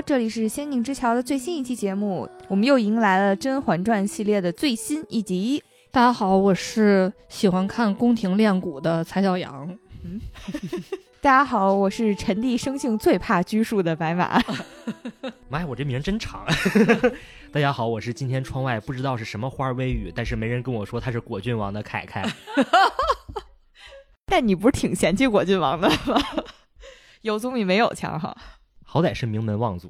[0.00, 5.62] 好，这里是《仙境之桥》的最新一期节目，我们又迎来了《甄嬛传》系列的最新一集。
[5.90, 9.68] 大家好，我是喜欢看宫廷练蛊的蔡小阳。
[10.02, 10.18] 嗯，
[11.20, 14.42] 大家好，我是陈帝生性最怕拘束的白马。
[15.50, 16.46] 妈呀，我这名真长！
[17.52, 22.24] 大家好，我是今天窗外不知道是什么花微雨，但是没人跟我说他是果郡王的凯凯。
[24.24, 26.18] 但你不是挺嫌弃果郡王的吗？
[27.20, 28.34] 有总比没有强哈。
[28.92, 29.88] 好歹是名门望族。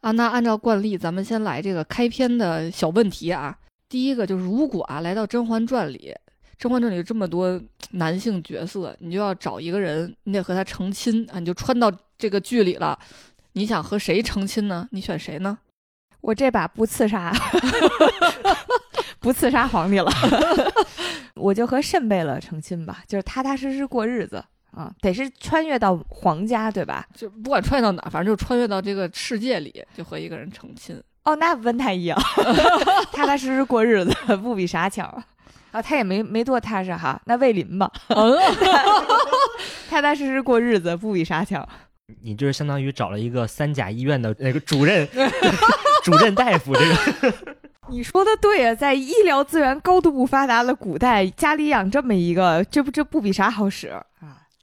[0.00, 3.56] 啊，那按照惯例，咱们先来这个开篇的小问题啊。
[3.88, 6.12] 第一个就是，如果啊来到《甄嬛传》里，
[6.58, 7.60] 《甄嬛传》里有这么多
[7.92, 11.88] 男性角色，你就要找一个人，你得和他成亲啊，你就穿到
[12.18, 12.98] 这个剧里了。
[13.52, 14.88] 你想和谁成亲呢？
[14.90, 15.56] 你选谁呢？
[16.22, 17.32] 我这把不刺杀，
[19.20, 20.10] 不刺杀皇帝了，
[21.36, 24.92] 我就和慎贝勒成亲吧，就是踏踏实实过日子啊。
[25.00, 27.06] 得是穿越到皇家，对吧？
[27.14, 31.00] 就不管穿越到哪，反正就穿越到这个世界里，就和一个人成亲。
[31.24, 32.18] 哦，那不太一样，
[33.12, 35.06] 踏踏实实过日子不比啥强
[35.70, 35.80] 啊？
[35.82, 37.90] 他也没没多踏实哈，那魏林吧，
[39.90, 41.66] 踏踏实实过日子不比啥强。
[42.22, 45.06] 你就是相当于找了一个三甲医院的那个主任，
[46.02, 46.74] 主任大夫。
[46.74, 47.34] 这个
[47.90, 54.02] 你说的对啊，在医疗资源高度不发达的古代，家里养这么一个，这不这不比啥好使啊？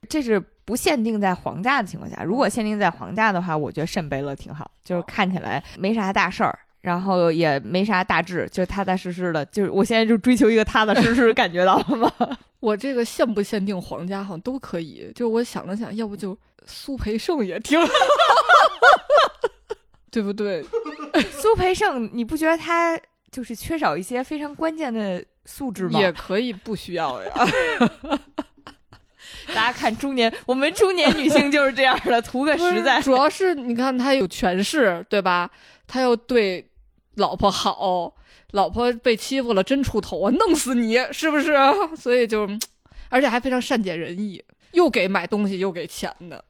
[0.09, 9.45] 这是不限定在皇家的情况下，如果限定在皇家的话，我觉得圣贝勒挺好，就是看起来没啥大事儿，然后也没啥大志，就踏踏实实的。
[9.45, 12.11] 就是我现在就追求一个踏踏实实， 感觉到了吗？
[12.59, 15.11] 我这个限不限定皇家好像都可以。
[15.15, 17.87] 就我想了想，要不就苏培盛也挺好，
[20.11, 20.65] 对不对？
[21.31, 22.99] 苏培盛，你不觉得他
[23.31, 25.99] 就是缺少一些非常关键的素质吗？
[25.99, 27.31] 也可以不需要呀。
[29.47, 33.01] 大家看中年，我们中年女性就是这样的，图个实在。
[33.01, 35.49] 主要是你看他有权势，对吧？
[35.87, 36.69] 他又对
[37.15, 38.13] 老婆好，
[38.51, 41.55] 老婆被欺负了真出头啊，弄死你是不是？
[41.95, 42.47] 所以就，
[43.09, 46.43] 而且还非常善解人意，又给买东西又给钱的，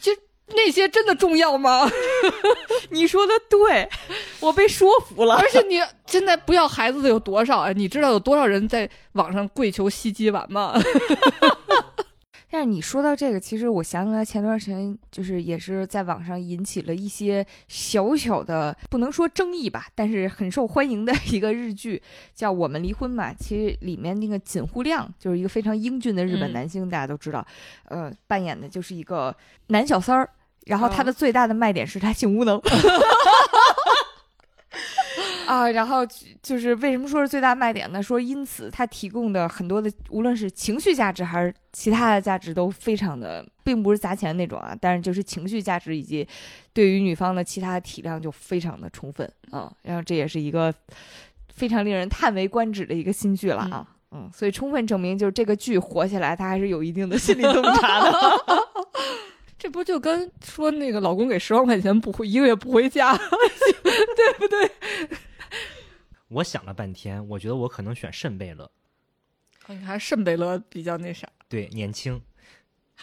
[0.00, 0.12] 就
[0.48, 1.88] 那些真的重要吗？
[2.90, 3.88] 你说的对，
[4.40, 5.36] 我被说服了。
[5.36, 7.72] 而且你现在不要孩子的有多少啊？
[7.72, 10.74] 你知道有多少人在网上跪求吸鸡丸吗？
[12.52, 22.02] 但是你说到这个，其实我想起来前段时间就是也是在网上引起了一些小小的不能说争议吧，但是很受欢迎的一个日剧，
[22.34, 23.32] 叫《我们离婚》吧。
[23.32, 27.42] 其实里面那个锦户亮就是一个非常英俊的日本男星，大家都知道，
[27.86, 29.34] 呃，扮演的就是一个
[29.68, 30.28] 男小三儿，
[30.66, 32.60] 然后他的最大的卖点是他性无能。
[35.52, 36.00] 啊，然后
[36.42, 38.02] 就是为什么说是最大卖点呢？
[38.02, 44.74] 说因此他提供的很多的，无论是情绪价值还是其他的价值，都非常的，并不是砸钱那种啊。
[44.80, 46.26] 但是就是情绪价值以及
[46.72, 49.70] 对于女方的其他的体谅就非常的充分啊。
[49.82, 50.72] 然后这也是一个
[51.54, 53.86] 非常令人叹为观止的一个新剧了啊。
[54.12, 58.12] 嗯，所以充分证明就是这个剧火起来，它还是有一定的心理洞察的。
[59.58, 63.14] 这不就跟说那个老公给十万块钱不回一个月不回家，
[63.84, 64.70] 对不对？
[66.32, 68.70] 我想了半天，我觉得我可能选圣贝勒。
[69.68, 72.20] 你看圣贝勒比较那啥，对，年轻。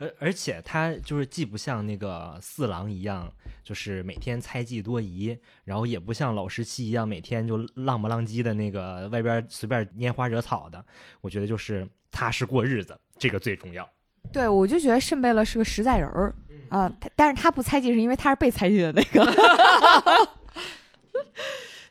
[0.00, 3.32] 而而且他就是既不像那个四郎一样，
[3.64, 10.84] 就是每天猜忌多疑，然后也不像老十七一样每天就浪不浪叽的那个外边随便拈花惹草的。
[11.20, 13.88] 我觉得就是踏实过日子，这个最重要。
[14.32, 16.32] 对，我就觉得圣贝勒是个实在人儿
[16.68, 19.26] 啊，但是他不猜忌是因为他是被猜忌的那个。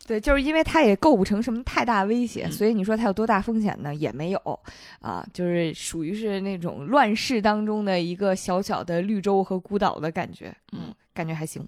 [0.07, 3.93] 对，就是因为他也构不成什么太大威胁，所以你说他有多大风险呢？
[3.93, 4.59] 也没有
[5.01, 11.67] 啊，就是属于是那种乱世当中的一个小小的绿洲和孤岛的感觉，嗯，感觉还行。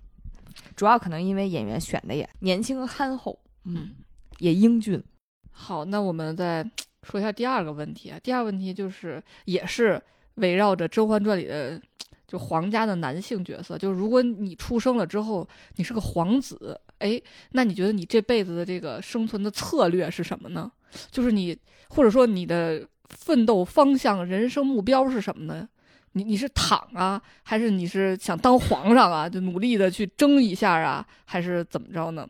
[0.76, 3.92] 主要可能因为演员选的也年轻憨厚，嗯，
[4.40, 5.04] 也英俊。
[5.52, 6.66] 好，那我们再
[7.04, 10.02] 说一下第二个问题啊，第二个问题就是也是。
[10.36, 11.82] 围绕着《甄嬛传》里的
[12.26, 15.46] 就皇家的男性角色，就是如果你出生了之后，
[15.76, 20.72] 你是个皇子，哎，那你觉得你这辈子的这个生存的策略是什么呢？
[21.12, 21.58] 就是你
[21.90, 25.68] 或者说你的奋斗方向、人生目标是什么呢？
[26.14, 29.30] 你你是躺啊，还是你是想当皇上啊？
[29.30, 32.28] 就努力的去争一下啊，还是怎么着呢？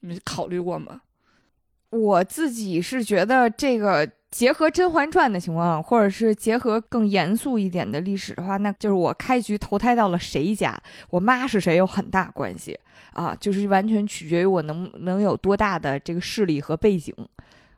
[0.00, 1.00] 你考虑过吗？
[1.94, 4.10] 我自己是觉得这个。
[4.34, 10.76] 结合《甄嬛传》的情况，或者是结合更严肃一点的历史的话，那就是我开局投胎到了谁家，
[11.08, 12.76] 我妈是谁有很大关系
[13.12, 17.14] 啊，就是完全取决于我能能有多大的这个势力和背景，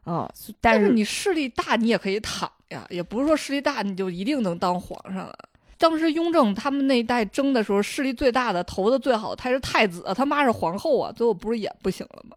[0.04, 0.26] 啊，
[0.58, 5.34] 但是你势力大，你也可以躺呀，也不是说势力大你就一定能当皇上啊。
[5.76, 12.34] 当时雍正他们那一代争的时候，势力最大的、投的最好的，他是太子，他妈是皇后啊，最后不是也不行了吗？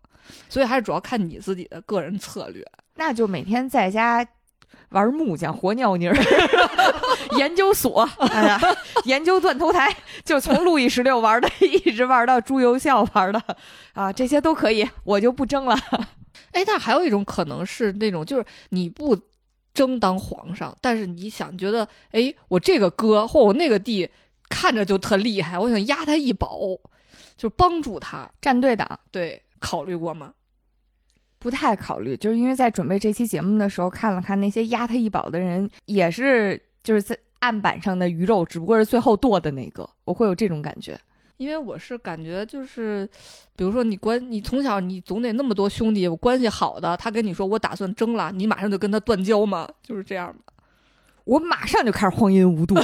[0.47, 2.65] 所以还是主要看你自己的个人策略。
[2.95, 4.25] 那就每天在家
[4.89, 6.15] 玩木匠、活尿泥儿，
[7.37, 8.59] 研究所， 哎呀，
[9.05, 9.95] 研究断头台，
[10.25, 13.41] 就从路易十六玩的，一直玩到朱由校玩的，
[13.93, 15.77] 啊，这些都可以，我就不争了。
[16.51, 19.17] 哎，但还有一种可能是那种，就是你不
[19.73, 24.09] 争当皇上，但是你想觉得，哎，我这个哥或我那个弟
[24.49, 26.59] 看着就特厉害，我想压他一宝，
[27.37, 28.99] 就帮助他站队党。
[29.11, 30.33] 对，考虑过吗？
[31.37, 40.99] 不太考虑，就是因为在准备这期节目的时候，看了看那些压他一宝的人，也是就是在案板上的鱼肉，只不过是最后剁的那个，我会有这种感觉。
[41.37, 43.09] 因为我是感觉就是，
[43.55, 49.65] 比如说你关你从小你总得那么多兄弟，我关系好的，他跟你说我打算争了，你马上就跟他断交吗？
[49.81, 50.41] 就是这样吗？
[51.23, 52.75] 我马上就开始荒淫无度。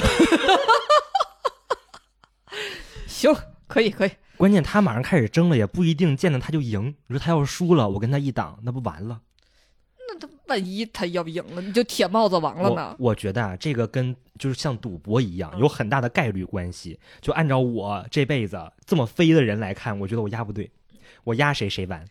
[3.06, 3.36] 行，
[3.66, 4.10] 可以可以。
[4.36, 6.94] 关键他马上开始争了，也不一定见到他就赢。
[7.06, 9.20] 你说他要是输了，我跟他一挡，那不完了？
[10.08, 13.08] 那他万一他要赢了，你就铁帽子王了呢我？
[13.08, 16.98] 我觉得啊，这个跟就是像赌博一样，有很大的概率关系。
[17.20, 20.70] 就按照我这辈子这么飞的人来看，我觉得我压不对，
[21.26, 22.02] 我压谁谁完。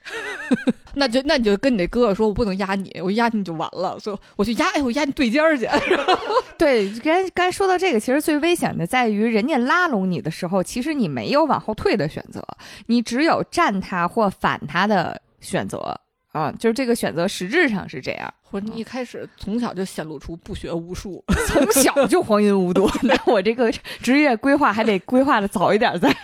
[0.94, 5.68] 那就那你就跟你那哥哥说，我不能压你，我压你就完了，所以我去压，哎，我压你对尖儿去。
[6.58, 12.46] 对，刚才刚说到这个，其实最危险的在于人家拉拢你的时候，其实你没有往后退的选择，
[12.88, 16.00] 你只有站他或反他的选择
[16.32, 18.32] 啊，就是这个选择实质上是这样。
[18.44, 23.70] 或者你一开始从小就显露出不学无术，从小就荒淫无度， 那我这个
[24.02, 26.16] 职业规划还得规划的早一点再，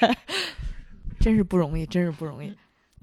[1.20, 2.54] 真是不容易，真是不容易。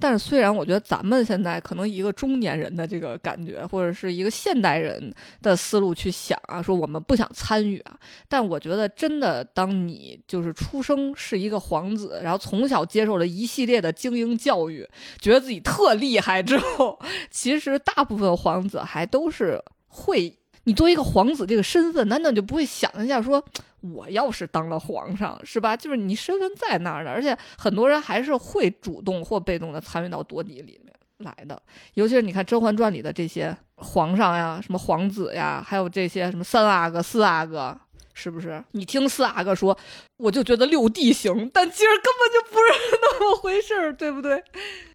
[0.01, 5.13] 但是虽然我觉得咱们现在可能一个中年人的这个感觉，或者是一个现代人
[5.43, 7.99] 的思路去想啊，说我们不想参与啊，
[8.29, 14.89] 但我觉得真的，当你就是出生是一个皇子，然后从小接受了一系列的精英教育，
[15.21, 16.99] 觉得自己特厉害之后，
[17.31, 20.39] 其实大部分皇子还都是会。
[20.65, 23.43] 你作为一个皇子这个身份，难道你就不会想一下说，
[23.81, 25.77] 我要是当了皇上，是吧？
[25.77, 31.61] 就是你身份在那儿的，而且很多人还是会主动或被动的参与到夺嫡里面来的。
[31.95, 37.79] 尤其是你看《甄嬛传》里的这些皇上呀、什么皇子呀，还有这些什么三阿哥、四阿哥，
[38.15, 38.63] 是不是？
[38.73, 39.79] 你听四阿哥说，
[40.17, 44.43] 我就觉得六弟行，但其实根本就不是那么回事儿，对不对？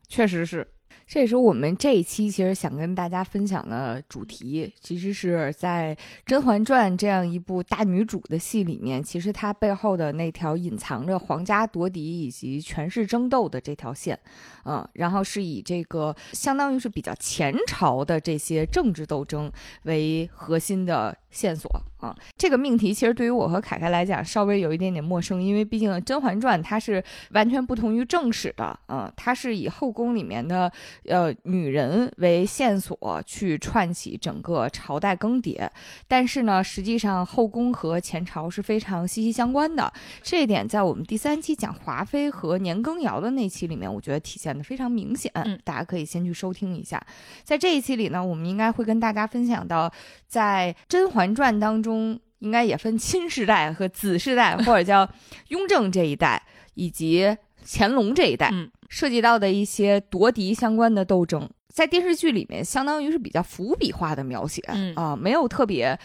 [0.08, 0.68] 确实是。
[1.13, 5.95] 这也是我们这一期其实想跟大家分享的主题，其实是在
[6.25, 14.19] 《甄嬛传》这样一部大女主的戏里面，其实它背后的那条隐藏着皇家夺嫡以及权势争斗的这条线，
[14.65, 19.51] 嗯，然后是以这个相当于是比较前朝的这些政治斗争
[19.83, 21.69] 为核心的线索
[22.04, 22.16] 啊。
[22.38, 30.72] 这个命题其实对于我和凯凯来讲稍微有一点点陌生，因为毕竟《甄嬛传》它是完全不同于正史的，嗯，它是以后宫里面的。
[31.08, 35.70] 呃，女人为线索去串起整个朝代更迭，
[36.08, 39.92] 但是呢，实际上后宫和前朝是非常息息相关的。
[40.22, 45.32] 这一点在我们第三期讲华妃和年羹尧的那期里面，我觉得体现的非常明显。
[45.36, 47.01] 嗯大家可以先去收听一下。
[47.44, 49.92] 在这一期里呢，我们应该会跟大家分享到，
[50.27, 51.93] 在《甄嬛传》当中，
[52.40, 55.10] 应该也分亲世代和子世代，或者叫
[55.50, 56.42] 雍正这一代，
[56.74, 58.50] 以及乾隆这一代。
[58.52, 65.98] 嗯涉及到的一些夺嫡相关的斗争，在电视剧里面相当于是比较伏笔化的描写，嗯啊，没有特别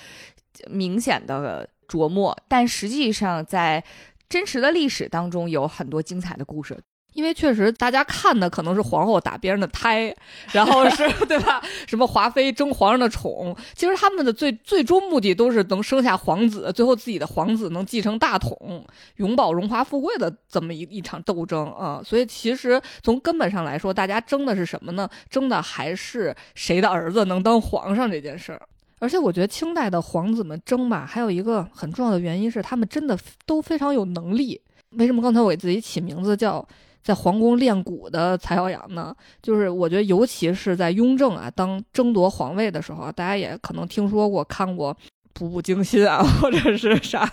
[0.70, 3.84] 明显的琢磨，但实际上在
[4.26, 6.80] 真实的历史当中有很多精彩的故事。
[7.14, 10.14] 因为确实大家看的可能是皇后打别人的胎，
[10.52, 11.60] 然后是 对吧？
[11.86, 18.86] 什么华妃争皇上的宠，其实他们的最最终目的都是能生下皇子，最后自己的皇子能继承大统，
[19.16, 22.00] 永保荣华富贵的这么一一场斗争啊。
[22.04, 25.08] 所以其实从根本上来说，大家争的是什么呢？
[25.28, 28.62] 争的还是谁的儿子能当皇上这件事儿。
[29.00, 34.60] 而且我觉得清代的皇子们争吧，还有一个很重要的原因是他们真的都非常有能力。
[34.90, 36.64] 为什么刚才我给自己起名字叫？
[37.02, 44.94] 在皇宫练蛊的蔡小阳呢，就是我觉得，尤其是在雍正啊当争夺皇位的时候，大家也可能听说过、看过
[45.32, 47.32] 《步步惊心》啊， 或者是啥，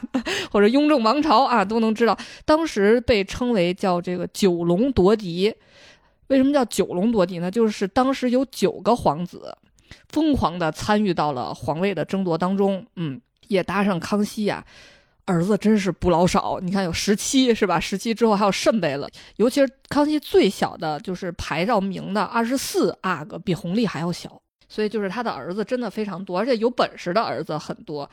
[0.52, 5.54] 或者雍正王朝啊，都能知道，当时被称为叫这个九龙夺嫡。
[6.28, 7.52] 为什么叫九龙夺嫡呢？
[7.52, 9.56] 就是当时有九个皇子
[10.10, 14.66] 疯狂的参与到了皇位的争夺当中，嗯，也搭上康熙呀、
[15.26, 17.80] 儿子真是不老少，你看有十七是吧？
[17.80, 28.10] 十七之后还有慎贝勒，尤其是康熙最小的，就是排到明的二十四阿哥，比弘历还要小，所以就是他的儿子真的非常多，而且有本事的儿子很多。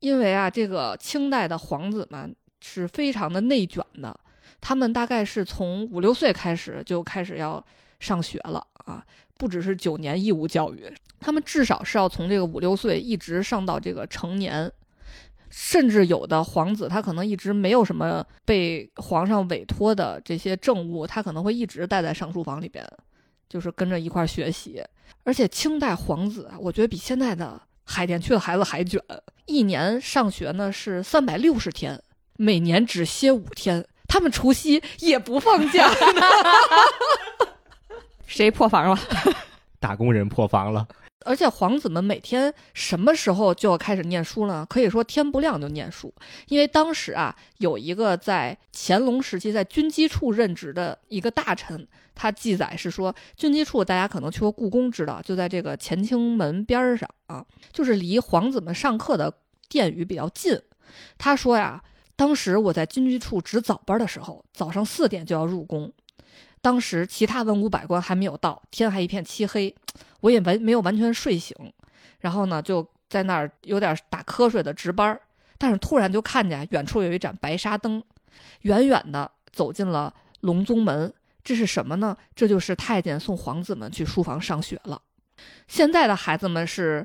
[0.00, 4.18] 因为啊，这个清代的皇子们是非常的内卷的，
[4.60, 7.64] 他们大概是从五六岁开始就开始要
[8.00, 9.02] 上学了啊，
[9.38, 14.70] 不只是九年义务教育，他们至少是要从这个五六岁一直上到这个成年，
[15.54, 22.82] 甚至有的皇子他可能一直没有什么被皇上委托的这些政务，他可能会一直待在上书房里边，
[23.50, 24.82] 就是跟着一块儿学习。
[25.24, 28.98] 而且清代皇子啊，我觉得比现在的海淀区的孩子还卷，
[29.44, 32.02] 一年上学呢是三百六十天，
[32.38, 35.90] 每年只歇五天，他们除夕也不放假。
[38.26, 38.98] 谁破防了？
[39.78, 40.88] 打工人破防了。
[41.24, 44.66] 而且皇子们每天什么时候就要开始念书呢？
[44.68, 46.12] 可以说天不亮就念书，
[46.48, 59.32] 因为当时啊有一个在乾隆时期在军机处任职的一个大臣，他记载是说，军机处大家可能去过故宫知道，就在这个乾清门边上啊，就是离皇子们上课的
[59.68, 60.60] 殿宇比较近。
[61.16, 61.82] 他说呀，
[62.16, 65.92] 当时我在军机处值早班的时候，早上四点就要入宫。
[66.62, 69.74] 当时其他文武百官还没有到，天还一片漆黑，
[70.20, 71.54] 我也完没有完全睡醒，
[72.20, 75.20] 然后呢就在那儿有点打瞌睡的值班，
[75.58, 78.02] 但是突然就看见远处有一盏白纱灯，
[78.60, 82.16] 远远的走进了隆宗门，这是什么呢？
[82.36, 85.02] 这就是太监送皇子们去书房上学了。
[85.66, 87.04] 现在的孩子们是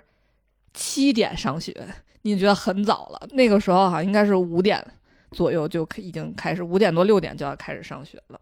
[0.76, 1.76] 七点上学，
[2.22, 3.28] 你觉得很早了？
[3.32, 4.86] 那个时候哈应该是五点
[5.32, 8.40] 左右就已经开始，五点多六点就要开始上学了。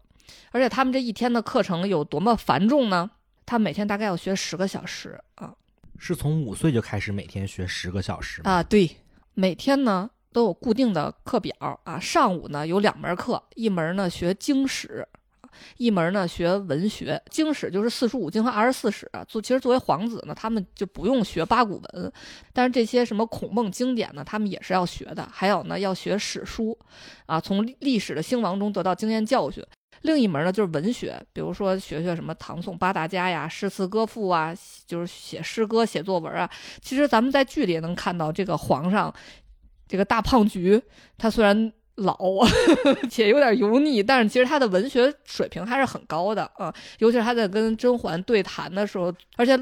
[0.50, 3.10] 而且他们这一天的课程有多么繁重呢？
[3.44, 5.54] 他每天大概要学十个小时啊，
[5.98, 8.50] 是从五岁就开始每天学十个小时吗？
[8.50, 8.90] 啊，对，
[9.34, 11.54] 每天呢都有固定的课表
[11.84, 12.00] 啊。
[12.00, 15.06] 上午呢有两门课，一门呢学经史，
[15.76, 17.22] 一门呢学文学。
[17.30, 19.08] 经史就是四书五经和二十四史。
[19.28, 22.12] 作其实作为皇子呢，他们就不用学八股文，
[22.52, 25.28] 但是这些什么孔孟经典呢，他们也是要学的。
[25.32, 26.76] 还有呢要学史书，
[27.26, 29.64] 啊，从历史的兴亡中得到经验教训。
[30.02, 34.54] 另一门呢就是文学，比如说学学什么唐宋八大家呀，诗词歌赋啊，
[34.86, 36.48] 就是写诗歌、写作文啊。
[36.80, 39.12] 其实咱们在剧里也能看到，这个皇上，
[39.88, 40.80] 这个大胖菊，
[41.18, 42.16] 他虽然老
[43.10, 46.74] 且有点油腻，但是其实他的文学水平还是很高的啊。
[46.98, 49.58] 尤其是他在跟甄嬛对谈的时候，而且。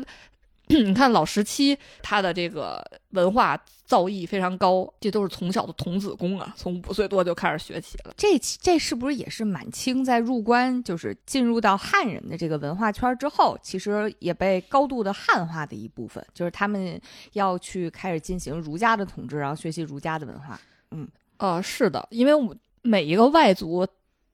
[0.68, 3.54] 你看老十七，他的这个文化
[3.84, 8.14] 造诣非常高，这都是从小的童子功啊，从五岁多就开始学起了。
[8.16, 16.98] 这这是不是也是满清在入关，就是进入到汉人的这个文化圈之后，其实也被高度的汉化的一部分，就是他们
[17.34, 20.58] 要去开始进行儒家的统治，然后学习儒家的文化。
[20.92, 21.06] 嗯，
[21.36, 23.86] 呃，是的，因为我每一个外族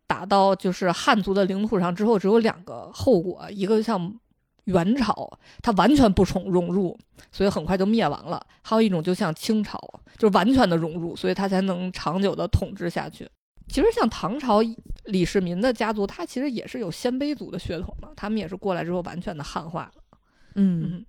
[0.07, 4.15] 打到就是汉族的领土上之后，只有两个后果，一个像。
[4.71, 6.99] 元朝它完全不融融入，
[7.31, 8.45] 所以很快就灭亡了。
[8.63, 9.79] 还有一种就像清朝，
[10.17, 13.29] 就是完全的融入，所以它才能长久的统治下去。
[13.69, 14.61] 其实像唐朝
[15.05, 20.19] 李世民的家族，他其实也是有鲜卑族的血统的，他们也是过来之后完全的汉化了。
[20.57, 21.05] 嗯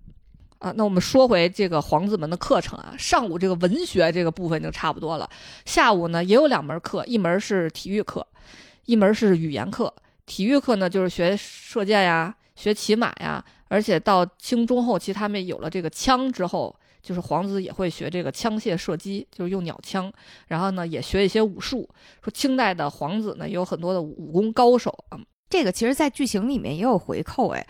[0.59, 5.27] 啊，那我们说回这个皇子们的课程啊，上午这个文学这个部分就差不多了，
[5.65, 8.27] 下午呢也有两门课，一门是体育课，
[8.85, 9.91] 一门是语言课。
[10.27, 12.35] 体育课呢就是学射箭呀。
[12.55, 20.11] 学骑马呀，而且到清中后期，他们有了这个枪之后，就是皇子也会学这个枪械射击，就是用鸟枪。
[20.47, 21.89] 然后呢，也学一些武术。
[22.23, 25.19] 说清代的皇子呢，有很多的武功高手啊。
[25.49, 27.67] 这个其实，在剧情里面也有回扣，哎，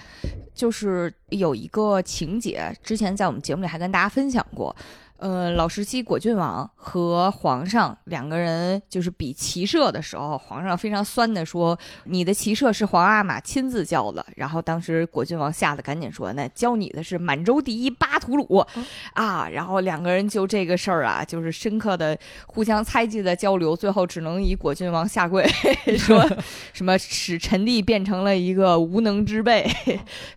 [0.54, 4.76] 就是有一个情节，之前在我们节目里还跟大家分享过。
[5.22, 18.66] 呃，老时期果郡王和皇上两个人就是比骑射的时候，皇上非常酸的说：“你的骑射是皇阿玛亲自教的。”然后当时果郡王吓得赶紧说：“那教你的是满洲第一巴图鲁
[19.14, 25.48] 啊！”然后两个人就这个事儿啊，就是深刻的互相猜忌的交流，最后只能以果郡王下跪
[26.00, 26.28] 说
[26.74, 29.72] 什么使臣弟变成了一个无能之辈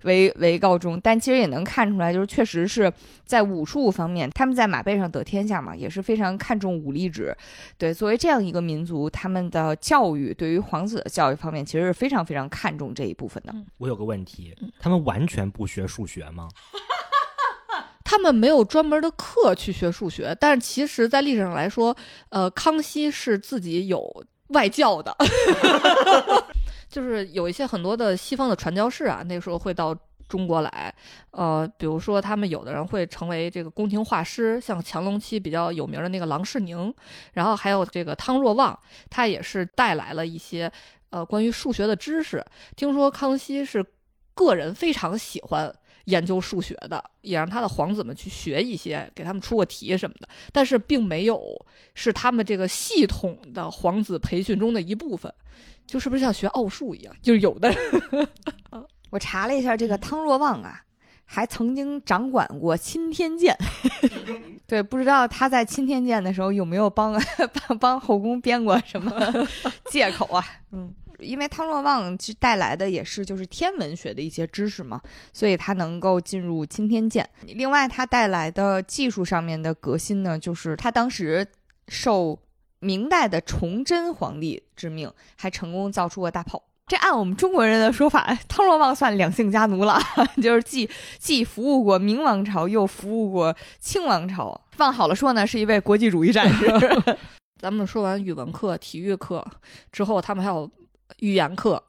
[0.02, 1.00] 为为告终。
[1.02, 2.92] 但其实也能看出来，就是确实是
[3.24, 4.74] 在武术方面，他们在。
[4.75, 7.37] 马背上得天下嘛，也是非常看重武力值。
[7.78, 13.54] 对，作为这样一个民族，他们的教育对于皇子的教育方面，其实是非常非常看重这一部分的。
[13.78, 16.49] 我有个问题，他们完全不学数学吗？
[18.02, 21.97] 他们没有专门的课去学数学，但是其实，在历史上来说，
[22.31, 25.16] 呃，康熙是自己有外教的，
[26.90, 29.97] 就是有一些很多的西方的传教士啊，那时候会到。
[30.34, 30.92] 中国来，
[31.30, 36.92] 呃，比如说他们有的人会成为这个宫廷画师，像乾隆期比较有名的那个郎世宁，
[37.34, 38.76] 然后还有这个汤若望，
[39.08, 40.68] 他也是带来了一些
[41.10, 42.44] 呃关于数学的知识。
[42.74, 43.86] 听说康熙是
[44.34, 45.72] 个人非常喜欢
[46.06, 50.28] 研究数学的，也让他的皇子们去学一些，给他们出个题什么的。
[50.52, 51.40] 但是并没有
[51.94, 55.32] 是他们这个系统的皇子培训中的一部分，
[55.86, 57.78] 就是不是像学奥数一样，就是有的人
[59.14, 60.83] 我查了一下，这个汤若望啊，
[61.25, 63.56] 还曾经掌管过钦天监。
[64.66, 67.14] 对，不知道他在钦天监的时候有没有帮
[67.68, 69.12] 帮帮后宫编过什么
[69.88, 70.44] 借口啊？
[70.73, 75.00] 嗯，因为汤若望其实带来的也是就是天文学的一些知识嘛，
[75.33, 77.25] 所以他能够进入钦天监。
[77.42, 81.47] 另外，他带来的技术上面的革新呢，就是他当时
[81.87, 82.37] 受
[82.80, 86.61] 明代的崇祯皇帝之命，还成功造出过大炮。
[86.86, 89.98] 这按我们中国人的说法， 汤若望算两姓家奴了，
[90.42, 90.88] 就是既
[91.18, 94.60] 既服务过明王朝，又服务过清王朝。
[94.76, 96.66] 往好了说呢，是一位国际主义战士。
[97.58, 99.42] 咱们说完语文课、体育课
[99.90, 100.70] 之后，他们还有
[101.20, 101.82] 语言课。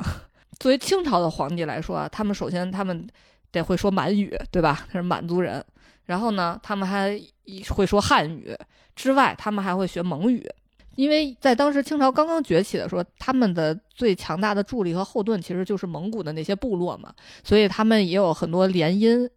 [0.60, 3.06] 作为清朝的皇帝来说啊，他们首先他们
[3.52, 4.86] 得会说满语，对吧？
[4.90, 5.64] 他是满族人。
[6.06, 7.20] 然后呢，他们还
[7.70, 8.56] 会说汉语，
[8.96, 10.50] 之外，他们还会学蒙语。
[10.96, 19.30] 因为在当时清朝刚刚崛起的时候，他们的最强大的助力和后盾其实就是蒙古的那些部落嘛，所以他们也有很多联姻。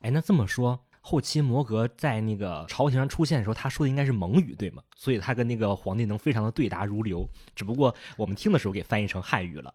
[0.00, 4.82] 哎，那这么说，后期摩格在那个朝廷上出现的时候，他说的应该是蒙语，对吗？
[4.96, 9.74] 所以他跟那个皇帝能非常的对答如流，只不过我们听的时候给翻译成汉语了。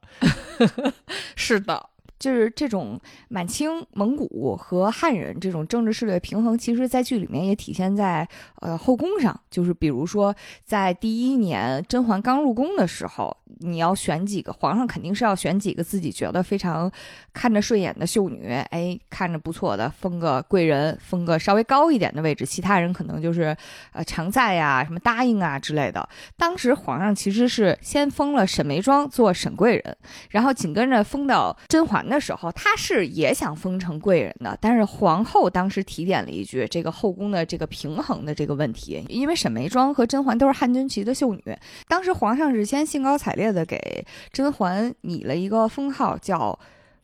[1.35, 1.89] 是的。
[2.17, 8.27] 就是这种满清、蒙古和汉人这种政治势力的平衡，其实，在剧里面也体现在
[8.61, 9.37] 呃后宫上。
[9.51, 16.91] 就是比如说，在第一年甄嬛刚入宫的时候，你要选几个，皇上肯定是要选几个自己觉得非常
[17.33, 23.55] 看着顺眼的秀女，哎，看着不错的，封个贵人，封个稍微高一点的位置，其他人可能就是
[23.91, 26.07] 呃常在呀、什么答应啊之类的。
[26.37, 29.97] 当时皇上其实是先封了沈眉庄做沈贵人，
[30.29, 32.04] 然后紧跟着封到甄嬛。
[32.09, 41.43] 的时候，他是也想封成贵人的，但是皇后当时提点了一句这个后宫的这个平衡的这个问题，因为沈眉庄和甄嬛都是汉军旗的秀女，
[41.87, 46.57] 当时皇上是先兴高采烈的给甄嬛拟了一个封号叫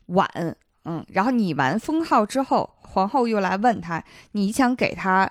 [0.07, 0.27] 婉，
[0.85, 5.29] 嗯，然后拟完封号之后，皇后又来问他，你想给他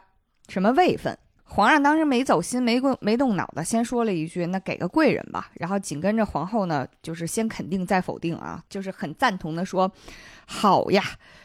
[0.49, 1.17] 什么位分？
[1.51, 9.91] 皇上当时没走心，没动没动脑的，先说了一句：“那给个贵人吧。”然后紧跟着皇后呢，就是先肯定再否定啊，就是很赞同的说
[10.47, 11.03] ：“好呀，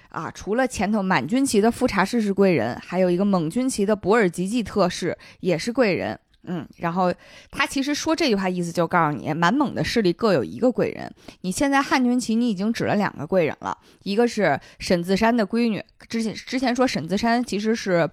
[0.09, 7.11] 啊，除了前头满军旗的富察氏是贵人，还有一个蒙军旗的博尔吉季特氏也是贵人。”嗯，然后
[7.49, 11.11] 他其实说这句话意思就告诉你，满蒙的势力各有一个贵人。
[11.41, 18.07] 你现在汉军旗你已经指了两个贵人了，一个是沈自山的闺女，之前之前说沈自山其实是，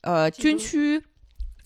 [0.00, 1.00] 呃，军区。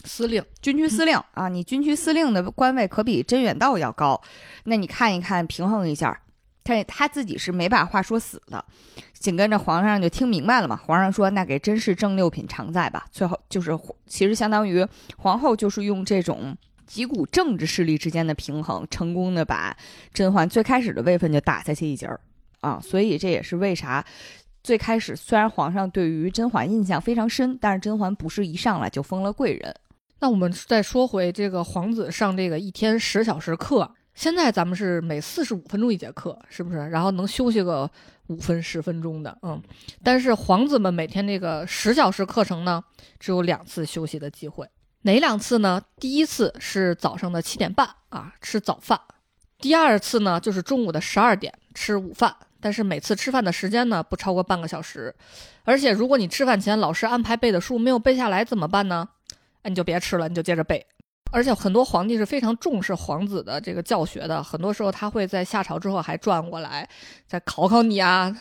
[0.05, 4.21] 司令，军区司令啊，你军区司令的官位可比甄远道要高，
[4.65, 6.21] 那你看一看，平衡一下，
[6.65, 8.65] 他他自己是没把话说死的。
[9.15, 13.07] 紧跟着皇上就听明白了嘛，皇上说那给甄氏正六品常在吧。
[13.11, 14.87] 最后就是其实相当于
[15.19, 19.77] 皇后就是用这种几股政治势力之间的平衡，成功的把
[20.15, 22.19] 甄嬛最开始的位分就打下去一截儿
[22.61, 22.81] 啊。
[22.83, 24.03] 所以这也是为啥
[24.65, 29.75] 最开始虽然皇上对于甄嬛印象非常深，但是甄嬛不是一上来就封了贵人。
[30.21, 36.77] 那我们再说回这个皇子上这个一天十小时课，现在咱们是每四十五分钟一节课，是不是？
[36.89, 37.91] 然后能休息个
[38.27, 39.61] 五分十分钟的，嗯。
[40.05, 42.85] 但是皇子们每天这个十小时课程呢，
[43.19, 44.69] 只有两次休息的机会，
[45.03, 45.81] 哪两次呢？
[45.99, 48.99] 第一次是早上的七点半啊，吃早饭；
[49.59, 52.37] 第二次呢，就是中午的十二点吃午饭。
[52.63, 55.15] 但是每次吃饭的时间呢，不超过半个小时。
[55.65, 59.09] 而且如果你吃饭前老师安排背的书没有背下来怎么办呢？
[59.63, 60.85] 哎，你就别吃了，你就接着背。
[61.33, 66.89] 而且很多皇帝是非常重视皇子的这个教学的，很多时候他会在下朝之后还转过来
[67.25, 68.37] 再考考你啊，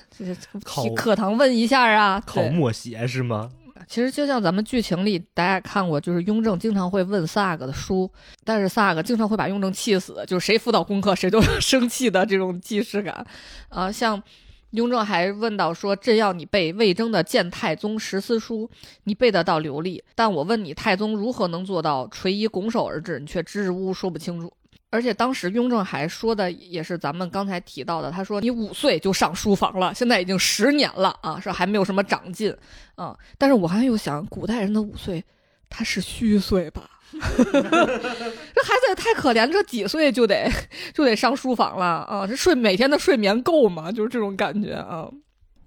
[0.63, 3.51] 考课堂问一下啊，考默写是吗？
[3.87, 8.11] 其实就像咱们剧情里大家看过，就是雍正经常会问萨格的书，
[8.43, 13.23] 但是萨格经常会把雍正气死，就是谁辅导功课谁都 生气的这种既视感
[13.69, 14.23] 啊，像。
[14.71, 18.69] 雍正还问到说：“朕要你背魏征的《谏太宗十思书》，
[19.05, 23.19] 你背得到流利，但我问你，太宗如何能做到垂衣拱手而治？
[23.19, 24.53] 你却支支吾吾说不清楚。
[24.91, 32.55] 而且当时雍正还说的也是咱们刚才提到的，他说你五岁就上书房了，现在已经十年了啊，说还没有什么长进
[32.95, 33.17] 啊。
[33.37, 35.23] 但是我还又想，古代人的五岁，
[35.67, 40.49] 他是虚岁吧？” 这孩子也太可怜，这几岁就得
[40.93, 42.27] 就得上书房了啊！
[42.27, 43.91] 这睡每天的睡眠够吗？
[43.91, 45.09] 就是这种感觉啊。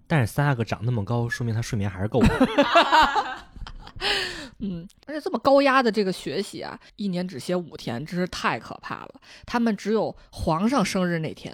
[0.07, 2.49] 但是三阿哥长那么高，说明他睡眠还是够的。
[4.59, 9.15] 嗯，而且这么高压的这个学习啊，一年只歇五天，真是太可怕了。
[9.45, 11.53] 他们只有皇上生日那天、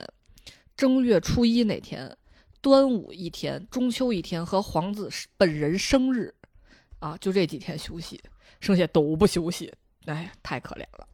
[0.77, 2.14] 正月初一那天、
[2.61, 6.35] 端午一天、中秋一天和皇子本人生日，
[6.98, 8.20] 啊，就这几天休息，
[8.61, 9.73] 剩下都不休息，
[10.07, 11.07] 哎，太可怜了。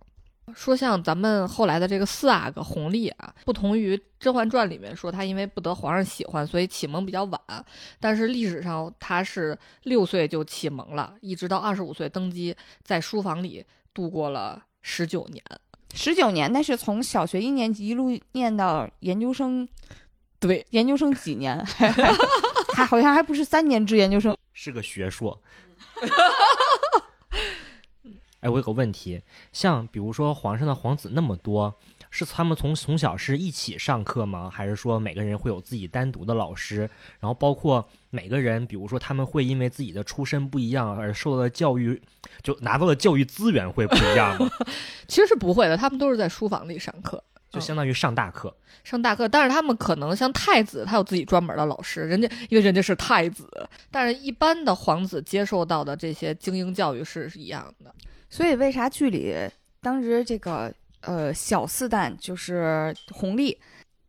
[0.55, 7.41] 说像咱们后来的这个四阿哥弘历啊，不同于《甄嬛传》里面说他因为不得皇上喜欢，所以启蒙比较晚，
[7.99, 15.43] 但是历史上他是六岁就启蒙了，一直到二十五岁登基，在书房里度过了十九年。
[15.95, 19.67] 十九年，那是从小学一年级一路念到研究生，
[20.39, 21.65] 对，研究生几年？
[22.75, 25.41] 还好像还不是三年制研究生，是个学硕。
[28.45, 29.23] 哎，我有个问题，
[29.55, 31.75] 像比如说皇上的皇子那么多，
[32.11, 34.51] 是他们从从小是一起上课吗？
[34.51, 36.81] 还是说每个人会有自己单独的老师？
[37.21, 41.99] 然后包括每个人，比如说他们会因为自己的出身不一样而受到的教育，
[42.43, 44.51] 就拿到的教育资源会不一样吗？
[45.09, 48.55] 其实是不会的，他们都是在书房里上课，就相当于上大课。
[48.85, 53.49] 上大课，但是他们可能像太子，他有自己专门的老师，人家因为人家是太子，
[53.91, 57.95] 但是一般的皇子接受到的这些精英教育是是一样的。
[58.35, 59.33] 所以为啥剧里
[59.81, 63.57] 当时这个呃小四旦就是弘历，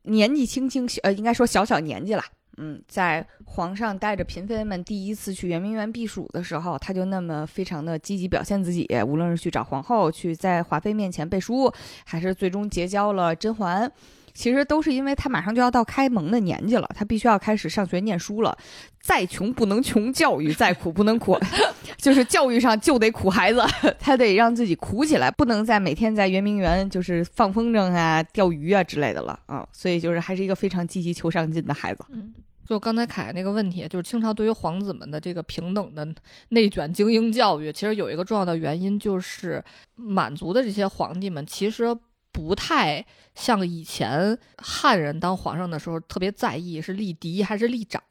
[0.02, 2.24] 年纪轻轻呃应该说小小年纪了，
[2.58, 11.72] 嗯，在皇上带着嫔妃们第一次去圆明园避暑的时候，他就那么非常的积极表现自己，无论是去找皇后，去在华妃面前背书，
[12.04, 13.92] 还是最终结交了甄嬛。
[14.36, 18.56] 其实都是因为他马上就要到开蒙的年纪了，他必须要开始上学念书了。
[19.02, 21.40] 再穷不能穷教育，再苦不能苦，
[21.98, 23.62] 就是教育上就得苦孩子，
[23.98, 29.66] 他得让自己苦起来，不能再每天在圆明园就是放风筝啊、钓鱼啊之类的了啊。
[29.72, 32.04] 所以就是还是一个非常积极求上进的孩子。
[32.10, 32.34] 嗯，
[32.68, 36.06] 就刚才凯那个问题，就是清朝对于皇子们的这个平等的
[36.50, 39.64] 内卷精英教育，其实有一个重要的原因，就是
[39.96, 41.96] 满族的这些皇帝们其实。
[42.36, 48.04] 不太像以前汉人当皇上的时候特别在意是立嫡还是立长。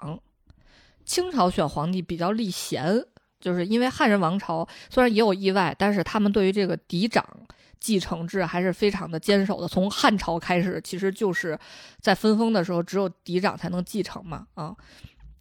[1.05, 3.05] 清朝选皇帝比较立贤，
[3.39, 7.23] 就是因为汉人王朝虽然也有意外，但是他们对于这个嫡长
[7.79, 9.69] 继承制还是非常的坚守的。
[9.69, 11.59] 从汉朝开始，其实就是
[12.01, 14.75] 在分封的时候只有嫡长才能继承嘛，啊。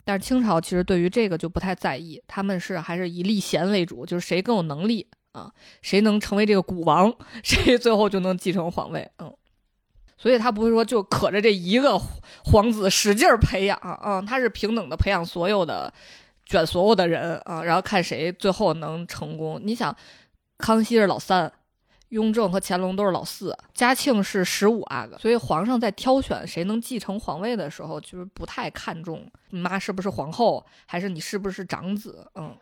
[0.03, 5.07] 但是清朝其实对于这个就不太在意，他们是还是以立贤为主，就是谁更有能力。
[5.33, 9.09] 啊，谁能成为这个古王， 谁最后就能继承皇位。
[9.19, 9.31] 嗯，
[10.17, 11.99] 所以他不会说就可着这一个
[12.45, 15.91] 皇子使劲培养啊，他是平等的培养所有的，
[16.45, 19.59] 卷所有的人啊，然后看谁最后能成功。
[19.61, 19.95] 你想，
[20.57, 21.51] 康熙是老三，
[22.09, 32.29] 雍正和乾隆都是老四，嘉庆是十五阿哥，所以皇上在挑选谁能继承皇位的时候，就是不太看重你妈是不是皇后，还是你是不是长子。
[32.35, 32.55] 嗯。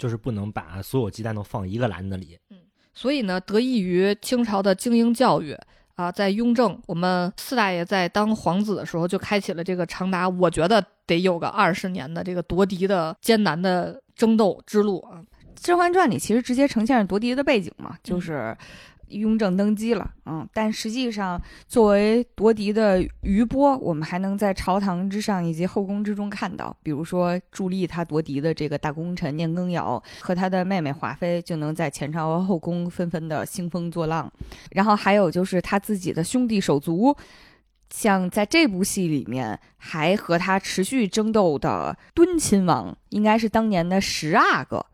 [0.00, 2.36] 就是不能把所有鸡蛋都放一个篮子里。
[2.50, 2.56] 嗯，
[2.92, 5.56] 所以呢，得益于清朝的精英教育
[5.94, 15.22] 啊，在雍正，我们四大爷在当皇子的时候，就开启了这个长达我觉得得有个二十年的这个夺嫡的艰难的争斗之路啊。
[15.62, 18.56] 《甄嬛传》里其实直接呈现了夺嫡的背景嘛，就是。
[19.10, 34.32] 雍正登基了，嗯，但实际上作为夺嫡的余波，我们还能在朝堂之上以及后宫之中看到，比如说助力他夺嫡的这个大功臣年羹尧和他的妹妹华妃，就能在前朝后宫纷纷的兴风作浪。
[34.70, 37.16] 然后还有就是他自己的兄弟手足，
[37.90, 44.84] 像在这部戏里面还和他持续争斗的敦亲王，应该是当年的十阿哥。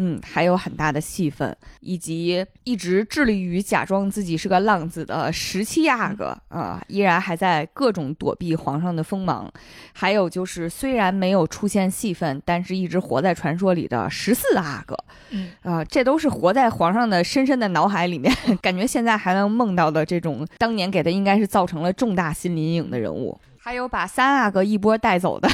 [0.00, 9.52] 嗯，还有很大的戏份，以及一直致力于假装自己是个浪子的十七阿哥啊，依然还在各种躲避皇上的锋芒。
[9.92, 14.96] 还有就是，虽然没有出现戏份，但是一直活在传说里的十四阿哥，
[15.30, 23.36] 嗯啊，这都是活在皇上的深深的脑海里面，感觉现在还能梦到的这种，当年给他应该是造成了重大心理阴影的人物。
[23.68, 25.46] 还有把三阿哥一波带走的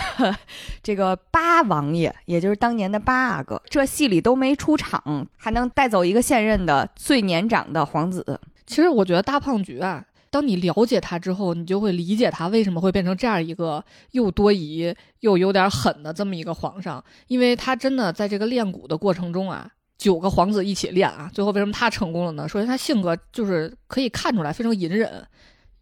[0.84, 8.38] 这个八王爷，也就是当年的八阿哥，这戏里都没出场，还能带走一个现任的最年长的皇子。
[8.68, 22.48] 其实我觉得大胖菊啊，当你了解他之后，你就会理解他为什么会变成这样一个又多疑又有点狠的这么一个皇上，因为他真的在这个练蛊的过程中啊，九个皇子一起练啊，最后为什么他成功了呢？
[22.48, 25.26] 首先他性格就是可以看出来非常隐忍。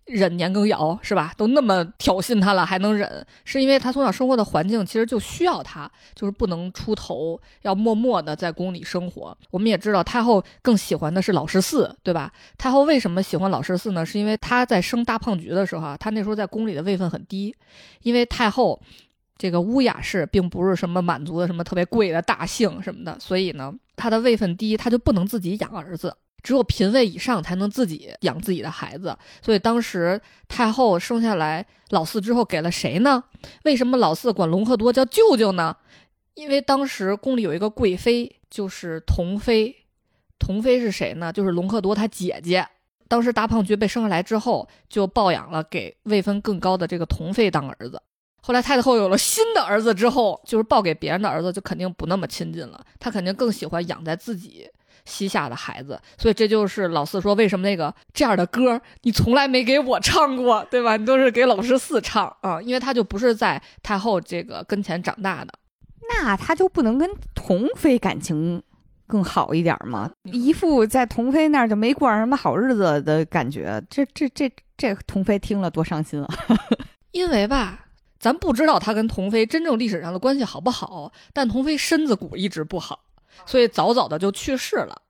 [0.07, 1.33] 忍年羹尧是吧？
[1.37, 9.37] 都那么挑衅他了，还能忍，是因为他从小生活的环境其实就需要他，就是不能出头，要默默的在宫里生活。
[9.51, 12.33] 我们也知道太后更喜欢的是老十四，对吧？
[12.59, 14.05] 太后为什么喜欢老十四呢？
[14.05, 17.55] 是因为他在生大胖菊的时候啊，他那时候在宫里的位分很低，
[18.03, 18.81] 因为太后
[19.39, 26.17] 这个乌雅氏并不是什么满族的什么特别贵的大姓什么的，所以呢，他的位分低，他就不能自己养儿子。
[26.43, 29.17] 只有嫔位以上才能自己养自己的孩子。
[29.41, 33.25] 所以当时太后生下来老四之后给了谁呢？
[33.65, 35.77] 为什么老四管隆科多叫舅舅呢？
[36.35, 39.77] 因为当时宫里有一个贵妃，就是佟妃。
[40.39, 41.33] 佟妃是谁呢？
[41.33, 42.67] 就是隆科多他姐姐。
[43.07, 48.01] 当时大胖菊被生下来之后，就抱养了给位分更高的这个佟妃当儿子。
[48.41, 54.67] 后来太后有了新的儿子之后，就是抱给别人的儿子就肯定不那么亲近了，她肯定更喜欢养在自己
[55.05, 56.01] 膝下的孩子。
[56.19, 60.97] 所以这就是老四说为什么那个这样的歌你从来没给我唱过，对吧？
[60.97, 65.53] 你都是给老十四唱啊，因为他就不是在太后这个跟前长大的。
[66.09, 68.63] 那他就不能跟童妃感情
[69.07, 70.11] 更好一点吗？
[70.25, 76.29] 一副在童妃那儿就没过上什么好日子的感觉，这这这这童妃听了多伤心啊！
[77.13, 77.87] 因为吧，
[78.19, 83.01] 咱不知道他跟童妃真正历史上的关系好不好，但童妃身子骨一直不好，
[83.47, 85.03] 所以早早的就去世了。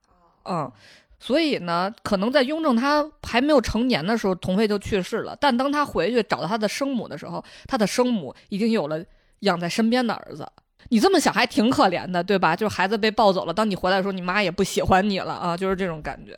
[0.45, 0.71] 嗯，
[1.19, 5.35] 所以呢，可能在雍正他还没有成年的时候，佟妃就去世了。
[5.39, 9.03] 但当他回去找到他的生母的时候，他的生母已经有了
[9.39, 10.45] 养在身边的儿子。
[10.89, 12.53] 你这么想还挺可怜的，对吧？
[12.53, 16.37] 就是孩子被抱走了，当你回来的时候，你妈也不喜欢你了啊，就是这种感觉。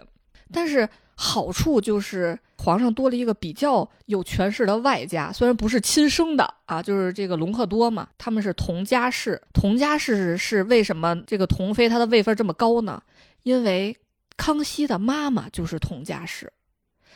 [0.53, 9.41] 但是好处就是皇上多了一个比较有权势的外家，虽然不是亲生的啊，就是这个隆科多嘛，他们是同家氏。
[9.53, 13.01] 同家氏是为什么这个佟妃她的位分这么高呢？
[13.43, 13.97] 因为
[14.37, 16.51] 康熙的妈妈就是佟家氏，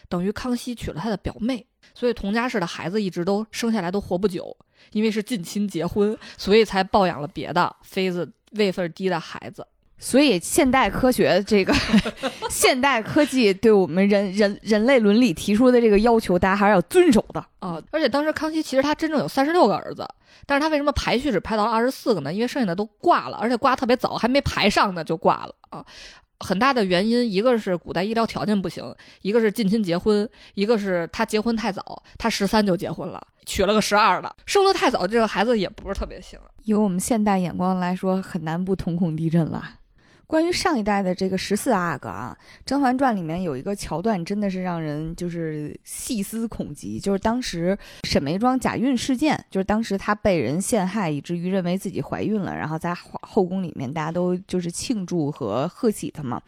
[0.08, 4.56] 等于康熙娶了他的表妹，所以佟家氏的孩子一直都生下来都活不久。
[4.94, 9.68] 因为是近亲结婚，所以才抱养了别的妃子位分低的孩子。
[10.00, 11.74] 所以现代科学这个
[12.50, 17.82] 现代科技对我们人人人类伦理提出的这个要求，大家还是要遵守的啊！
[17.92, 20.08] 而且当时康熙其实他真正有三十六个儿子，
[20.46, 22.34] 但是他为什么排序只排到了二十四个呢？
[22.34, 25.86] 因为剩下的都挂了，而且挂特别早，还没排上呢就挂了啊！
[26.40, 36.40] 很大的原因，一个是古代医疗条件不行，一个是近亲结婚，一个是他结婚太早，他十三就结婚了，娶了个十二的，生的太早，这个孩子也不是特别行。
[36.64, 39.79] 以我们现代眼光来说，很难不瞳孔地震了。
[40.30, 47.00] 关于上一代的这个十四阿哥啊，《甄嬛传》里面有一个桥段，真的是让人就是细思恐极。
[47.00, 56.40] 就是当时沈眉庄假孕事件，就是当时她被人陷害，以至于认为自己怀孕了，然后在后宫里面大家都就是庆祝和贺喜她嘛。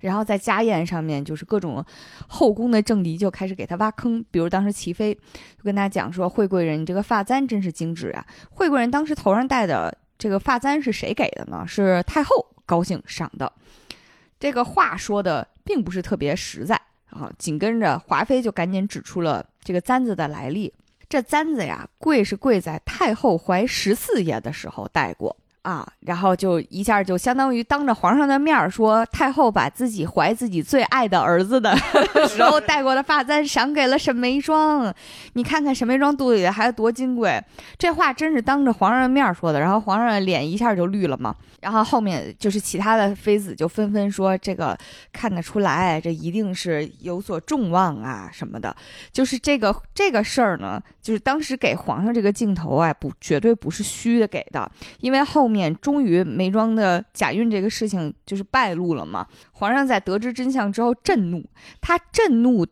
[0.00, 1.84] 然后在家宴上面，就是各种
[2.26, 8.26] 后宫的政敌就开始给她挖坑，比如当时齐妃就跟他讲说：“惠贵人，你这个发簪真是精致啊！
[8.50, 11.64] 惠贵人当时头上戴的这个发簪是谁给的呢？
[11.64, 12.34] 是太后。”
[12.72, 13.52] 高兴赏的，
[14.40, 16.74] 这个话说的并不是特别实在
[17.10, 17.30] 啊。
[17.36, 20.72] 紧跟着华妃就赶紧指出了这个簪子的来历，
[21.06, 25.36] 这簪子呀，贵是贵在太后怀十四爷的时候戴过。
[25.62, 31.72] 啊，然后就一下就相当于当着皇上的面说，太后把自己怀自己最爱的儿子的
[32.28, 34.92] 时候戴过的发簪赏给了沈眉庄。
[35.34, 37.40] 你看看沈眉庄肚子里的孩子多金贵，
[37.78, 39.60] 这话真是当着皇上的面说的。
[39.60, 41.34] 然后皇上的脸一下就绿了嘛。
[41.60, 44.76] 然后后面就是其他的妃子就纷纷说，这个
[45.12, 48.74] 看得出来，这一定是有所众望啊什么的。
[49.12, 55.52] 就是这个这个事儿呢，就是当时给皇上这个镜头啊，不绝对不是虚的给的，因为后。
[55.52, 59.26] 面终于眉庄的假孕这个事情就是败露了嘛？
[59.50, 61.44] 皇上在得知真相之后震怒，
[61.82, 62.66] 他震怒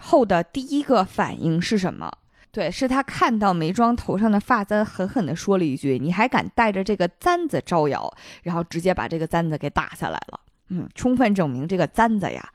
[0.00, 2.10] 后的第一个反应是什么？
[2.50, 8.10] 对，是他看到眉庄头上的发簪，狠狠地说了一句：“你还敢带着这个簪子招摇？”
[8.44, 10.40] 然后直接把这个簪子给打下来了。
[10.68, 12.48] 嗯，充分证明这个簪子呀，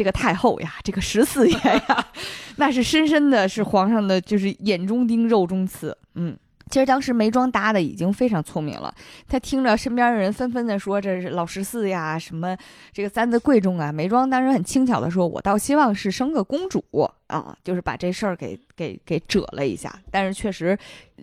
[0.00, 2.06] 这个太后呀，这个十四爷呀，
[2.56, 5.94] 那是深深的是皇上的就是眼中钉、肉中刺。
[6.14, 6.34] 嗯。
[6.70, 8.94] 其实当时眉庄搭的已经非常聪明了，
[9.28, 12.56] 他听着身边的人纷纷的说这是老十四呀，什么
[12.92, 13.92] 这个簪子贵重啊。
[13.92, 16.82] 眉庄当时很轻巧的说：“我倒希望是生个公主
[17.30, 20.78] 啊，就是把这事儿给给给遮了一下。”但是确实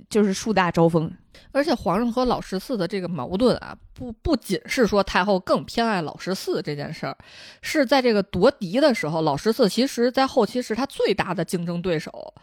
[0.10, 1.12] 就是树大招风。
[1.52, 7.16] 而且皇上和老十四的这个矛盾啊，不不仅是说太后更偏爱老十四这件事儿，
[7.62, 12.34] 是在这个夺嫡的时候，老十四其实在后期是他最大的竞争对手。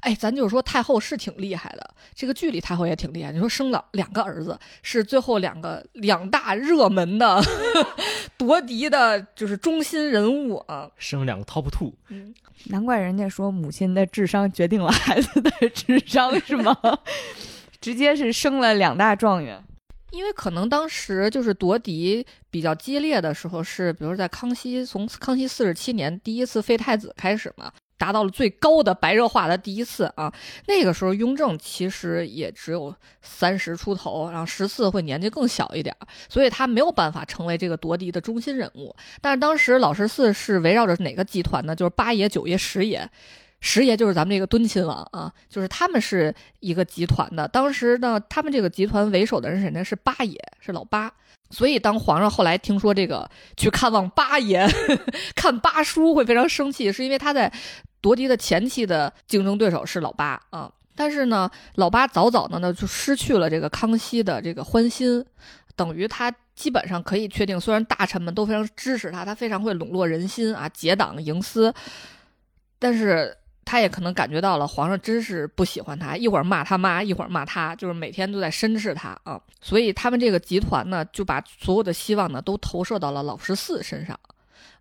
[0.00, 3.32] 哎，咱就说太后是挺厉害的，这个剧里太后也挺厉害。
[3.32, 7.42] 你说生了两个儿子，是最后两个两大热门的
[8.38, 11.92] 夺嫡的，就是中心人物啊，生两个 top two。
[12.08, 12.32] 嗯，
[12.66, 16.76] 难怪人人家说母亲的智商决定了孩子的智商，是吗？
[17.80, 19.62] 直接是升了两大状元，
[20.10, 27.70] 因为可能当时就是夺嫡比较激烈的时候，是比如在康熙从康熙四十七年第一次废太子开始嘛，
[28.04, 30.30] 达到了最高的白热化的第一次啊。
[30.66, 35.96] 那个时候雍正其实也只有三十出头，然后十四会年纪更小一点，
[36.28, 38.94] 所以他没有办法成为这个夺嫡的中心人物。
[39.22, 41.74] 但是当时老十四是围绕着哪个集团呢？
[41.74, 43.08] 就是八爷、九爷、十爷。
[43.60, 47.48] 十爷就是咱们这个敦亲王啊，就是他们是一个集团的。
[47.48, 49.82] 当时呢，他们这个集团为首的人是谁呢？
[49.82, 51.10] 是八爷，是老八。
[51.48, 54.66] 所以当皇上后来听说这个去看望八爷，
[55.34, 57.50] 看八叔会非常生气，是因为他在
[58.04, 60.70] 夺嫡的前期的竞争对手是老八啊。
[60.94, 65.24] 但是呢，老八早早的呢就失去了这个康熙的这个欢心，
[65.74, 71.72] 等于他基本上可以确定，虽然大臣们都非常支持他，他非常会笼络人心啊，结党营私，
[72.78, 73.34] 但是。
[73.66, 79.40] 他也可能感觉到了，皇上真是不喜欢他，一会儿骂他妈，一会儿骂他，就是每天都在申斥他啊。
[79.62, 84.20] 所以他们这个集团呢，就把所有的希望呢都投射到了老十四身上，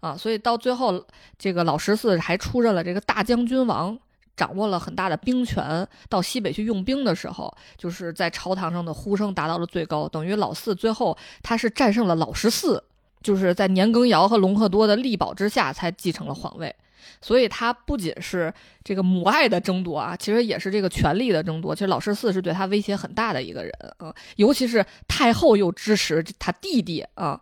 [0.04, 1.02] 啊，所以到最后，
[1.40, 3.98] 这个老十四还出任了这个大将军王，
[4.36, 12.84] 掌握了很大的兵权，到西北去用兵的时候，就是在朝堂上的呼声达到了最高，等于老四最后他是战胜了老十四，
[13.22, 16.76] 就是在年羹尧和隆科多的力保之下才继承了皇位。
[17.22, 21.74] 所以他不仅是这个母爱的争夺啊，其实也是这个权力的争夺。
[21.74, 27.40] 其实老十四是对他威胁很大的一个人啊，尤其是太后又支持他弟弟啊。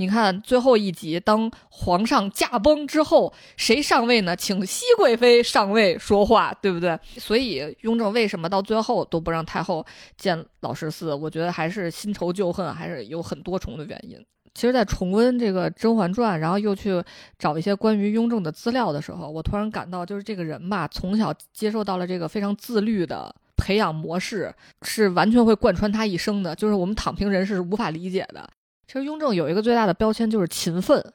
[0.00, 4.34] 你看最后一集，当皇上驾崩之后，谁上位呢？
[4.34, 6.98] 请熹贵妃上位说话，对不对？
[7.18, 9.84] 所以雍正为什么到最后都不让太后
[10.16, 11.14] 见老十四？
[11.14, 14.18] 我觉得还是新仇旧恨，还是有很多重的原因。
[14.54, 17.02] 其实，在重温这个《甄嬛传》，然后又去
[17.38, 26.54] 找一些关于雍正的资料的时候，我突然感到，就是这个人吧，从小接受到了这个非常自律的培养模式，是完全会贯穿他一生的。
[26.56, 28.48] 就是我们躺平人是无法理解的。
[28.90, 31.12] 其实，雍正有一个最大的标签就是勤奋，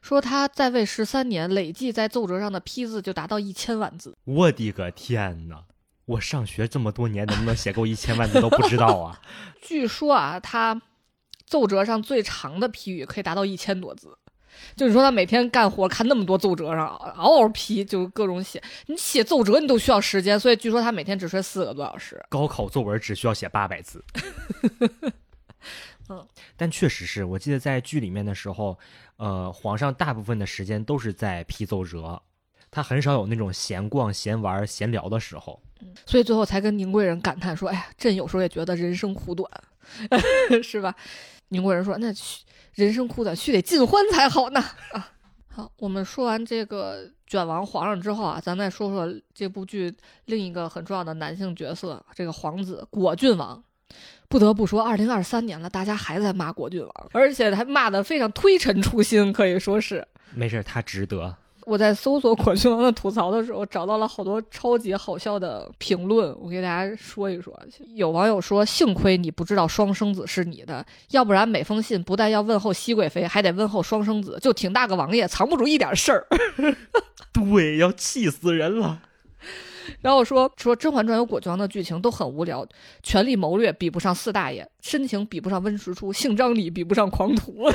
[0.00, 4.16] 说他在位十三年，累计在奏折上的批字就达到一千万字。
[4.24, 5.64] 我的个天哪！
[6.06, 9.20] 我上学这么多年，能不能写够一千万字都不知道啊。
[9.60, 10.80] 据说啊，他。
[11.44, 14.14] 奏折上最长的批语可以达到一千多字，
[14.76, 16.86] 就你说他每天干活看那么多奏折上
[17.16, 18.62] 嗷嗷批，就各种写。
[18.84, 22.22] 你写奏折你都需要时间，所以据说他每天只睡四个多小时。
[22.28, 24.04] 高考作文只需要写八百字。
[26.08, 28.78] 嗯，但确实是我记得在剧里面的时候，
[29.16, 32.20] 呃，皇上大部分的时间都是在批奏折，
[32.70, 35.60] 他很少有那种闲逛、闲玩、闲聊的时候。
[35.80, 39.48] 嗯，所以最后才跟宁贵人感叹说：“哎呀，朕有时候也觉得人生苦短，
[40.62, 40.94] 是吧？”
[41.50, 42.12] 宁贵人说：“那
[42.74, 44.60] 人生苦短，须得尽欢才好呢。”
[44.92, 45.12] 啊，
[45.48, 49.94] 好，我们说完这个卷王皇上之后啊，咱再说说这部剧
[50.24, 53.62] 另一个很重要的男性角色，这个皇子果郡王。
[54.28, 60.06] 不得不说，二零二三年了，大家还在骂果郡王，而且还骂的非常推陈出新，可以说是。
[60.34, 61.34] 没事，他值得。
[61.64, 67.58] 我在搜索果郡王的吐槽的时候，找到了好多超级好笑的评论，我给大家说一说。
[67.94, 76.26] 有网友说：“幸亏你不知道双生子是你的，要不然每封信不但要问候熹贵妃，还得问候双生子，就挺大个王爷，藏不住一点事儿。
[77.32, 79.02] ”对，要气死人了。
[80.00, 82.66] 然后说说《甄嬛传》有果郡王的剧情都很无聊，
[83.02, 87.64] 权力谋略比不上四大爷，深情比不上温实初，性张力比不上狂徒。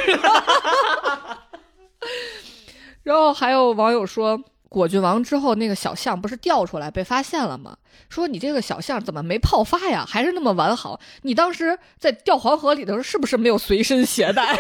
[3.03, 7.77] 然后还有网友说，果郡王之后那个小象不是掉出来被发现了吗？
[8.09, 10.05] 说你这个小象怎么没泡发呀？
[10.07, 10.99] 还是那么完好？
[11.23, 14.57] 你当时在掉黄河里的时候是不是没有随身携带？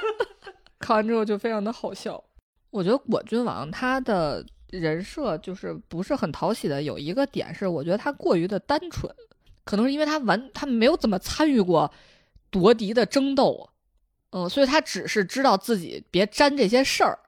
[0.78, 2.22] 看完之后就非常的好笑。
[2.70, 9.12] 我觉得果郡王他的人设就是不是很讨喜的，有一个点是我觉得他过于的单纯，
[9.64, 11.90] 可能是因为他完他没有怎么参与过
[12.50, 13.70] 夺嫡的争斗，
[14.30, 17.18] 嗯，所以他只是知道自己别沾这些事儿。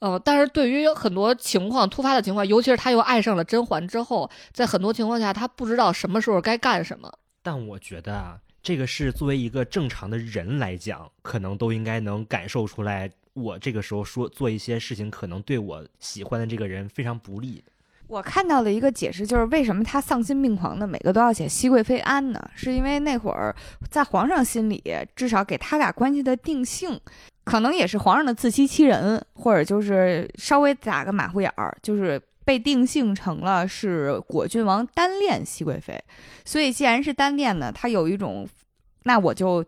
[0.00, 7.10] 嗯，但是对于很多情况突发的情况，尤其是他又爱上了甄嬛之后，在很多情况下他不知道什么时候该干什么。
[7.42, 17.62] 但我觉得啊，这个是作为一个正常的人来讲，可能都应该能感受出来，我这个时候说做一些事情，可能对我喜欢的这个人非常不利。
[18.06, 22.50] 我看到的一个解释就是，为什么他丧心病狂的每个都要写熹贵妃安呢？
[22.54, 23.54] 是因为那会儿
[23.90, 24.82] 在皇上心里，
[25.16, 27.00] 至少给他俩关系的定性。
[27.44, 35.98] 可能也是皇上的自欺欺人，或者就是稍微打个马虎眼儿，就是被定性成了是果郡王单恋熹贵妃，
[36.44, 38.48] 所以既然是单恋呢，他有一种，
[39.04, 39.64] 那我就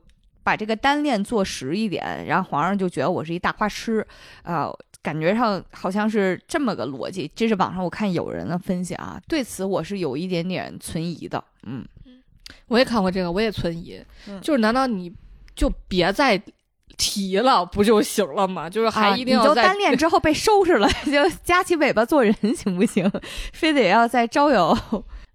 [0.47, 4.07] 把这个单恋做实一点，然后皇上就觉得我是一大花痴，
[4.45, 4.71] 啊，
[5.03, 7.29] 感觉上好像是这么个逻辑。
[7.35, 11.43] 这是网上我看有人的分析啊，对此我是有一点点存疑的。
[11.65, 11.85] 嗯
[12.69, 14.01] 我也看过这个，我也存疑，
[14.41, 15.13] 就是难道你
[15.57, 16.41] 就别再。
[16.99, 18.71] 提了不就行了吗？
[18.71, 23.07] 就是还啊一定要在、你就单恋之后被收拾了， 就夹起尾巴做人行不行？
[23.53, 24.75] 非得要再招摇？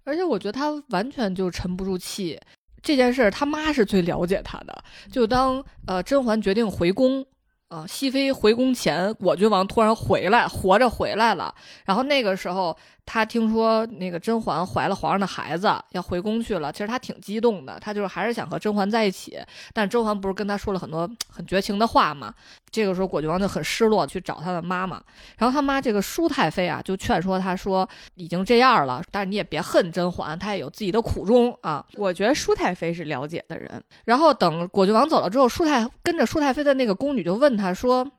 [0.02, 2.36] 而且我觉得他完全就沉不住气。
[2.82, 4.82] 这件事儿，他妈是最了解他的。
[5.10, 7.24] 就当呃甄嬛决定回宫，
[7.68, 11.54] 啊、熹妃回宫前，果郡王突然回来，活着回来了。
[11.84, 12.76] 然后那个时候，
[13.12, 16.72] 他听说那个甄嬛怀了皇上的孩子，要回宫去了。
[16.72, 19.38] 其实他挺激动的，他就是还是想和甄嬛在一起。
[19.74, 22.32] 但甄嬛不是跟他说了很多很绝情的话嘛？
[22.70, 24.98] 这个时候，果郡王就很失落，去找他的妈妈。
[25.36, 27.86] 然后他妈这个舒太妃啊，就劝说他说
[28.16, 31.84] ：“已经这样了，但是你也别恨甄嬛，她也有自己的苦衷啊。
[31.96, 38.10] 我觉得舒太妃是了解的人，”然后等果郡王走了之后，舒太跟着舒太妃的那个宫女就问他说：“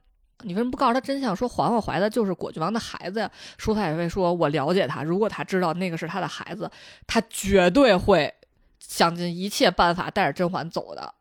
[0.44, 1.36] 你为什么不告诉他真相？
[1.36, 6.70] 说嬛嬛怀的就是果郡王的孩子呀？”舒太妃说：“我了解他，如果他知道那个是他的孩子，
[7.08, 8.34] 他绝对会
[8.80, 11.14] 想尽一切办法带着甄嬛走的。”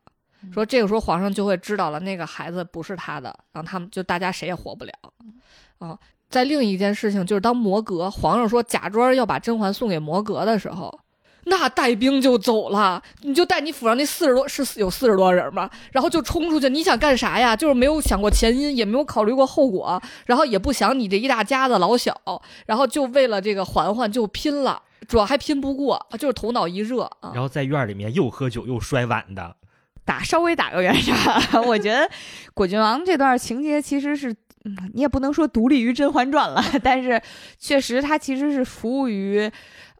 [0.52, 4.92] 说这个时候皇上就会知道了，那个孩子不是他的，然后他们就大家谁也活不了。
[5.78, 5.96] 啊，
[6.28, 10.98] 在另一件事情就是当摩格皇上说假装要把甄嬛送给摩格的时候，
[11.44, 15.68] 那带兵就走了，你就带你府上那四十多是有四十多人吗？
[15.90, 17.56] 然后就冲出去，你想干啥呀？
[17.56, 22.14] 就是没有想过前因，也没有考虑过后果，然后也不想你这一大家子老小，
[22.66, 27.42] 然后就为了这个嬛嬛就拼了，主要还拼不过，就是头脑一热啊然。
[27.42, 29.56] 后在院里面又喝酒又摔碗的，
[30.04, 31.66] 打稍微打个圆场。
[31.66, 32.08] 我觉得
[32.54, 34.32] 果郡王这段情节其实是，
[34.64, 37.20] 嗯，你也不能说独立于《甄嬛传》了，但是
[37.58, 39.50] 确实它其实是服务于，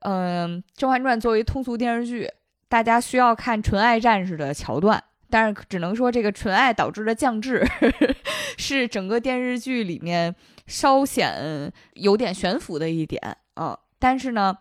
[0.04, 2.28] 嗯、甄嬛传》作为通俗电视剧，
[2.68, 5.02] 大家需要看纯爱战士的桥段。
[5.30, 7.66] 但是只能说这个纯爱导致的降智，
[8.58, 10.34] 是整个电视剧里面
[10.66, 14.54] 稍显有点悬浮的一点啊、但是呢，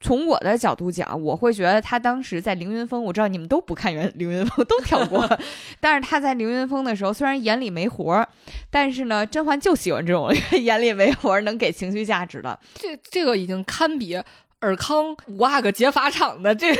[0.00, 5.26] 从我的角度讲，我会觉得他当时在凌云峰，我知道你们都不看原凌云峰，都跳过，
[5.80, 8.28] 但是他在凌云峰的时候，虽然眼里没活儿，
[8.68, 10.30] 但是呢，甄嬛就喜欢这种
[10.60, 12.58] 眼里没活儿、能给情绪价值的。
[12.74, 14.22] 这这个已经堪比
[14.60, 16.74] 尔康五阿哥劫法场的这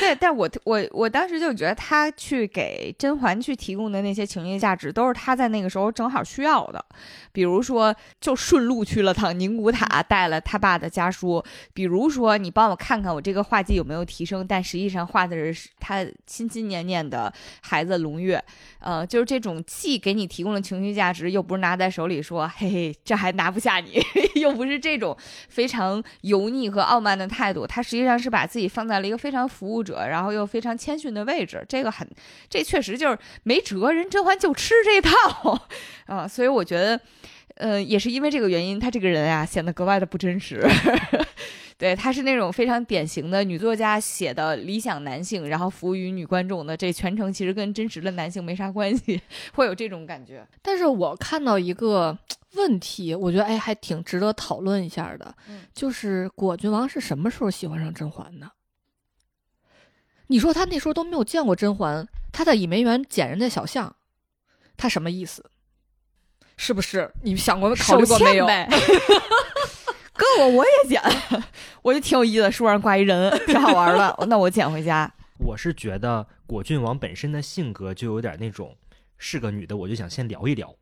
[0.00, 6.84] 对，但我我我当时就觉得他去给甄嬛去提供的那些情绪价值，都是他在那个时候正好需要的。
[7.32, 18.42] 比如说，就顺路去了趟宁古塔，带了他爸的家书；比如说，你帮我看看我这个画技有没有提升，但实际上画的是他心心念念的孩子龙月。
[18.80, 24.00] 呃，就是这种既给你提供了情绪价值，又不是拿在手里说，嘿嘿，这还拿不下你，
[24.40, 25.16] 又不是这种
[25.48, 31.64] 非常油腻和傲慢的态度，他实际上是把自己放在了一个非常服务者，然后又非常谦逊的位置。
[31.68, 32.08] 这个很，
[32.50, 35.60] 这确实就是没辙，人甄嬛就吃这套
[36.06, 37.00] 啊、所以我觉得，
[37.54, 40.62] 呃，也是因为这个原因，他这个人啊显得格外的不真实。
[41.78, 49.20] 对，他是那种非常典型的女作家写的理想男性，然后服务于女观众的，这全程其实跟真实的男性没啥关系，
[49.54, 50.46] 会有这种感觉。
[50.62, 52.16] 但是我看到一个
[52.54, 58.48] 问题，我觉得哎还挺值得讨论一下的，嗯就是果郡王是什么时候喜欢上甄嬛的？
[60.32, 63.94] 你说他那时候都没有见过甄嬛，他在倚梅园捡人家小象，
[64.78, 65.44] 他什么意思？
[66.56, 67.12] 是不是？
[67.22, 68.46] 你想过考虑过没有？
[68.46, 68.66] 呗。
[70.16, 71.02] 哥我我也捡，
[71.82, 74.16] 我就挺有意思，树上挂一人，挺好玩的。
[74.26, 75.12] 那我捡回家。
[75.36, 78.74] 我是觉得果郡王本身的性格就有点那种
[79.18, 80.74] 是个女的，我就想先聊一聊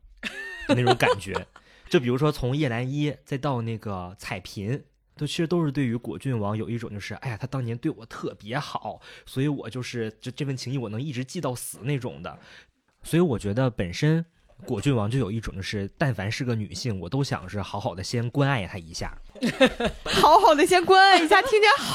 [0.69, 1.45] 的那种感觉。
[1.89, 4.81] 就比如说从叶澜依再到那个彩嫔，
[5.21, 12.39] 都其实都是对于果郡王有一种就是，哎呀，他当年对我特别好，所以我就是这这份情谊我能一直记到死那种的。
[13.03, 14.25] 所以我觉得本身
[14.65, 19.15] 果郡王就有一种就是，但凡是个女性，我都想是好好的先关爱她一下。
[20.05, 21.93] 好好的先关爱一下，听起来好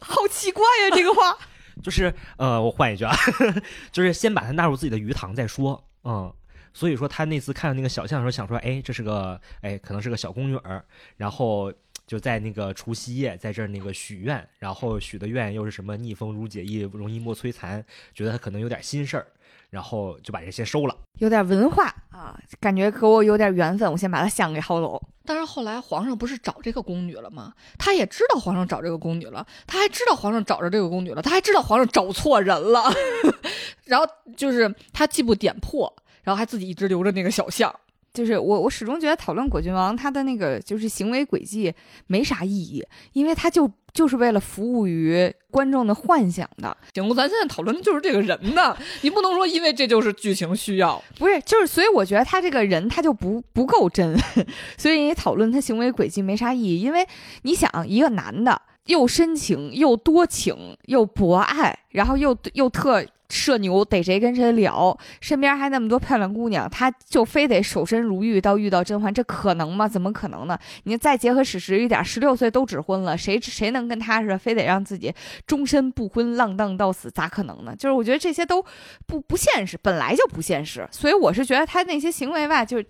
[0.00, 1.36] 好奇怪呀、这个话。
[1.82, 3.12] 就是呃，我换一句啊，
[3.90, 6.32] 就是先把她纳入自己的鱼塘再说，嗯。
[6.72, 10.80] 所以说他那次看到那个小象的时候，想说，哎，这是个，哎，可能是个小宫女儿，
[11.16, 11.72] 然后
[12.10, 19.24] 就在那个除夕夜在这儿那个许愿，然后许的愿又是什么逆风如解意，容易莫摧残，觉得他可能有点心事儿，
[19.70, 20.96] 然后就把这些收了。
[21.18, 25.00] 有点文化啊，感觉和我有点缘分，我先把他象给薅走。
[25.24, 27.54] 但是后来皇上不是找这个宫女了吗？
[27.78, 32.92] 他也知道皇上找这个宫女了，他还知道皇上找着这个宫女了，他还知道皇上找错人了，
[33.86, 34.06] 然后
[34.36, 35.94] 就是他既不点破，
[36.24, 37.72] 然后还自己一直留着那个小象。
[38.12, 41.72] 就是我，我始终觉得讨论果郡王他的那个就是行为轨迹
[42.08, 51.02] 没啥意义，因为他就就是为了服务于观众的幻想的，行，咱现在讨论的就是这个人呢，你不能说因为这就是剧情需要。
[51.18, 54.16] 不是，就是所以我觉得他这个人他就不不够真，
[54.76, 57.06] 所以你讨论他行为轨迹没啥意义，因为
[57.42, 69.88] 你想一个男的又深情又多情又博爱，然后又又特社牛逮谁跟谁聊，身边还那么多漂亮姑娘，他就非得守身如玉到遇到甄嬛，这可能吗？
[69.88, 70.58] 怎么可能呢？
[70.84, 75.14] 你再结合史实一点，十六岁都指婚了，谁谁能跟他似的，非得让自己
[75.46, 77.74] 终身不婚，浪荡到死，咋可能呢？
[77.78, 78.64] 就是我觉得这些都
[79.06, 82.86] 不不现实，本来就不现实，所以我是觉得他那些行为吧，就是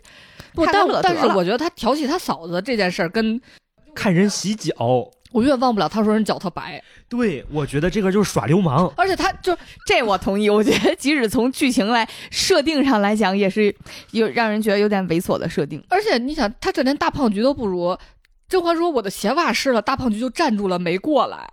[0.54, 3.40] 不，看但但是我觉得他调戏他嫂子这件事儿，跟
[3.94, 4.72] 看人洗脚，
[5.32, 8.92] 我永远忘不了他说人脚特白，对我觉得这个就是耍流氓。
[8.96, 9.56] 而且他就
[9.86, 13.74] 这我同意，我觉得即使从剧情来设定上来讲，也是
[14.12, 15.82] 有让人觉得有点猥琐的设定。
[15.88, 17.96] 而且你想，他这连大胖菊都不如。
[18.48, 21.48] 甄嬛说我的鞋袜湿了，大胖菊就站住了没过来。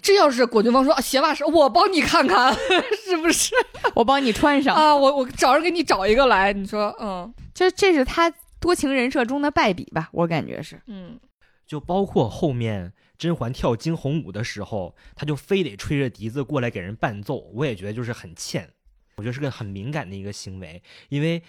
[0.00, 2.52] 这要是果郡王说、啊、鞋袜湿，我帮你看看
[3.06, 3.54] 是不是
[3.94, 4.96] 我帮你穿上，啊？
[4.96, 6.52] 我我找人给你找一个来。
[6.52, 10.80] 你说，嗯就这是他多情人设中的败笔吧，我感觉是。
[10.88, 11.20] 嗯，
[11.64, 12.92] 就包括后面
[13.22, 18.68] 甄嬛跳惊鸿舞的时候，他就非得吹着笛子过来给人伴奏，我也觉得就是很欠，
[19.14, 21.42] 我觉得是个很敏感的一个行为，因为。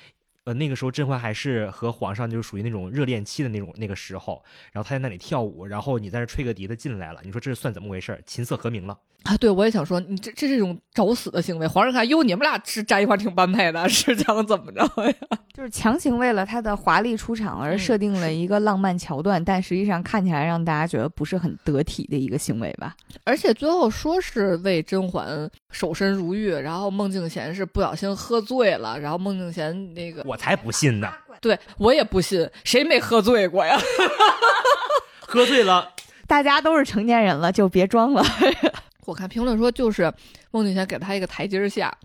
[0.45, 8.21] 呃，那个时候甄嬛还是和皇上就是属于那种热恋期的那种那个时候，然后他在那里跳舞，然后你在那吹个笛子进来了，你说这是算怎么回事？
[8.25, 8.97] 琴瑟和鸣了。
[9.23, 11.65] 啊，对，我也想说，你这这是一种找死的行为。
[11.65, 15.15] 皇上看，哟，你们俩是站一块儿挺般配的， 是想怎么着呀？
[15.53, 22.97] 就是强行为了他的华丽出场而嗯设定了一个浪漫桥段，但实际上看起来让大家觉得不是很得体的一个行为吧。
[23.23, 33.77] 而且最后说是为甄嬛守身如玉，然后孟静娴是不小心喝醉了，然后孟静娴那个，我才不信呢，对我也不信，谁没喝醉过呀？
[35.21, 35.93] 喝醉了，
[36.25, 38.25] 大家都是成年人了，就别装了。
[39.05, 40.11] 我看评论说，就是
[40.49, 41.95] 孟静娴给他一个台阶下，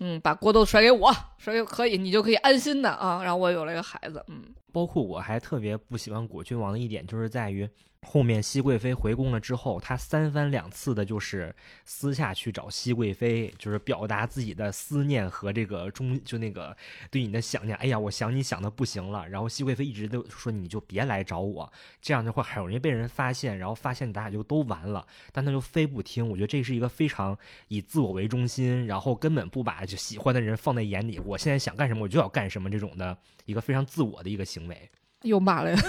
[0.00, 7.68] 嗯，把锅都甩给我，甩给可以，你就可以安心的啊，然后我有了一个孩子，嗯，包括我还特别不喜欢果郡王的一点，就是在于
[8.02, 16.74] 后面熹贵妃回宫了之后，他三番两次的就是私下去找熹贵妃，就是表达自己的思念和这个忠，就那个
[17.10, 17.76] 对你的想念。
[17.76, 19.28] 哎呀，我想你想的不行了。
[19.28, 21.70] 然后熹贵妃一直都说你就别来找我，
[22.00, 25.04] 这样的话很容易被人发现，然后发现咱俩就都完了。
[25.32, 27.36] 但他就非不听，我觉得这是一个非常
[27.66, 31.18] 以自我为中心，然后根本不把就喜欢的人放在眼里。
[31.18, 34.90] 我现在想干什么我就要干什么这种的一个非常自我的一个行为。
[35.22, 35.78] 又骂了呀，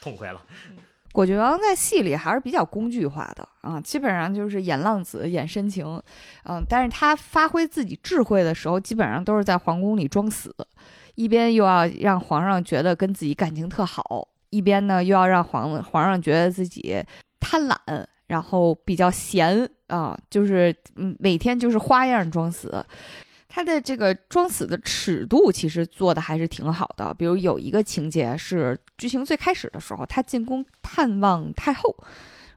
[0.00, 0.40] 痛快了。
[1.12, 6.00] 果郡王在戏里还是比较工具化的啊，基本上就是演浪子、演深情，
[6.44, 10.54] 嗯，但是他发挥自己智慧的时候，基本上都是在皇宫里装死，
[11.16, 17.04] 一边又要让皇上觉得跟自己感情特好，一边呢又要让皇皇上觉得自己
[17.40, 17.76] 贪婪，
[18.28, 22.86] 然后比较闲啊，就是嗯每天就是花样装死。
[23.52, 31.92] 他的这个装死的尺度其实做的还是挺好的，比如有一个情节是剧情最开始的时候，他进宫探望太后，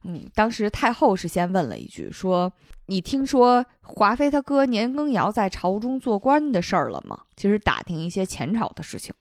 [0.03, 2.53] 嗯，当时太后是先问了一句，说
[2.85, 9.11] ：“你听说华妃她哥年羹尧在朝中做官的事儿了吗？”其实打听一些前朝的事情，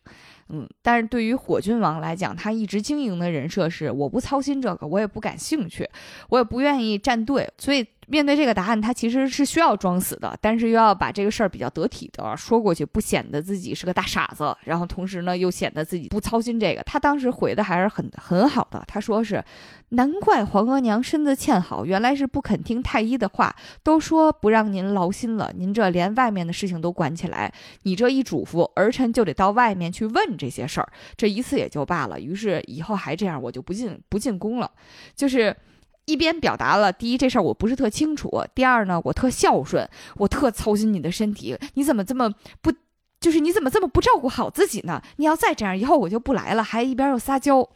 [0.54, 5.88] 嗯，但是对于火郡王来讲，他一直经营的人设是我不操心这个，我也不感兴趣，
[6.28, 16.82] 我也不愿意站队，所以面对这个答案，他其实是需要装死的，但是又要把这个事儿比较得体的说过去，不显得自己是个大傻子，然后同时呢又显得自己不操心这个。
[16.82, 19.42] 他当时回的还是很很好的，他说是
[19.90, 27.52] 难怪皇额娘身子欠好，原来是不肯听太医的话，都说不让您劳心了，您这连外面的事情都管起来，
[27.84, 32.18] 你这一嘱咐，儿臣就得到外面去问这些事儿，这一次也就罢了。
[32.18, 34.70] 于是以后还这样，我就不进不进宫了，
[35.14, 35.56] 就是。
[36.04, 42.28] 一边表达了第一这事儿我不是特清楚，第二呢我特孝顺，我特操心你的身体，你怎么这么
[42.60, 42.72] 不，
[43.20, 45.00] 就是你怎么这么不照顾好自己呢？
[45.18, 47.66] 你要再这样，以后我就不来了，还一边又撒娇，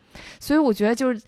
[0.41, 1.23] 所以我觉得就是，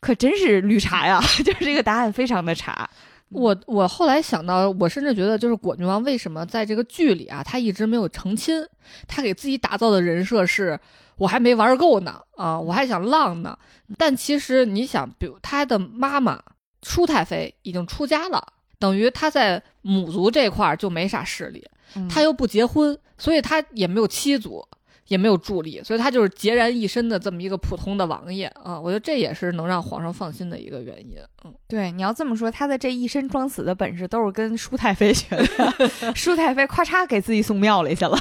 [0.00, 2.90] 可真是绿茶呀， 就是这个答案非常的茶。
[3.34, 8.64] 我我后来想到，我甚至觉得，就是果郡王为什么在这个剧里啊，他一直没有成亲？
[9.06, 10.78] 他给自己打造的人设是，
[11.16, 13.58] 我还没玩够呢，啊，我还想浪呢。
[13.98, 16.40] 但其实你想，比如他的妈妈
[16.82, 21.66] 舒太妃已经出家了，等于他在母族这块儿就没啥势力，
[21.96, 24.66] 嗯他又不结婚，所以他也没有妻族。
[25.08, 28.80] 也没有助力，所以他就是孑然一身的这么一个普通的王爷啊！
[28.80, 31.18] 我觉得这也是能让皇上放心的一个原因。
[31.44, 35.88] 嗯，对，你要这么说，他的这一身装死的本事都是跟舒太妃学的。
[36.16, 38.18] 舒太妃咔嚓给自己送庙里去了，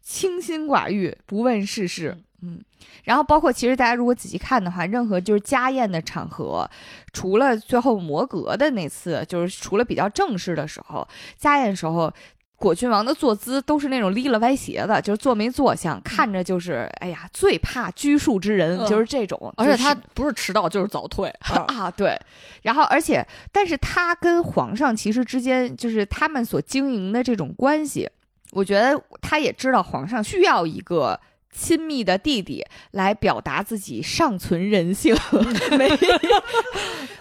[0.00, 2.16] 清心寡欲，不问世事。
[2.40, 2.58] 嗯，
[3.04, 6.66] 然后包括其实大家如果仔细看的话，任何就是家宴的场合，
[7.12, 11.06] 除了最后摩格的那次，就是除了比较正式的时候，
[11.36, 12.10] 家宴时候。
[12.58, 19.52] 果郡王的坐姿都是那种立了歪斜的，就是坐没坐相，看着就是哎呀，最怕拘束之人，嗯就是这种。
[19.56, 21.64] 而且他不是迟到就是早退啊。
[21.72, 22.20] 啊，对，
[22.62, 28.10] 然后而且，但是他跟皇上其实之间就是他们所经营的这种关系，
[28.50, 31.18] 我觉得他也知道皇上需要一个。
[31.50, 35.16] 亲密的弟弟来表达自己尚存人性，
[35.76, 35.90] 没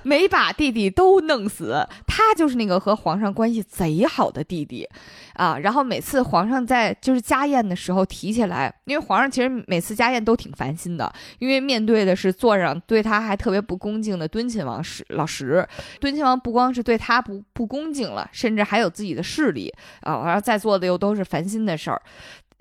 [0.04, 4.88] 没把弟弟都弄死，他就是那个和皇上关系贼好的弟弟，
[5.34, 15.68] 啊，然后每次皇上在就是家宴的时候提起来，因为皇上其实每次家宴都挺烦心的，因为面对的是坐上对他还特别不恭敬的敦亲王石老石，
[16.00, 22.02] 敦亲王不光是对他不不恭敬了，甚至还有自己的势力啊，然后在座的又都是烦心的事儿。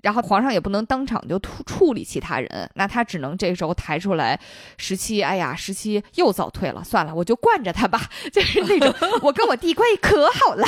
[0.01, 4.39] 然后皇上也不能当场就处处理其他人，那他只能这时候抬出来
[4.77, 10.65] 十七，哎呀，十七又早退了，算了，我就惯着他吧， 就是那种 我跟我弟关系可好了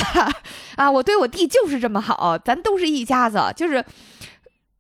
[0.76, 3.84] 啊，我对我弟就是这么好，咱都是一家子，就是。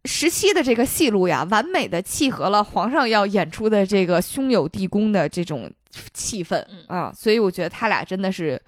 [0.05, 5.69] 十七的这个戏路呀，完美的契合了皇上要演出的这个兄友弟恭的这种
[6.13, 8.59] 气氛啊，所以我觉得他俩真的是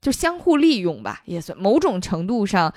[0.00, 2.70] 就相互利用吧，也算某种程度上，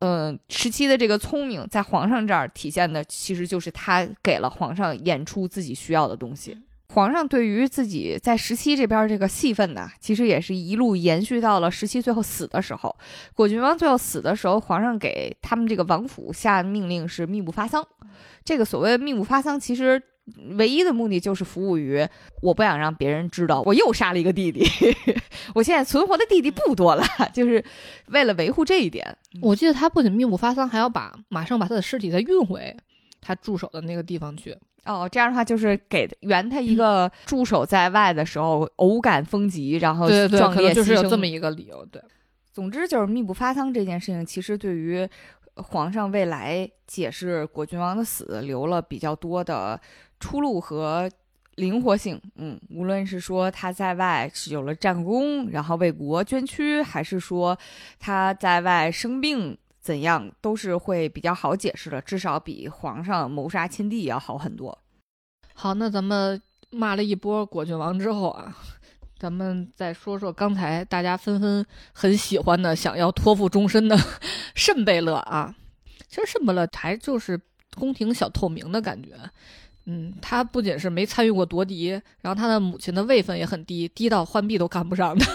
[0.00, 6.58] 嗯、十七的这个聪明在皇上这儿体现的，其实就是他给了皇上演出自己需要的东西。
[6.92, 12.96] 皇上对于自己在十七这边这个戏份呢，其实也是一路延续到了十七最后死的时候。
[13.34, 17.86] 果郡王最后死的时候，皇上给他们这个王府下命令是秘不发丧。
[18.44, 20.02] 这个所谓的秘不发丧，其实
[20.56, 22.06] 唯一的目的就是服务于
[22.42, 24.64] 我不想让别人知道我又杀了一个弟弟，
[25.54, 27.04] 我现在存活的弟弟不多了，
[27.34, 27.64] 就是
[28.08, 29.16] 为了维护这一点。
[29.40, 32.76] 我记得他不仅秘不发丧，还要把马上把他的尸体再运回
[33.20, 34.56] 他驻守的那个地方去。
[34.84, 41.84] 哦，这样的话就是给圆他一个驻守在外的时候偶感风疾，然后对对对，可能就是有这么一个理由。
[41.92, 42.02] 对，
[42.50, 45.06] 总之就是密不发丧这件事情，其实对于
[45.56, 49.78] 皇上未来解释果郡王的死留了比较多的
[50.20, 51.10] 出路和
[51.56, 52.20] 灵活性。
[52.36, 57.58] 嗯，无论是说他在外是有了战功，然后为国捐躯，还是说
[57.98, 64.78] 他在外生病怎样，都是会比较好解释的，至少比皇上谋杀亲弟要好很多。
[65.54, 66.40] 好，那咱们
[66.70, 68.56] 骂了一波果郡王之后啊，
[69.18, 73.98] 咱们再说说刚才大家纷纷很喜欢的、想要托付终身的
[74.54, 75.54] 慎贝勒啊。
[76.08, 77.38] 其实慎贝勒还就是
[77.76, 79.10] 宫廷小透明的感觉。
[79.86, 85.26] 嗯，他不仅是没参与过夺嫡，然后他的母亲的位分也很低，低到浣碧都看不上的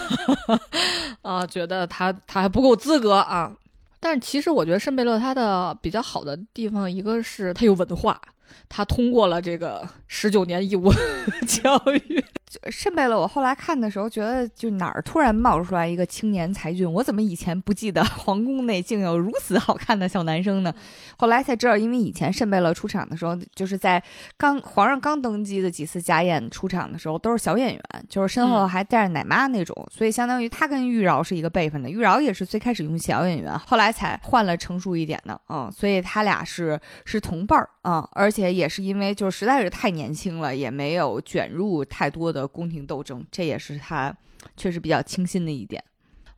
[1.22, 3.52] 啊，觉得他他还不够资格啊。
[3.98, 8.20] 但是其实我觉得圣贝勒他的比较好的地方，一个是他有文化，
[8.68, 10.92] 他通过了这个十九年义务
[11.48, 11.76] 教
[12.08, 12.24] 育。
[12.70, 20.72] 慎贝勒，我后来看的时候觉得，就哪儿突然冒出来一个青年才俊，我怎么以前不记得 皇宫内竟有如此好看的小男生呢？
[21.18, 24.02] 后来才知道，因为以前慎贝勒出场的时候，就是在
[24.36, 31.88] 刚皇上刚登基的几次家宴出场的时候，都是小演员，就是身后嗯还带着奶妈那种，所以相当于他跟玉娆是一个辈分的。
[31.88, 44.14] 玉娆也是最开始用小演员，后来才换了成熟一点的，嗯，所以他俩是是同伴儿啊、而且也是因为就实在是太年轻了，也没有卷入太多的宫廷斗争，这也是他
[44.56, 45.82] 确实比较清新的一点。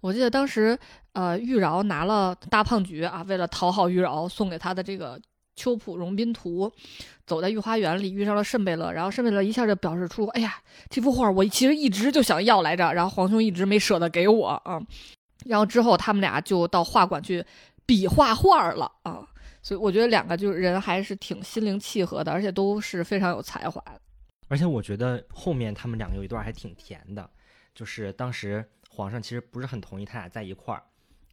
[0.00, 0.78] 我记得当时，
[1.12, 5.18] 呃，玉娆拿了大胖菊啊，为了讨好玉娆，送给他的这个
[5.56, 6.68] 《秋浦荣宾图》，
[7.26, 10.54] 走在御花园里遇上了慎贝勒，然后慎贝勒一下就表示出，哎呀，
[10.88, 14.80] 这幅画我其实一直就想要来着，然后皇兄一直没舍得给我啊。
[15.46, 17.44] 然后之后他们俩就到画馆去
[17.84, 19.26] 比画画了啊。
[19.60, 23.82] 所以我觉得两个就是人还是挺心灵契合的，而且都是非常有才华。
[24.48, 27.30] 而且我觉得后面他们两个有一段还挺甜的，
[27.74, 30.82] 就是当时皇上其实不是很同意他俩在一块儿，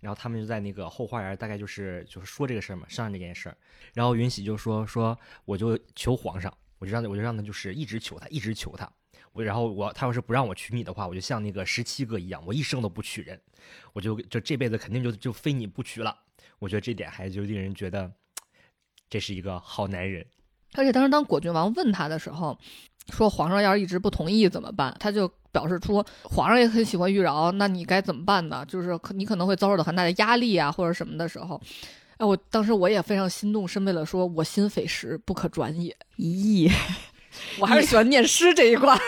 [0.02, 3.58] 然后他们就在那个后花园，大概就是就是说这个事儿嘛，商量这件事儿。
[3.94, 8.92] 然后允喜就说说我就求皇上，我就让我就让他就是一直求他，一直求他。
[9.32, 13.42] 我然后我他要是不让我娶你的话，我就像那个十七哥一样，我一生都不娶人，
[13.94, 16.18] 我就就这辈子肯定就就非你不娶了。
[16.60, 18.12] 我觉得这点还就令人觉得
[19.10, 20.26] 这是一个好男人。
[20.74, 22.58] 而且当时当果郡王问他的时候，
[23.10, 24.96] 说皇上要是一直不同意怎么办？
[25.00, 28.66] 他就表示出皇上也很喜欢玉娆，那你该怎么办呢？
[28.68, 31.62] 就是可你可能会遭受到很大的压力啊，或者什么的时候。
[32.18, 35.94] 哎，我当时我也非常心动，申贝勒说：“我心匪石不可转也。
[36.18, 36.72] 咦，”
[37.60, 38.98] 我还是喜欢念诗这一块。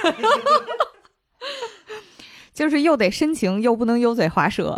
[2.53, 4.77] 就是又得深情，又不能油嘴滑舌，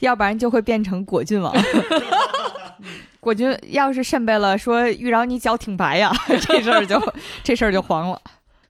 [0.00, 1.50] 要不然就会变成果郡王。
[3.20, 7.00] 果郡要是慎贝勒说玉娆你脚挺白呀，这事儿就
[7.42, 8.20] 这事儿就黄了。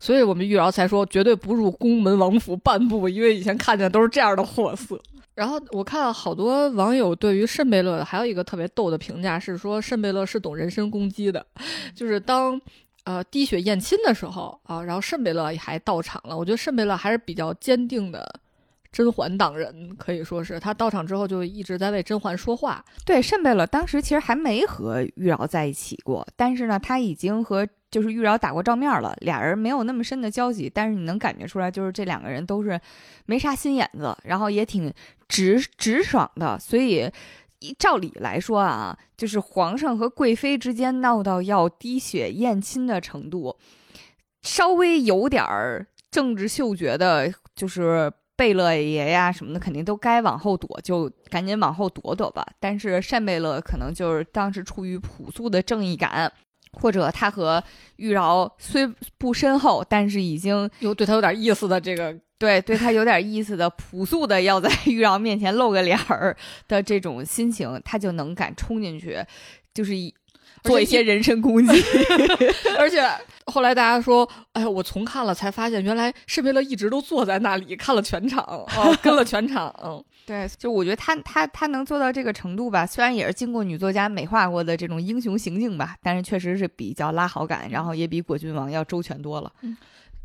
[0.02, 5.00] 所以我们玉娆才说绝对不入宫门王府半步，因为以前看见都是这样的货色。
[5.36, 11.46] 然后我看到好多网友对于慎贝勒还有一个特别逗的评价是说，慎贝勒是懂人身攻击的，
[11.94, 12.60] 就是当
[13.04, 16.36] 呃滴血验亲的时候啊，然后慎贝勒还到场了。
[16.36, 18.28] 我觉得慎贝勒还是比较坚定的
[18.92, 22.84] 甄嬛党人，可以说是他到场之后就一直在为甄嬛说话。
[23.06, 32.78] 对，慎贝勒当时其实还没和玉娆在一起过，但是呢，他已经和就是玉娆打过照面了，俩人没有那么深的交集，但是你能感觉出来，就是这两个人都是
[33.24, 34.92] 没啥心眼子，然后也挺
[35.26, 37.10] 直直爽的，所以
[37.78, 43.56] 照理来说啊，就是皇上和贵妃之间闹到要滴血验亲的程度，
[44.42, 48.12] 稍微有点儿政治嗅觉的，就是。
[48.42, 52.44] 贝勒爷呀什么的，肯定都该往后躲，就赶紧往后躲躲吧。
[52.58, 56.32] 但是单贝勒可能就是当时出于朴素的正义感，
[56.72, 57.62] 或者他和
[57.98, 58.84] 玉娆虽
[59.16, 66.36] 不深厚，但是已经有对他有点意思的这个， 对对他有点意思的朴素的要在玉娆面前露个脸儿
[66.66, 69.24] 的这种心情，他就能敢冲进去，
[69.72, 70.12] 就是一。
[70.62, 71.82] 做一些人身攻击，
[72.78, 73.02] 而且
[73.46, 79.74] 后来大家说，哎呀，我重看了才发现，原来施贝勒一直都坐在那里看了全场，哦，跟了全场。
[79.82, 89.52] 嗯，对，就我觉得他他他能做到这个程度吧，虽然也是经过女作家美化过的这种英雄行径吧，但是确实是比较拉好感，然后也比果郡王要周全多了。
[89.62, 89.76] 嗯，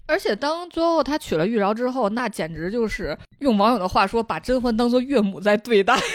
[0.05, 5.99] 而且当最后他娶了玉娆之后，那简直就是用网友的话说，把甄嬛当做岳母在对待。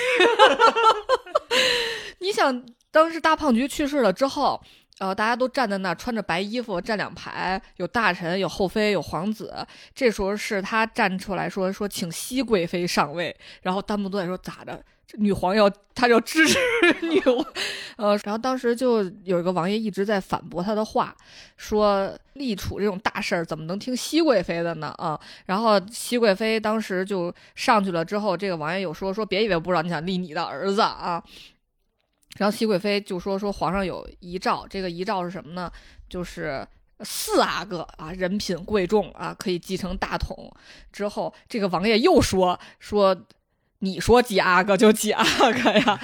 [2.21, 2.65] 你想。
[2.93, 4.63] 当时大胖菊去世了之后，
[4.99, 9.67] 呃，大家都站在那儿，穿着白衣服，站两排，有大臣，有后妃，有皇子。
[9.95, 13.35] 这时候是他站出来说说，请熹贵妃上位。
[13.63, 14.81] 然后弹幕都在说咋的，
[15.15, 16.59] 女皇要他要支持
[17.03, 17.21] 女，
[17.97, 21.17] 呃，然后当时就有一个王爷一直在反驳他的话，
[21.57, 24.95] 说立储这种大事儿怎么能听熹贵妃的呢？
[24.99, 31.23] 啊，然后熹贵妃当时就上去了之后，这个王爷有说说，别以为不知道你想立你的儿子啊。
[32.39, 35.71] 然后熹贵妃就说说皇上有遗诏，这个遗诏是什么呢？
[36.09, 36.67] 就是
[37.01, 40.53] 四阿哥啊，人品贵重啊，可以继承大统。
[40.93, 43.17] 之后这个王爷又说说，
[43.81, 46.01] 你说几阿哥就几阿哥呀。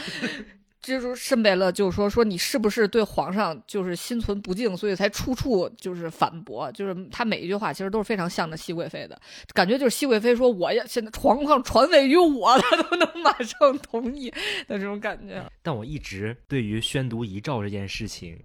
[0.89, 9.20] 这时候申贝勒就说说你是不是对皇上就是心存不敬，所以才处处就是反驳，就是他每一句话其实都是非常向着熹贵妃的
[9.53, 14.30] 感觉，就是熹贵妃说我要现在皇上传位于我，他 都能马上同意
[14.66, 15.45] 的这种感觉。
[15.62, 18.39] 但我一直对于宣读遗诏这件事情，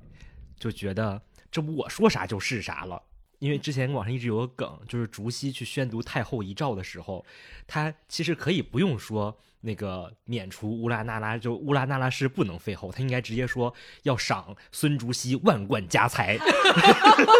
[0.59, 3.01] 就觉得这不我说啥就是啥了，
[3.43, 7.25] 因为之前网上一直有个梗，就是竹溪去宣读太后遗诏的时候，
[7.67, 9.37] 他其实可以不用说。
[9.65, 13.73] 那个免除乌拉那拉，就乌拉那拉氏不能废后，他应该直接说
[14.03, 16.37] 要赏孙竹溪万贯家财。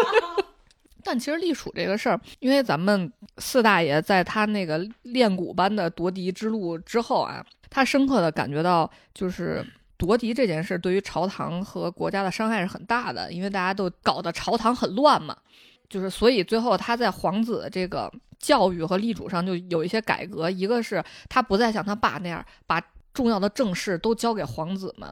[1.04, 9.62] 但其实隶属这个事儿，因为咱们四大爷在他那个练蛊般的夺嫡之路之后啊，他深刻的感觉到，就是
[9.98, 15.36] 夺嫡这件事对于朝堂和国家的伤害是很大的，因为大家都搞得朝堂很乱嘛。
[15.88, 18.12] 就是所以最后他在皇子的这个。
[18.40, 22.78] 教育和立主上就有一些改革，一个是他不再像他爸那样把
[23.14, 25.10] 重要的政事都交给皇子们，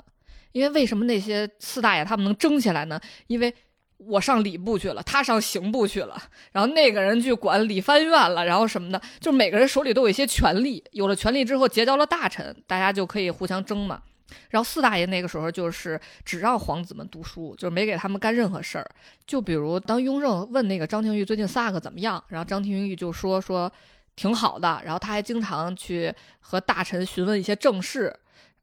[0.50, 3.00] 因为为什么那些四大爷他们能争起来呢？
[3.28, 3.54] 因为
[3.96, 14.02] 我上礼部去了，他上刑部去了，然后那个人去管理藩院了，然后什么的，就每个人手里都有一些权力，有了权力之后结交了大臣，大家就可以互相争嘛。
[14.50, 18.90] 然后四大爷那个时候就是只让皇子们读书，就是没给他们干任何事儿。
[19.26, 23.70] 就比如当雍正问那个张廷玉最近萨克怎么样，然后张廷玉就说说
[24.16, 28.14] 挺好的，然后他还经常去和大臣询问一些政事。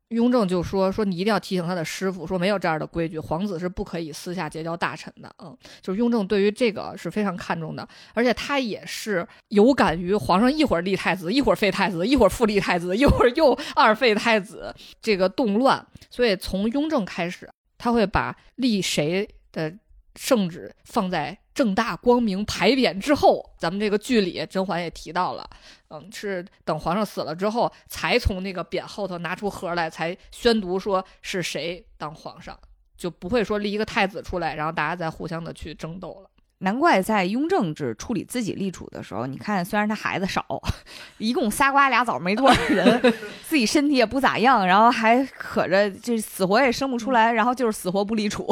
[0.09, 19.73] 雍正就说：“说你一定要提醒他的师傅，说没有这样的规矩，皇子是不可以私下结交大臣的。”嗯，就是雍正对于这个是非常看重的，而且他也是有感于皇上一会儿立太子，一会儿废太子，一会儿复立太子，一会儿又二废太子，这个动乱，所以从雍正开始，他会把立谁的
[20.15, 21.37] 圣旨放在。
[21.59, 25.45] 正大光明牌匾之后，咱们这个剧里甄嬛也提到了，
[25.89, 32.57] 嗯，是等皇上死了之后，才从那个匾后头拿出盒来，才宣读说是谁当皇上，
[32.95, 36.29] 就不会说立一个太子出来，然后大家再互相的去争斗了。
[36.59, 40.45] 难怪在雍正制处理自己立储的时候，你看虽然他孩子少，
[41.19, 48.47] 一共仨瓜俩枣没多少人， 自己身体也不咋样，然后还可着这死活也生不出来，然后就是死活不立储。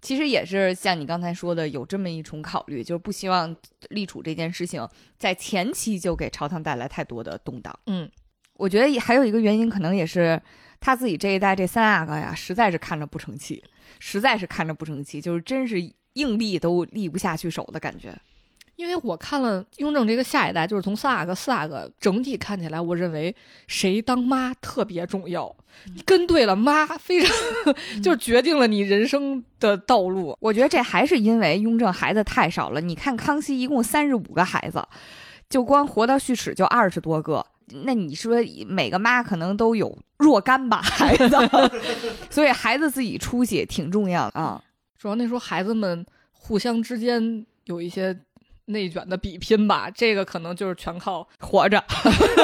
[0.00, 3.54] 其实也是像你刚才说的，有这么一重考虑，就是不希望
[3.90, 4.86] 立储这件事情
[5.18, 7.76] 在前期就给朝堂带来太多的动荡。
[7.86, 8.08] 嗯，
[8.54, 10.40] 我觉得还有一个原因，可能也是
[10.80, 13.62] 他自己这一代这三阿哥呀，实在是看着不成器，
[13.98, 15.80] 实在是看着不成器，就是真是
[16.12, 18.16] 硬币都立不下去手的感觉。
[18.78, 23.34] 因为我看了雍正这个下一代，就是从三阿哥、四阿哥整体看起来，我认为
[23.66, 25.52] 谁当妈特别重要，
[25.96, 27.36] 你跟对了妈，非常
[28.00, 30.38] 就是决定了你人生的道路。
[30.38, 32.80] 我觉得这还是因为雍正孩子太少了。
[32.80, 34.80] 你看康熙一共三十五个孩子，
[35.50, 37.44] 就光活到续齿就二十多个。
[37.82, 38.36] 那你说
[38.68, 41.28] 每个妈可能都有若干吧孩子，
[42.30, 44.62] 所以孩子自己出息挺重要的啊。
[44.96, 48.18] 主要那时候孩子们互相之间有一些
[48.68, 51.82] 内卷的比拼吧，这个可能就是全靠活着，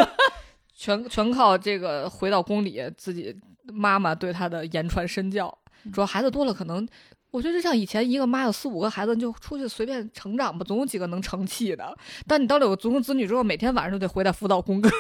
[0.77, 3.35] 全全靠这个回到宫里自己
[3.73, 5.57] 妈妈对他的言传身教。
[5.93, 6.87] 主要孩子多了，可能
[7.31, 11.97] 我觉得就像以前一个妈有四五个孩子，就出去随便成长吧，总有几个能成器的。
[12.27, 14.91] 但你到了有独生子女之后，每天晚上都得回来辅导功课。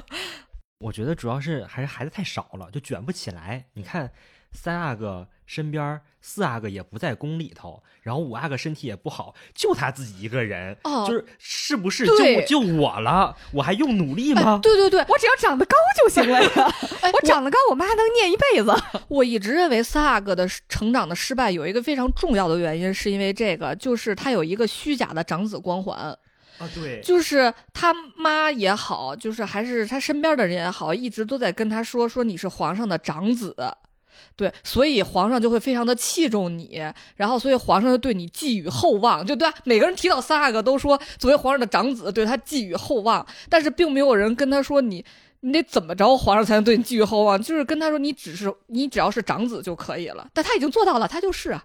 [0.80, 3.66] 我觉得主要是还是孩子太少了，就卷不起来。
[3.74, 4.10] 你看
[4.52, 13.34] 三阿哥身边四阿哥也不在宫里头，然后五阿哥身体也不好，就他自己一个人，哦就是是不是对就就我了？
[13.52, 14.60] 我还用努力吗？
[14.62, 16.50] 对对对，我只要长得高就行了呀。
[17.02, 18.72] 哎，我长得高，我妈能念一辈子。
[19.08, 33.56] 我一直认为四阿哥的成长的失败有一个非常重要的原因，是因为这个，就是他有一个虚假的长子光环，啊，对，就是他妈也好，就是还是他身边的人也好，一直都在跟他说说你是皇上的长子。
[34.36, 36.82] 对，所以皇上就会非常的器重你，
[37.16, 39.48] 然后所以皇上就对你寄予厚望，就对？
[39.64, 45.04] 每个人提到三阿哥都说作为皇上的长子对他寄予厚望，但是并没有人跟他说你
[45.40, 51.64] 你得怎么着皇上才能对你寄予厚望，就是跟他说你只是你只要是长子就可以了，但他已经做到了，他就是啊，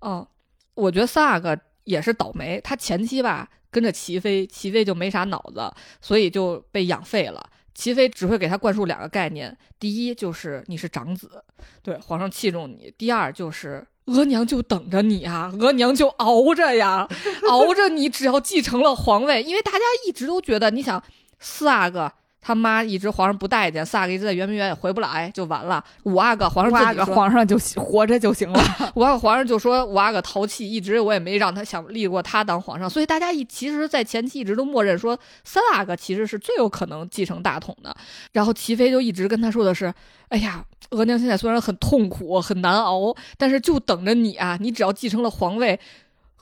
[0.00, 0.26] 嗯，
[0.74, 7.44] 我觉得三阿哥也是倒霉，他前期吧跟着齐妃，齐妃就没啥脑子，所以就被养废了。
[7.74, 11.42] 齐妃只会给他灌输两个概念：第一就是你是长子，
[11.82, 17.08] 对皇上器重你；第二就是额娘就等着你啊，额娘就熬着呀，
[17.48, 21.02] 熬着你只要继承了皇位，因为大家一直都觉得，你想
[21.38, 22.12] 四阿哥。
[22.42, 25.82] 他妈一直皇上不待见，四阿哥一直在圆明园也回不来，就完了。
[26.02, 28.60] 五阿哥皇上自挖个己说，皇上就活着就行了。
[28.96, 37.94] 五阿哥皇上就说五阿哥淘气，一直我也没让他想立过他当皇上，所以大家一其实，在前期一直都默认说三阿哥其实是最有可能继承大统的。
[38.32, 39.94] 然后齐妃就一直跟他说的是
[40.28, 45.78] ：“哎呀，额娘现在虽然很痛苦很难熬，但是就等着你啊，你只要继承了皇位。”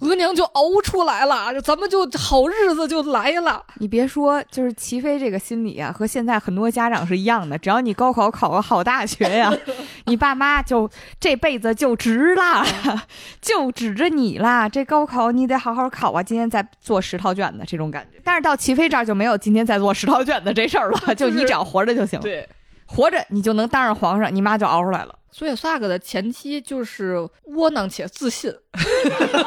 [0.01, 3.63] 额娘就熬出来了，咱们就好日子就来了。
[3.77, 7.57] 你别说，就是齐飞这个心理啊，和现在很多家长是一样的。
[7.59, 9.53] 只要你高考考个好大学呀，
[10.07, 10.89] 你爸妈就
[11.21, 12.65] 这辈子就值啦，
[13.43, 14.69] 就指着你啦。
[14.69, 18.19] 这高考你得好好考啊，今天再做十套卷子这种感觉。
[18.25, 22.49] 但是到齐飞这儿就没有今天再做十套卷子这事儿了， 就你只要活着就行了，对，
[22.87, 25.15] 活着你就能当上皇上，你妈就熬出来了。
[25.33, 28.53] 所以萨克的前期就是窝囊且自信，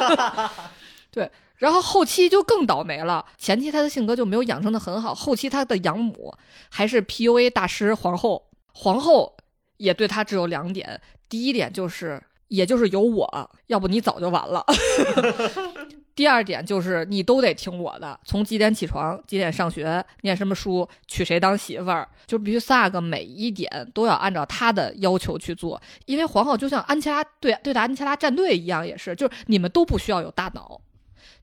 [1.12, 3.26] 对，然后后期就更倒霉了。
[3.38, 6.34] 前期他的性格就没有养成的很好，后期他的养母
[6.70, 9.36] 还是 PUA 大师皇后，皇后
[9.78, 14.66] 也对他只有两点，第一点就是，也就是有我，要不你早就完了。
[16.16, 25.82] 第二点就是你都得听我的，从几点起床，几点上学，念什么书，娶谁当媳妇儿，就必须萨个每一点都要按照他的要求去做。
[26.06, 30.80] 因为皇后就像安琪拉对对待安琪拉战队一样，也是，就是你们都不需要有大脑，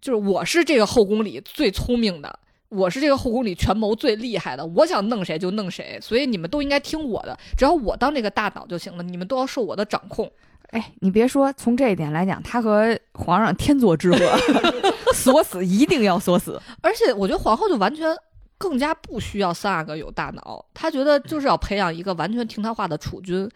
[0.01, 10.31] 就是我是这个后宫里最聪明的，我是这个后宫里权谋最厉害的，我想弄谁就弄谁，所以你们都应该听我的，只要我当这个大脑就行了，你们都要受我的掌控。
[10.71, 14.18] 哎，你别说，从这一点来讲，他和皇上天作之合，
[15.14, 16.61] 锁死一定要锁死。
[16.81, 18.09] 而且我觉得皇后就完全
[18.57, 23.49] 更加不需要三阿哥有大脑，她觉得就是要培养一个完全听她话的储君，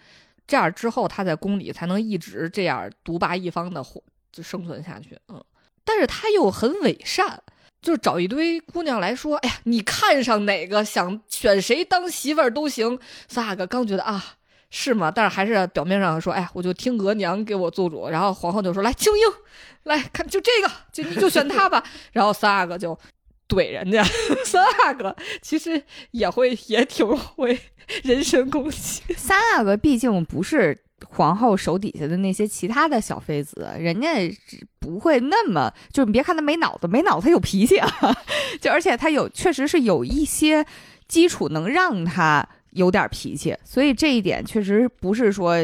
[0.47, 4.03] 这样之后她在宫里才能一直这样独霸一方的活
[4.33, 5.19] 就生存下去。
[5.29, 5.43] 嗯，
[5.85, 7.43] 但是她又很伪善。
[7.83, 12.99] 就是找一堆姑娘来说，哎呀，你看上哪个，想选谁当媳妇儿都行。
[13.29, 14.25] 三阿哥刚觉得啊，
[14.77, 15.09] 是吗？
[15.09, 18.09] 但是还是表面上说，哎，我就听额娘给我做主。
[18.09, 19.21] 然后皇后就说，来，青樱，
[19.85, 21.85] 来看，就这个，就你就选他吧。
[22.11, 22.99] 然后三阿哥就
[23.49, 24.03] 怼人家，
[24.45, 27.57] 三阿哥其实也会也挺会
[28.03, 29.15] 人身攻击。
[29.17, 30.77] 三阿哥毕竟不是
[31.09, 34.09] 皇后手底下的那些其他的小妃子，人家
[34.81, 37.89] 不会那么，就你别看他没脑子，没脑子他有脾气啊，
[38.61, 40.67] 就而且他有确实是有一些
[41.07, 45.57] 基础能让他有点脾气，所以这一点确实不是说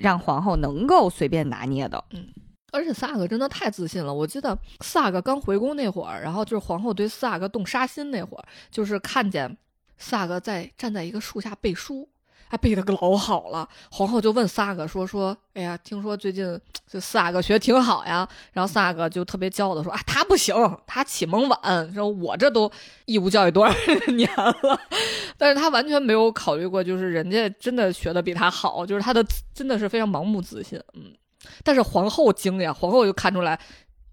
[0.00, 2.02] 让皇后能够随便拿捏的。
[2.12, 2.28] 嗯
[2.74, 4.14] 而且四阿哥真的太自信了。
[4.14, 9.54] 我记得四阿哥刚回宫那会儿，然后就是皇后对四阿哥动杀心那会儿，就是看见
[9.98, 12.08] 四阿哥在站在一个树下背书，
[12.52, 13.66] 还背的老好了。
[13.90, 18.28] 皇后就问四阿哥说说，哎呀，听说最近这四阿哥学挺好呀。
[18.52, 20.54] 然后四阿哥就特别骄傲的说啊，他不行，
[20.86, 22.70] 他启蒙晚，说我这都
[23.06, 23.74] 义务教育多少
[24.12, 24.78] 年了。
[25.38, 29.24] 但是他完全没有考虑过，就是人家真的学的比他好，就是他的
[29.54, 30.78] 真的是非常盲目自信。
[30.92, 31.10] 嗯，
[31.64, 33.58] 但是皇后惊呀，皇后就看出来，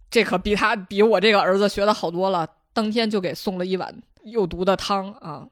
[0.10, 2.48] 这可比他比我这个儿子学的好多了。
[2.72, 5.46] 当天就给送了一碗有毒的汤啊！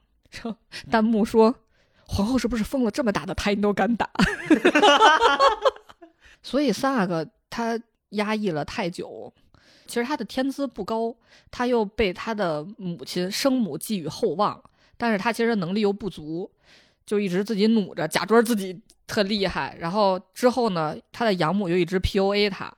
[0.90, 1.54] 弹幕说
[2.08, 2.92] ：“皇后是不是封了？
[2.92, 4.10] 这么大的胎你都敢打？”
[6.42, 7.80] 所以三阿哥他
[8.10, 9.34] 压抑了太久，
[9.86, 11.16] 其实他的天资不高，
[11.52, 14.64] 他又被他的母亲生母寄予厚望，
[14.98, 16.50] 但是他其实能力又不足，
[17.06, 19.76] 就一直自己努着，假装自己特厉害。
[19.80, 22.74] 然后之后呢，他的养母又一直 PUA 他，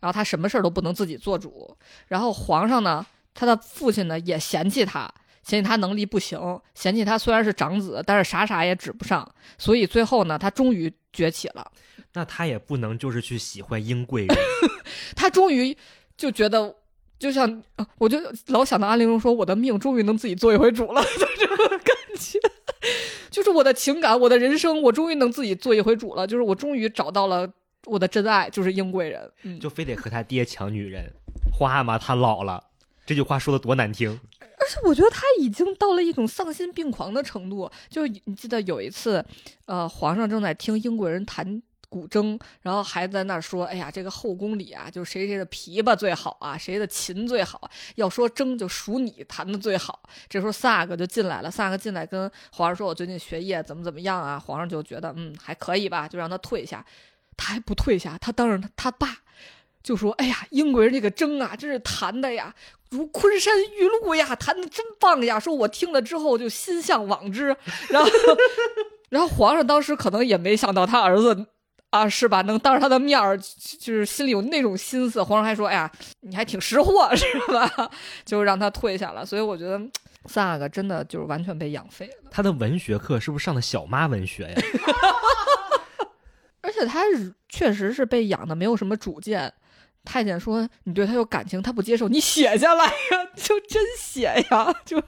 [0.00, 1.76] 然后他什么事儿都不能自己做主。
[2.08, 3.06] 然后皇上呢？
[3.34, 5.10] 他的父亲呢也嫌弃他，
[5.42, 6.38] 嫌弃他能力不行，
[6.74, 9.28] 嫌弃他虽然是长子，但是啥啥也指不上。
[9.58, 11.70] 所以最后呢，他终于崛起了。
[12.14, 14.36] 那他也不能就是去喜欢英贵人。
[15.16, 15.76] 他终于
[16.16, 16.74] 就觉得，
[17.18, 17.62] 就像
[17.98, 18.18] 我就
[18.48, 21.02] 老想到安陵容说：“我的命终于能自己做一回主了。
[21.18, 22.38] ”就这个感觉，
[23.30, 26.26] 就是我的情感，我的人生，我终于能自己做一回主了。
[26.26, 27.48] 就是我终于找到了
[27.86, 29.32] 我的真爱，就是英贵人。
[29.42, 31.10] 嗯，就非得和他爹抢女人。
[31.52, 32.62] 花嘛，他老了。
[33.04, 34.20] 这句话说的多难听，
[34.62, 37.68] 而且我觉得他已经到了一种丧心病狂的程度。
[37.88, 39.24] 就你记得有一次，
[39.66, 47.68] 呃，皇上正在听英国人弹古筝，然后还在那说：“哎呀，这个后宫里啊，就谁谁的琵琶最好啊，谁的琴最好。
[47.96, 56.84] 要说筝，就数你弹的最好。”这时候萨克就进来了，萨克进来跟皇上说：“我最近学业怎么怎么样啊？”皇上就觉得嗯还可以吧，就让他退下。
[57.36, 59.18] 他还不退下，他当着他爸
[59.82, 62.54] 就说：“哎呀，英国人这个筝啊，真是弹的呀。”
[62.92, 65.40] 如昆山玉露呀，弹的真棒呀！
[65.40, 67.56] 说我听了之后就心向往之，
[67.88, 68.10] 然后，
[69.08, 71.46] 然后皇上当时可能也没想到他儿子
[71.88, 72.42] 啊，是吧？
[72.42, 73.36] 能当着他的面儿，
[73.80, 75.22] 就是心里有那种心思。
[75.22, 75.90] 皇上还说：“哎呀，
[76.20, 77.90] 你还挺识货，是吧？”
[78.24, 79.24] 就让他退下了。
[79.24, 79.80] 所以我觉得
[80.26, 82.30] 萨克真的就是完全被养废了。
[82.30, 84.56] 他的文学课是不是上的小妈文学呀？
[86.60, 87.00] 而且他
[87.48, 89.52] 确实是被养的没有什么主见。
[90.04, 92.90] 太监说：“你对他有感情，他不接受，你写下来呀，
[93.36, 95.00] 就真写呀，就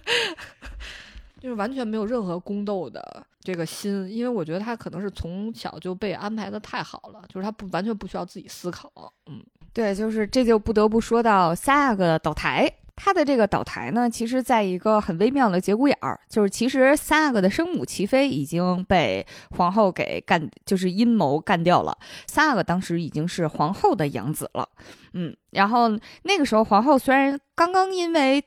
[1.41, 8.91] 就是完全没有任何宫斗的这个心，因为我觉得他可能是从小就被安排的太好了，就是他不完全不需要自己思考。
[9.27, 9.43] 嗯，
[9.73, 21.97] 对，就是这就不得不说到下个倒台。”他的这个倒台呢，其实在一个很微妙的节骨眼儿，就是其实三阿哥的生母齐妃已经被皇后给干，就是阴谋干掉了。
[22.27, 24.69] 三阿哥当时已经是皇后的养子了，
[25.13, 25.89] 嗯，然后
[26.23, 28.45] 那个时候皇后虽然刚刚因为。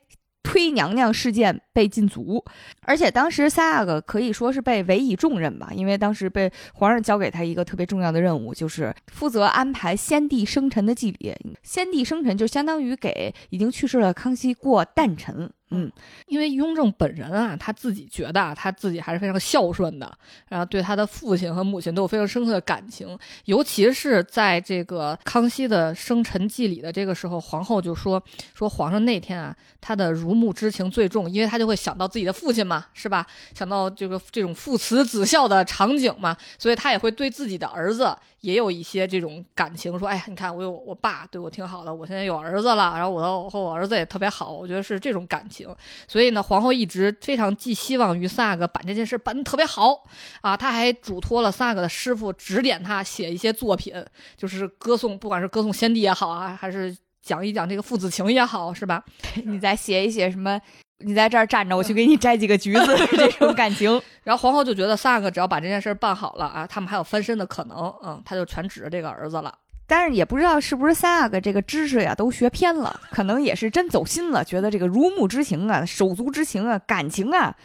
[0.48, 2.42] 推娘娘事件被禁足，
[2.86, 11.36] 而且当时三阿哥可以说是被委以重任吧，因为当时被皇上交给他一个特别重要的任务，就是负责安排先帝生辰的祭礼。
[11.62, 15.50] 先帝生辰就相当于给已经去世的康熙过诞辰。
[15.70, 15.90] 嗯，
[16.26, 20.10] 因为雍正本人啊，他自己觉得他自己还是非常孝顺的，
[20.48, 23.18] 然后对他的父亲和母亲都有非常深刻的感情。
[23.44, 28.22] 尤其是在这个康熙的生辰祭礼的这个时候，皇后就说
[28.54, 33.26] 说皇上那天啊，他的如沐之情最重，因为他就会想到自己的父亲嘛，是吧？
[33.54, 45.68] 想到这个这种父慈子孝的场景嘛，所以他也会对自己的儿子也有一些这种感情，说哎呀，你看我有我爸对我挺好的，我现在有儿子了，然后我和我儿子也特别好，我觉得是这种感情。
[46.06, 50.04] 所以呢，皇后一直非常寄希望于萨格把这件事办得特别好
[50.40, 50.56] 啊。
[50.56, 53.92] 他还嘱托了萨格的师傅指点他写一些作品，
[54.36, 59.04] 就是歌颂，不管是歌颂先帝也好啊，还是讲一讲这个父子情也好，是吧？
[59.44, 60.60] 你再写一写什么？
[61.00, 62.86] 你在这儿站着，我去给你摘几个橘子，
[63.16, 64.00] 这种感情。
[64.24, 67.94] 然后皇后就觉得萨格只要把这件事办好了啊，他们还有翻身的可能。
[68.02, 69.54] 嗯，他就全指着这个儿子了。
[69.86, 77.56] 但是也不知道是不是三阿哥这个知识呀都学偏了，可能也是真走心了，觉得这个如沐之情啊、手足之情啊、感情啊，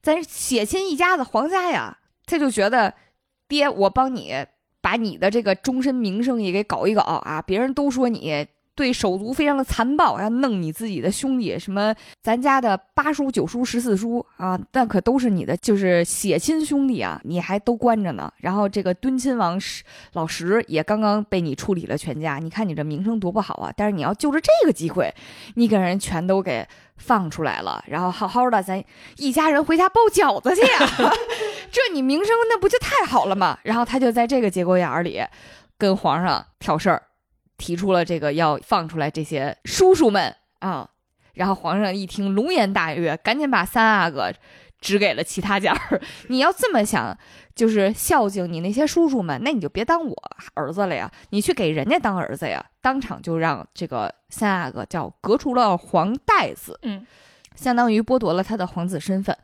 [0.00, 2.94] 咱血亲一家子皇家呀，他就觉得
[3.48, 4.32] 爹，我帮你
[4.80, 8.46] 把你的这个终身名声也给搞一搞啊，别人都说你。
[8.76, 18.30] 对手足非常的残暴，要弄你自己的兄弟，什么咱家的八叔、九叔、十四叔啊，那可都是你的，就是血亲兄弟啊，你还都关着呢。
[18.36, 19.58] 然后这个敦亲王
[20.12, 23.72] 老石也刚刚被你处理了全家，你看你这名声多不好啊！
[23.74, 25.12] 但是你要就着这个机会，
[25.54, 26.66] 你给人全都给
[26.98, 28.84] 放出来了，然后好好的咱
[29.16, 31.12] 一家人回家包饺子去呀，
[31.72, 33.58] 这你名声那不就太好了吗？
[33.62, 35.22] 然后他就在这个节骨眼儿里
[35.78, 37.02] 跟皇上挑事儿。
[37.56, 40.88] 提出了这个要放出来这些叔叔们啊，
[41.34, 44.32] 然后皇上一听龙颜大悦，赶紧把三阿哥
[44.80, 46.00] 指给了其他家儿。
[46.28, 47.16] 你要这么想，
[47.54, 50.14] 就是孝敬你那些叔叔们，那你就别当我
[50.54, 52.64] 儿子了呀，你去给人家当儿子呀。
[52.82, 57.06] 当场就让这个三阿哥叫革除了皇带子，嗯，
[57.54, 59.36] 相当于剥夺了他的皇子身份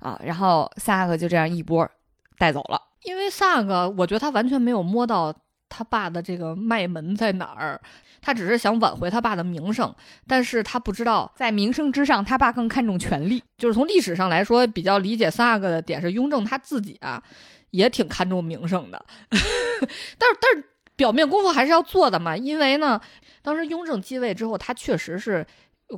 [0.00, 0.20] 啊。
[0.24, 1.88] 然后三阿哥就这样一波
[2.36, 2.80] 带走了。
[3.04, 5.34] 因为三阿哥，我觉得他完全没有摸到
[5.70, 7.80] 他爸的这个脉门在哪儿，
[8.20, 9.94] 他只是想挽回他爸的名声，
[10.26, 13.42] 但是他不知道，在名声之上，他爸更看重权力。
[13.56, 17.22] 就是从历史上来说，比较理解三阿哥的点是，雍正他自己啊
[17.70, 20.64] 也挺看重名声的， 但是但是
[20.96, 23.00] 表面功夫还是要做的嘛，因为呢，
[23.40, 25.46] 当时雍正继位之后，他确实是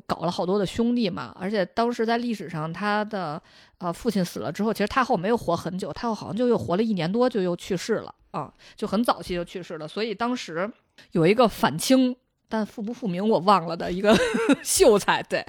[0.07, 3.43] 搞了好多的兄弟嘛，而且当时在历史上他的
[3.79, 10.70] 呃父亲死了之后，其实太后没有活很久，太后好像就又活了一年多就又去世了啊，就很早期就去世了，所以当时
[11.12, 12.14] 有一个反清
[12.49, 14.14] 但复不复明我忘了的一个
[14.62, 15.47] 秀才，对。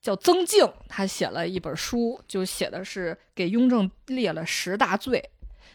[0.00, 5.22] 叫曾静，他写了一本书，就写的是给雍正列了十大罪，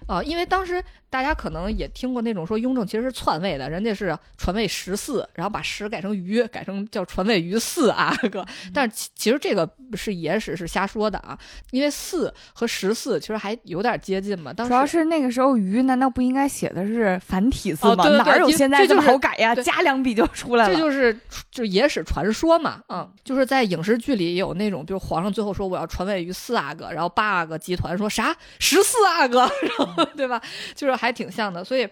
[0.07, 0.83] 啊、因为当时
[1.15, 8.45] 大家可能也听过那种说雍正其实是篡位的，人家是传位十四，然后把十改成余，改成叫传位余四啊哥，
[8.75, 11.39] 但是其其实这个是野史是瞎说的啊，
[11.71, 17.93] 因为四和十四其实还有点接近嘛，当时主要是那个时候“于”难道不应该写的是繁体字吗？
[17.93, 19.55] 哦对对对哪有现在这么好改呀？
[19.55, 20.73] 对加两笔就出来了。
[20.73, 21.17] 这就是
[21.49, 29.39] 就野史传说嘛，嗯，就是在影视剧里也有那种，就是皇上最后说我要传位于四阿哥，然后八阿哥集团说啥十四阿哥，
[29.77, 30.41] 然后对吧？
[30.75, 31.87] 就是还挺像的，所以。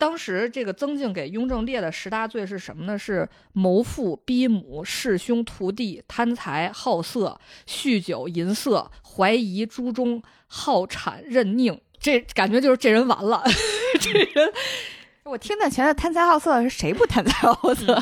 [0.00, 2.96] 当时这个曾静给雍正列的十大罪是什么呢？
[2.96, 7.36] 是谋父、逼母、弑兄、屠弟、贪财、好色、
[7.66, 11.80] 酗酒、淫色、怀疑、诛忠、好产、任佞。
[11.98, 13.42] 这感觉就是这人完了，
[14.00, 14.52] 这人
[15.26, 18.00] 我听的全是贪财好色，是谁不贪财好色？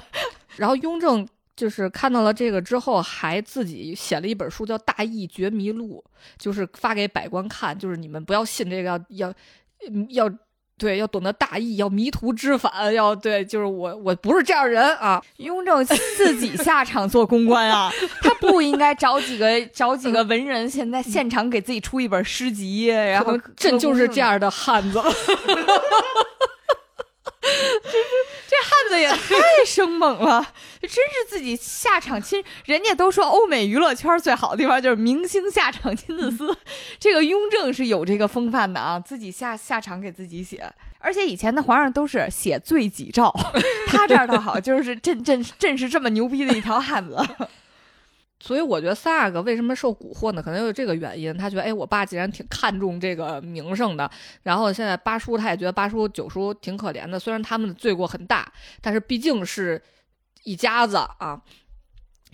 [0.56, 1.26] 然后雍正
[1.56, 6.04] 就是看到了这个之后，还自己写了一本书叫《大义觉迷录》，
[6.36, 9.34] 就是发给百官看，就是你们不要信这个，要要嗯
[10.10, 10.30] 要
[10.78, 15.22] 对，要懂得大义，要迷途知返，要对，就是我我不是这样人啊。
[15.38, 25.00] 雍正自己下场做公关啊， 他不应该找几个找几个文人，现在现场给自己出一本诗集，然后朕就是这样的汉子，
[28.86, 30.46] 汉子也太生猛了，
[30.80, 32.42] 真是自己下场亲。
[32.66, 36.56] 人家都说欧美娱乐圈最好的地方就是明星下场亲自撕，
[37.00, 40.64] 这个雍正是有这个风范的啊，自己下下场给自己写。
[40.98, 43.32] 而且以前的皇上都是写罪己诏，
[43.88, 47.16] 他这儿倒好，就是朕朕朕是这么牛逼的一条汉子。
[48.38, 50.42] 所以我觉得三阿哥为什么受蛊惑呢？
[50.42, 51.34] 可能有这个原因。
[51.36, 54.08] 他觉得，哎，我爸既然挺看重这个名声的，
[54.42, 57.18] 然后现在八叔他也觉得八叔九叔挺可怜的。
[57.18, 59.82] 虽然他们的罪过很大，但是毕竟是
[60.44, 61.40] 一家子啊。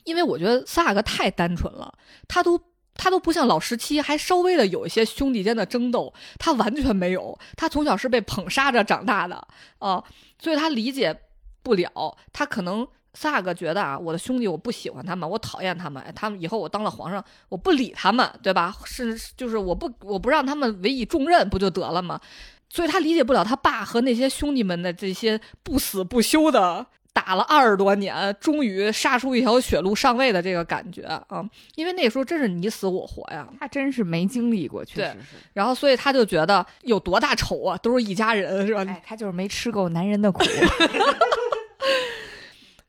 [0.02, 1.94] 因为我觉得三阿哥太单纯了，
[2.26, 2.60] 他都
[2.94, 7.38] 他都不像老十七，还稍微的有一些兄弟间的争斗，他完全没有。
[7.56, 9.46] 他从小是被捧杀着长大的
[9.78, 10.02] 啊，
[10.40, 11.16] 所以他理解
[11.62, 12.86] 不了，他可能。
[13.14, 18.74] 三阿哥觉得啊，我的兄弟我不喜欢他们，我讨厌他们，哎他们以后我当了皇上，我不理他们，对吧？
[18.84, 22.20] 是就是我不我不让他们委以重任，不就得了吗？
[22.68, 31.44] 所以他理解不了他爸和那些兄弟们的这些不死不休的打了二十多年，终于杀出一条血路上位的这个感觉啊！
[31.74, 35.36] 因为那时候真是你死我活呀，他真是没经历过，确实是。
[35.52, 38.82] 然后所以他就觉得有多大仇啊，都是一家人，是吧？
[38.88, 40.42] 哎，他就是没吃够男人的苦。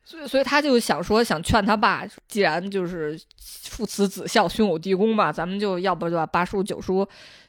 [0.04, 3.18] 所以，所以他就想说，想劝他爸，既然就是
[3.68, 7.06] 父慈子孝、兄友弟恭嘛，咱们就要不就把八叔、九叔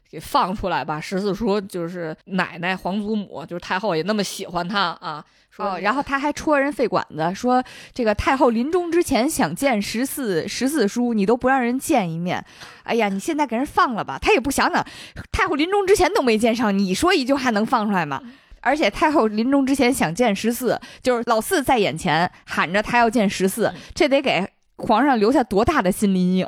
[0.09, 0.99] 给放出来吧。
[0.99, 5.23] 十四叔就是奶奶、皇祖母，就是太后也那么喜欢他啊。
[5.51, 12.43] 说、哦，然后他还戳人肺管子，说这个太后临终之前想见十四十四叔，你都不让人见一面。
[12.83, 14.85] 哎呀，你现在给人放了吧，他也不想想，
[15.31, 18.21] 太后临终之前都没见上，你说一句话能放出来吗？
[18.65, 24.43] 而且太后临终之前想见十四，就是老四在眼前喊着他要见十四，这得给
[24.77, 26.47] 皇上留下多大的心理阴影？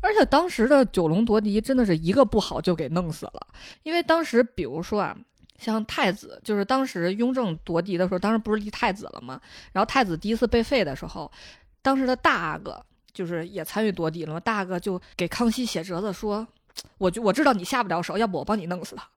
[0.00, 3.46] 而且当时的九龙夺嫡真的是一个不好就给弄死了，
[3.82, 5.16] 因为当时比如说啊，
[5.58, 9.40] 像太子，就是当时雍正夺嫡的时候，当时不是立太子了吗？
[9.72, 11.28] 然后太子第一次被废的时候，
[11.82, 12.80] 当时的大阿哥
[13.12, 16.46] 就是也参与夺嫡了嘛，大阿哥就给康熙写折子说，
[16.98, 19.08] 我就我知道你下不了手，要不我帮你弄死他。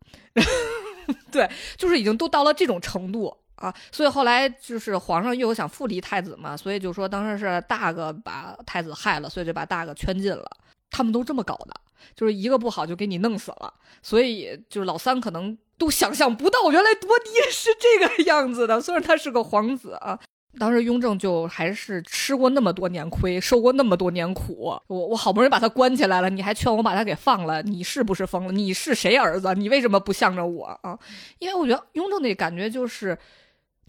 [1.32, 10.50] 对，就是已经都到了这种程度啊，所以后来就是皇上又想复立太子嘛，所以就说当时是大哥把太子害了，所以就把大哥圈禁了。
[10.92, 11.74] 他们都这么搞的，
[12.16, 13.72] 就是一个不好就给你弄死了，
[14.02, 18.82] 所以就是老三可能都想象不到，原来夺嫡是这个样子的。
[18.82, 20.20] 虽然他是个皇子啊，
[20.60, 28.52] 当时雍正就还是吃过那么多年亏，受过那么多年苦，我我好不容易把他关起来了，你还劝我把他给放了，你是不是疯了？
[28.52, 29.54] 你是谁儿子？
[29.56, 31.00] 你为什么不向着我啊？
[31.40, 33.18] 因为我觉得雍正那感觉就是。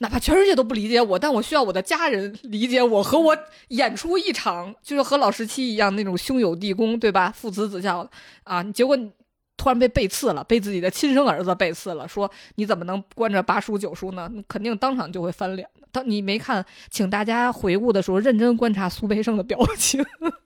[0.03, 3.37] 哪怕全世界都不理解我，但我需要我的家人理解我，和我
[3.69, 7.31] 演出一场，就是和老十七一样那种兄友弟恭，对吧？
[7.31, 8.09] 父慈子孝
[8.45, 8.63] 啊！
[8.63, 8.97] 结果
[9.61, 14.33] 突然被背刺了，被自己的亲生儿子背刺了，说你怎么能关着八叔九叔呢？
[14.49, 15.87] 肯定当场就会翻脸的。
[15.93, 20.03] 当你没看，请大家回顾的时候，认真观察苏培盛的表情。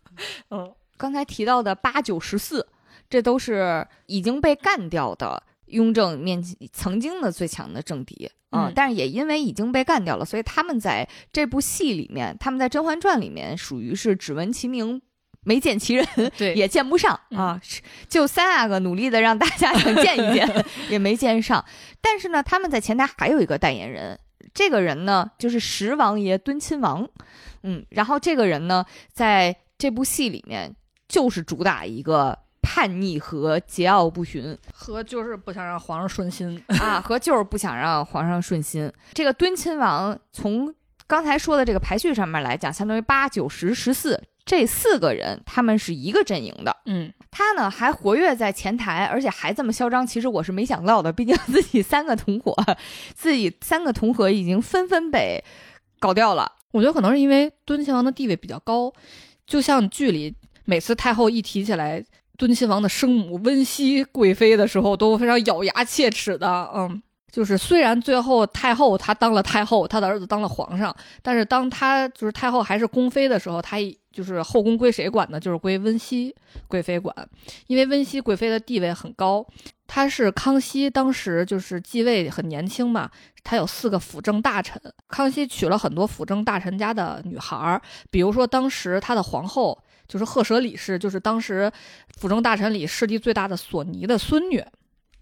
[0.50, 2.66] 嗯，刚才提到的八九十四，
[3.08, 8.28] 这都是已经被干掉的雍正面前曾经的最强的政敌。
[8.50, 15.00] 嗯，但是也因为已经被干掉了，所以他们在这部戏里面，他们在《甄嬛传》里面属于是只闻其名，
[15.44, 16.06] 没见其人，
[16.36, 17.60] 对，也见不上啊。
[18.08, 21.64] 就三阿哥努力的让大家想见一见， 也没见上。
[22.00, 24.18] 但是呢，他们在前台还有一个代言人，
[24.52, 27.08] 这个人呢就是十王爷敦亲王。
[27.62, 30.74] 嗯，然后这个人呢，在这部戏里面
[31.08, 32.38] 就是主打一个。
[32.66, 38.90] 叛逆和桀骜不驯，和就是不想让皇上顺心啊，和就是不想让皇上顺心。
[39.12, 40.74] 这个敦亲王从
[41.06, 46.76] 刚才说的这个排序上面来讲，相当于八九十十四这四个人，他们是一个阵营的。
[46.86, 51.12] 嗯，他呢还活跃在前台，而且还这么嚣张，其实我是没想到的。
[51.12, 52.54] 毕竟自己三个同伙，
[53.14, 55.42] 自己三个同伙已经纷纷被
[55.98, 56.52] 搞掉了。
[56.72, 58.92] 我觉得可能是因为敦亲王的地位比较高，
[59.46, 60.34] 就像剧里
[60.64, 62.04] 每次太后一提起来。
[62.36, 66.68] 敦亲王的生母温熙贵妃的时候，都非常咬牙切齿的。
[66.74, 67.00] 嗯，
[67.34, 73.76] 就是虽然最后太后她当了太后，她的儿子当了皇上，但是当她就是太后还是宫妃的时候，她
[74.12, 75.40] 就是后宫归谁管呢？
[75.40, 76.32] 就是归温熙
[76.68, 77.12] 贵妃管。
[77.66, 79.44] 因为温熙贵妃的地位很高，
[79.88, 83.10] 她是康熙当时就是继位很年轻嘛，
[83.42, 87.82] 她有四个辅政大臣，康熙娶了很多辅政大臣家的女孩儿，
[88.12, 89.76] 比如说当时他的皇后。
[90.06, 91.72] 就是赫舍里氏，就是当时
[92.18, 94.62] 辅政大臣里势力最大的索尼的孙女，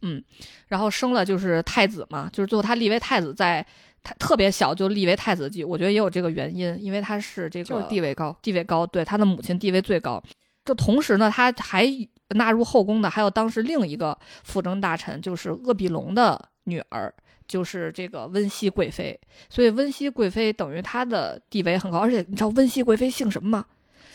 [0.03, 0.23] 嗯，
[0.69, 3.65] 然后生了就是太子嘛，就是最后他立为太子，在
[4.03, 10.23] 他特别小就立为太子继，我觉得也有这个原因，因为他是这个地位高，地位高，对他的母亲地位最高。
[10.65, 11.87] 这同时呢，他还
[12.31, 17.13] 纳入后宫的还有当时另一个辅政大臣，就是鄂必龙的女儿，
[17.49, 19.19] 就是这个温熙贵妃。
[19.49, 23.65] 所以温熙贵妃等于她的地位很高，而且你知道温熙贵妃姓什么吗？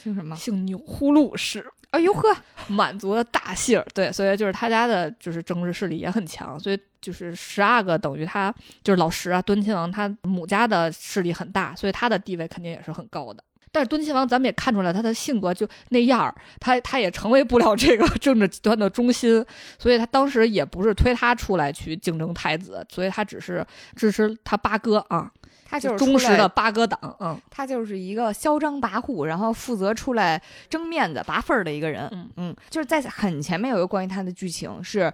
[0.01, 0.35] 姓什么？
[0.35, 1.65] 姓钮祜禄氏。
[1.97, 2.35] 哎呦呵，
[2.67, 3.83] 满族的大姓。
[3.93, 6.59] 对，所以就是他家的，就是政治势力也很强。
[6.59, 8.53] 所以就是十阿哥等于他
[8.83, 13.43] 就是老十啊，敦亲王他母家的势力很大，所以他的地位肯定也是很高的。
[13.69, 19.45] 但是敦亲王咱们也看出来，他的性格就那样儿，他他也成为不了这个政治极端的中心，
[19.77, 23.65] 所以他当时也不是推他出来去竞争太子，所以他只是
[23.95, 25.31] 支持他八哥啊。
[25.69, 35.11] 他就是忠实的八哥党，嗯，他就是一个嚣张跋扈，然后负责出来争面子、拔份儿的一个人，嗯嗯，就是在很前面有一个关于他的剧情，是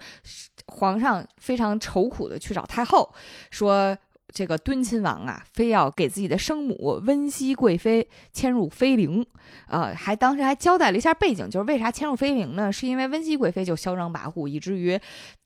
[0.68, 3.14] 皇上非常愁苦的去找太后
[3.50, 3.98] 说。
[4.34, 9.24] 这个敦亲王啊，非要给自己的生母温熙贵妃迁入妃陵，
[9.68, 12.72] 呃，还当时还交代了一下背景，就是为啥迁入妃陵呢？
[12.72, 15.00] 是因为温熙贵妃就嚣张跋扈，以至于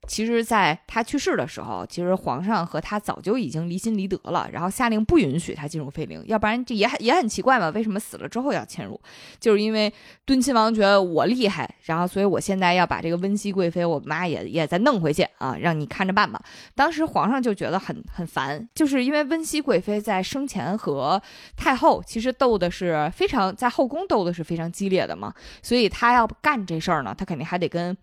[0.06, 8.98] 其实在她去世的时候，其实皇上和她早就已经离心离德了，然后下令不允许她进入妃陵，要不然这也很也很奇怪嘛，为什么死了之后要迁入？
[9.38, 9.92] 就是因为
[10.24, 16.42] 敦亲王觉得我厉害，然后所以我现在要把这个温熙贵妃我妈也也再弄回去啊，让你看着办吧。
[16.74, 18.66] 当时皇上就觉得很很烦。
[18.78, 21.20] 就是因为温熙贵妃在生前和
[21.56, 27.96] 太后其实斗的是非常在后宫斗的是非常激烈的嘛，所以她要干这事儿呢，她肯定还得跟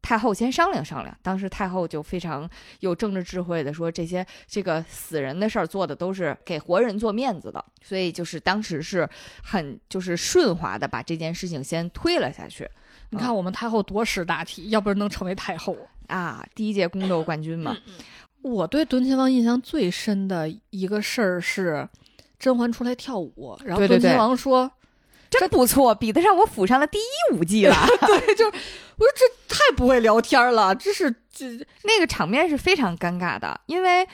[0.00, 1.18] 太后先商量商量。
[1.20, 2.48] 当时太后就非常
[2.78, 9.08] 有政治智慧的说，这些这个死人的事儿做的都是给活人做面子的，所以就是当时是
[9.42, 12.70] 很就是顺滑的把这件事情先推了下去。
[13.10, 15.76] 你看我们太后多识大体，要不然能成为太后
[16.06, 16.46] 啊？
[16.54, 17.76] 第一届宫斗冠军嘛。
[18.42, 21.88] 我对敦亲王印象最深的一个事儿是，
[22.38, 24.70] 甄嬛出来跳舞，然后敦亲王说
[25.30, 27.76] ：“真不错，比得上我府上的第一舞 技了。”
[28.06, 31.46] 对，就我说这太不会聊天了，这是这
[31.84, 34.06] 那个场面是非常尴尬的，因为。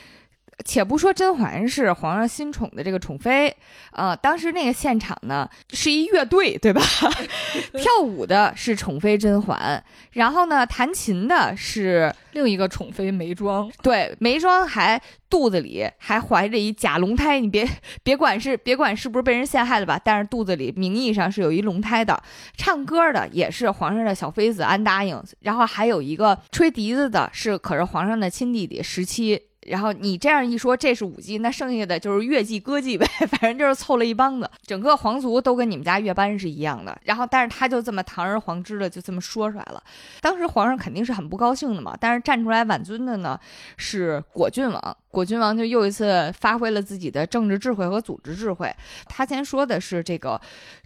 [0.64, 3.54] 且不说甄嬛是皇上新宠的这个宠妃，
[3.92, 6.82] 呃，当时那个现场呢是一乐队，对吧？
[7.76, 17.68] 跳舞的是宠妃甄嬛，然后呢弹琴的是另一个宠妃眉庄，对，眉庄还肚子里还怀着一假龙胎，你别
[18.02, 22.20] 别管是别管是不是被人陷害了吧，但是肚子里名义上是有一龙胎的。
[22.56, 29.42] 唱歌的也是皇上的小妃子安答应，然后还有一个吹笛子的是可是皇上的亲弟弟十七。
[29.68, 36.96] 然后你这样一说，这是舞姬，那剩下的就是乐伎、歌伎呗， 反正就是凑了一帮子，整个皇族都跟你们家乐班是一样的。
[37.04, 39.82] 然后，但是他就这么堂而皇之的就这么说出来了。
[40.20, 43.38] 当时皇上肯定是很不高兴的嘛，但是站出来挽尊的呢
[43.76, 44.96] 是果郡王。
[45.10, 48.74] 果郡王就又一次发挥了自己的政治智慧和组织智慧。
[49.06, 50.40] 他先说的是这个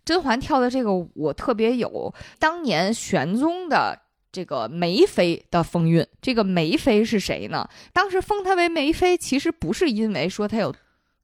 [0.05, 3.98] 甄嬛跳的这个舞特别有当年玄宗的。
[4.32, 7.69] 这个梅妃的风韵，这个梅妃是谁呢？
[7.93, 10.73] 当时封她为梅妃，其实不是因为说她有，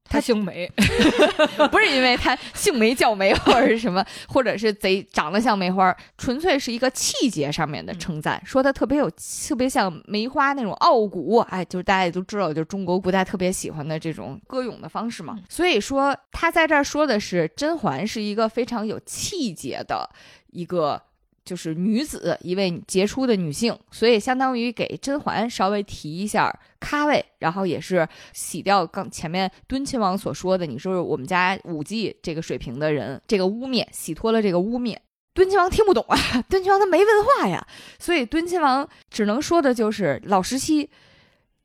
[0.04, 0.68] 她姓梅，
[1.70, 9.08] 不是因为她姓梅叫梅或者是什么，或者是贼长得像梅花，纯粹是一个气节上面的称赞，说她特别有，
[9.48, 11.38] 特别像梅花那种傲骨。
[11.48, 15.38] 哎，就是大家也都知道，就是中国古代特别喜欢的这种歌咏的方式嘛。
[15.48, 20.10] 所以说，他在这儿说的是甄嬛是一个非常有气节的
[20.48, 21.00] 一个。
[21.46, 34.94] 就是女子一位杰出的女性，所以相当于给甄嬛稍微提一下咖位，然后也是洗掉刚前面敦亲王所说的你是我们家舞姬这个水平的人这个污蔑，洗脱了这个污蔑。
[35.32, 36.18] 敦亲王听不懂啊，
[36.48, 37.66] 敦亲王他没文化呀，
[37.98, 40.90] 所以敦亲王只能说的就是老十七。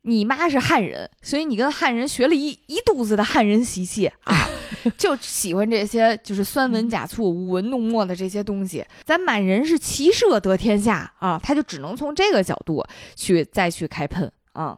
[0.04, 4.50] 你妈是汉人，所以你跟汉人学了一一肚子的汉人习气啊，
[4.98, 8.86] 就喜欢这些就是酸文假醋、舞文弄墨的这些东西。
[9.04, 12.86] 咱满人是骑射得天下啊，他就只能从这个角度
[13.16, 14.78] 去再去开喷啊，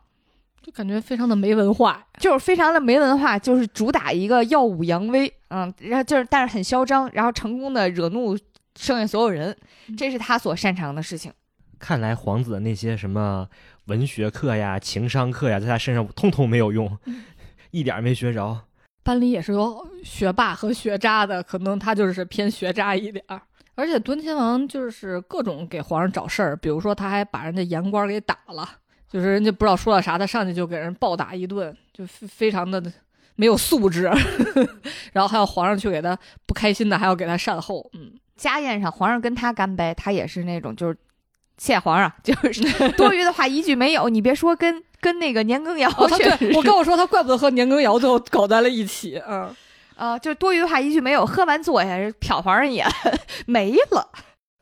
[0.61, 8.38] 就感觉非常的没文化，就是非常的没文化，就是主打一个耀武扬威，嗯，然后就是但是很嚣张，然后成功的惹怒
[8.80, 9.55] 剩下所有人，
[9.97, 11.31] 这是他所擅长的事情。
[11.80, 13.47] 看来皇子的那些什么
[13.85, 16.97] 文学课呀、情商课呀，在他身上通通没有用，
[17.71, 18.61] 一点没学着。
[19.03, 23.41] 班里也是有学霸和学渣的，可能他就是偏学渣一点儿。
[23.75, 28.67] 而且敦亲王就是各种给皇上找事儿，比如说他还把人家言官给打了，
[29.09, 32.81] 就是人家不知道说了啥，他上去就给人暴打一顿，就非常的
[33.35, 34.11] 没有素质。
[35.11, 37.89] 然后还有皇上去给他不开心的，还要给他善后。
[37.93, 40.97] 嗯，家宴上皇上跟他干杯，他也是那种就是。
[41.55, 42.63] 谢皇上，就是
[42.97, 44.09] 多余的话一句没有。
[44.09, 45.91] 你别说跟跟那个年羹尧，
[46.55, 49.21] 我跟我说他怪不得和年羹尧最后搞在了一起。
[49.27, 49.53] 嗯，
[49.97, 51.25] 啊，就多余的话一句没有。
[51.25, 51.89] 喝完坐下，
[52.21, 52.88] 瞟皇上一眼，
[53.45, 54.07] 没了。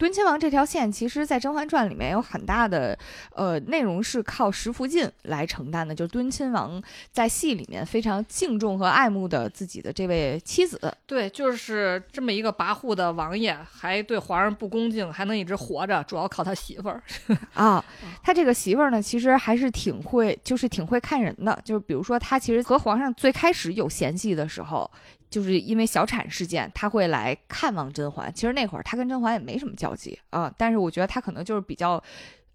[0.02, 2.98] 敦亲王这条线，其实，在《甄嬛传》里面有很大的，
[3.36, 5.94] 呃，内容是靠石福晋来承担的。
[5.94, 10.92] 就是敦亲王在戏里面非常敬重和爱慕的自己的这位妻子。
[11.06, 17.04] 对，就是这么一个跋扈的王爷，还对皇上不恭敬，还能一直活着，主要靠他媳妇儿
[17.54, 17.86] 啊。
[18.24, 21.62] 他这个媳妇儿呢，其实还是挺会，就是挺会看人的。
[21.64, 24.90] 就是比如说，他其实和皇上最开始有嫌隙的时候。
[25.32, 28.32] 就是因为小产事件，他会来看望甄嬛。
[28.32, 32.04] 其实那会儿他跟甄嬛也没什么交集啊，但是我觉得他可能就是比较。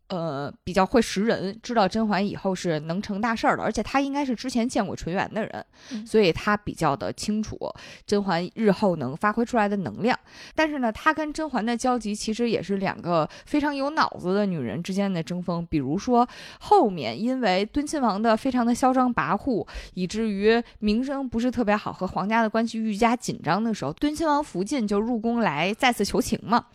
[0.09, 7.59] 呃，比较会识人，知道甄嬛以后是能成大事儿的，而且他应该是之前见过纯元的人，所以他比较的清楚
[8.07, 10.17] 甄嬛日后能发挥出来的能量。
[10.55, 15.67] 但是呢，他跟甄嬛的交集其实也是两个非常有脑子的女人之间的争锋。
[15.67, 16.29] 比如说
[16.61, 26.67] 后面因为敦亲王的非常的嚣张跋扈，以至于名声不是特别好，和皇家的关系愈加紧张的时候，敦亲王福晋就入宫来再次求情嘛。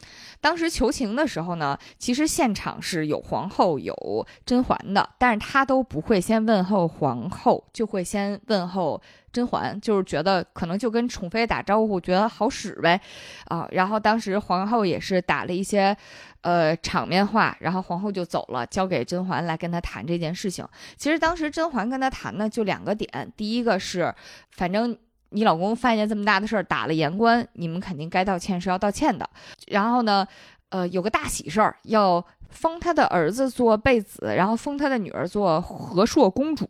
[0.41, 3.95] 当时求情的时候呢，其实现场是有皇后有
[4.45, 8.99] 甄嬛的，但是他都不会先问候皇后，就会先问候
[9.31, 12.99] 甄嬛，就是觉得可能就跟宠妃打招呼，觉得好使呗，
[13.45, 15.95] 啊，然后当时皇后也是打了一些，
[16.41, 20.67] 呃，场面话，然后皇后就走了，交给甄嬛来跟他谈这件事情。
[20.97, 24.13] 其实当时甄嬛跟他谈呢，就两个点，第一个是，
[24.49, 24.97] 反正。
[25.31, 29.29] 你老公犯下这么大的事儿，打了言官，你们肯定该道歉是要道歉的。
[29.67, 30.25] 然后呢，
[30.69, 36.69] 呃，有个大喜事儿，要封他的儿子做贝子，然后封他的女儿做和硕公主。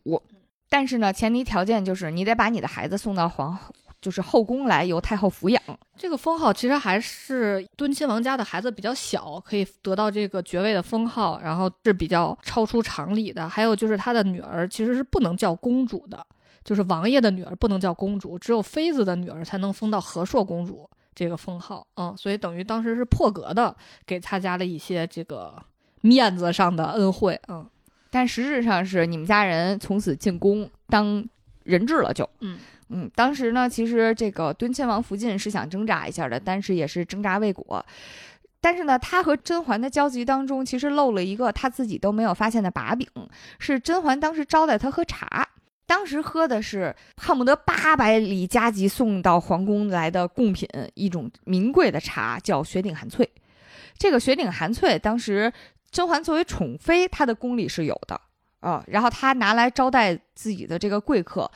[0.69, 5.61] 但是呢，前提条件就是你得把你的孩子送到皇后，就是后宫来，由太后抚养。
[5.97, 13.49] 这个封号其实还是敦亲王家的孩子比较小，可以得到这个爵位的封号，然后是比较超出常理的。
[13.49, 16.25] 还有就是他的女儿其实是不能叫公主的。
[16.63, 21.85] 就是王爷的女儿不能叫公主，只有妃子的女儿才能封到和硕公主这个封号。
[21.95, 23.75] 嗯，所以等于当时是破格的
[24.05, 25.55] 给他家了一些这个
[26.01, 27.39] 面子上的恩惠。
[27.47, 27.67] 嗯，
[28.09, 31.27] 但实质上是你们家人从此进宫当
[31.63, 32.59] 人质了，就嗯
[32.89, 33.09] 嗯。
[33.15, 37.83] 当时呢，其实这个敦亲王福晋是想挣扎一下的，但是也是挣扎未果。
[38.59, 43.07] 但是呢，他和甄嬛的交集当中，其实漏了一个他自己都没有发现的把柄，
[43.57, 45.47] 是甄嬛当时招待他喝茶。
[45.91, 53.30] 当时喝的是恨不得八百里加急送到皇宫来的贡品，一种名贵的茶，叫雪顶寒翠。
[53.97, 55.51] 这个雪顶寒翠，当时
[55.91, 58.22] 甄嬛作为宠妃，她的宫里是有的
[58.61, 61.51] 啊，然后她拿来招待自己的这个贵客。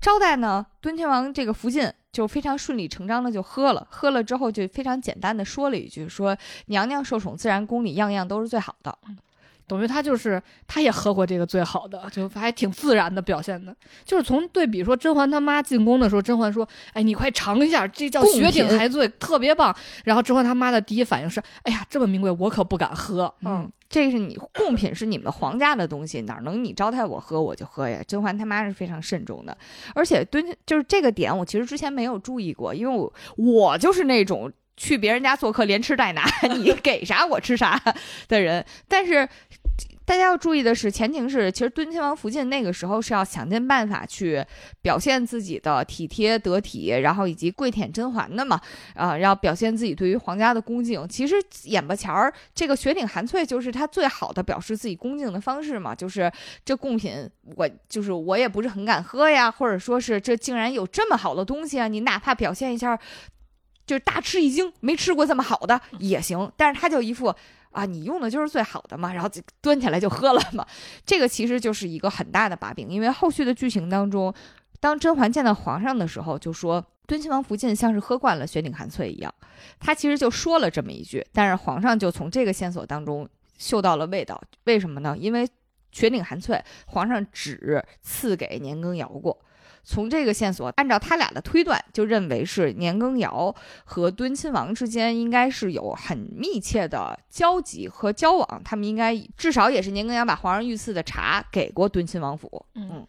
[0.00, 8.96] 招待呢，敦亲王这个福晋就非常顺理成章的就喝了，喝了之后就非常简单的说了一句，说娘娘受宠自然宫里样样都是最好的。
[9.70, 13.72] 等于他就是他也喝过这个最好的，就还挺自然的表现的。
[14.04, 19.72] 就是从对比说甄嬛他妈进宫的时候，甄嬛说：“哎，你快尝一下，这叫雪顶还醉，特别棒。”
[20.02, 28.02] 然后甄嬛他妈的第一反应是：“哎呀，这么名贵，我可不敢喝。”嗯，这是你贡品是你们皇家的东西，哪能你招待我喝我就喝呀？
[28.08, 29.56] 甄嬛他妈是非常慎重的，
[29.94, 34.50] 而且蹲就是这个点，我其实之前没有注意过，因为我我就是那种
[34.80, 36.24] 去别人家做客连吃带拿，
[36.56, 37.78] 你给啥我吃啥
[38.26, 39.28] 的人，但是。
[40.06, 44.44] 大家要注意的是，前提是其实敦亲王福晋那个时候是要想尽办法去
[44.82, 48.60] 表现自己的体贴得体，然后以及跪舔甄嬛的嘛，
[48.94, 51.06] 啊，要表现自己对于皇家的恭敬。
[51.08, 56.28] 其实眼巴前儿这个雪顶寒翠就是他最好的表示自己恭敬的方式嘛，就是
[56.64, 62.98] 这贡品我就是我也不是很敢喝呀，或者说是这竟然有这么好的东西啊，你哪怕表现一下
[63.90, 67.34] 就是大吃一惊，没吃过这么好的也行，但是他就一副。
[67.72, 70.66] 啊，你用的就是最好的嘛，然后就端起来就喝了嘛。
[71.06, 74.34] 这个其实就是一个很大的把柄，因为后续的剧情当中，
[74.80, 79.32] 当甄嬛见到皇上的时候，就说敦亲王福晋像是喝惯了雪顶寒翠一样，
[79.78, 84.40] 他其实就说了这么一句，但是皇上就从这个线索当中嗅到了味道。
[84.64, 85.16] 为什么呢？
[85.16, 85.48] 因为
[85.92, 89.40] 雪顶寒翠，皇上只赐给年羹尧过。
[89.82, 93.54] 从这个线索，按照他俩的推断，就认为是年羹尧
[93.84, 98.62] 和敦亲王之间应该是有很密切的交集和交往。
[98.64, 102.64] 他们应该至少也是年羹尧把皇上御赐的茶给过敦亲王府。
[102.74, 103.06] 嗯，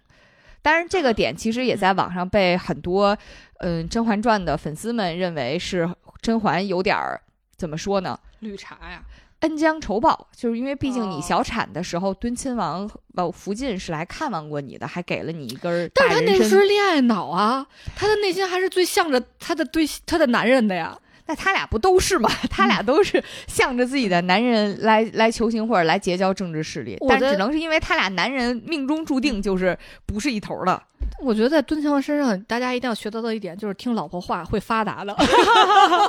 [0.61, 3.17] 当然这个点其实也在网上被很多
[3.59, 5.87] 嗯《甄嬛传》的粉丝们认为是
[6.21, 7.21] 甄嬛有点儿
[7.57, 8.19] 怎么说呢？
[8.39, 9.03] 绿茶呀。
[9.41, 15.91] 恩将仇报，就是因为毕竟你小产的时候，敦亲王呃福晋是来看望过你的，还给了你一根。
[15.93, 17.65] 但是他那是恋爱脑啊，
[17.95, 20.97] 他的内心还是最向着他的对他的男人的呀。
[21.27, 22.29] 那他俩不都是吗？
[22.49, 30.81] 他俩都是向着自己的男人来来求情或者来结交政治势力，但只能是因为他俩男人命中注定就是不是一头的。
[31.23, 35.15] 我觉得在敦亲王身上，大家一定要学到的一点就是听老婆话会发达的。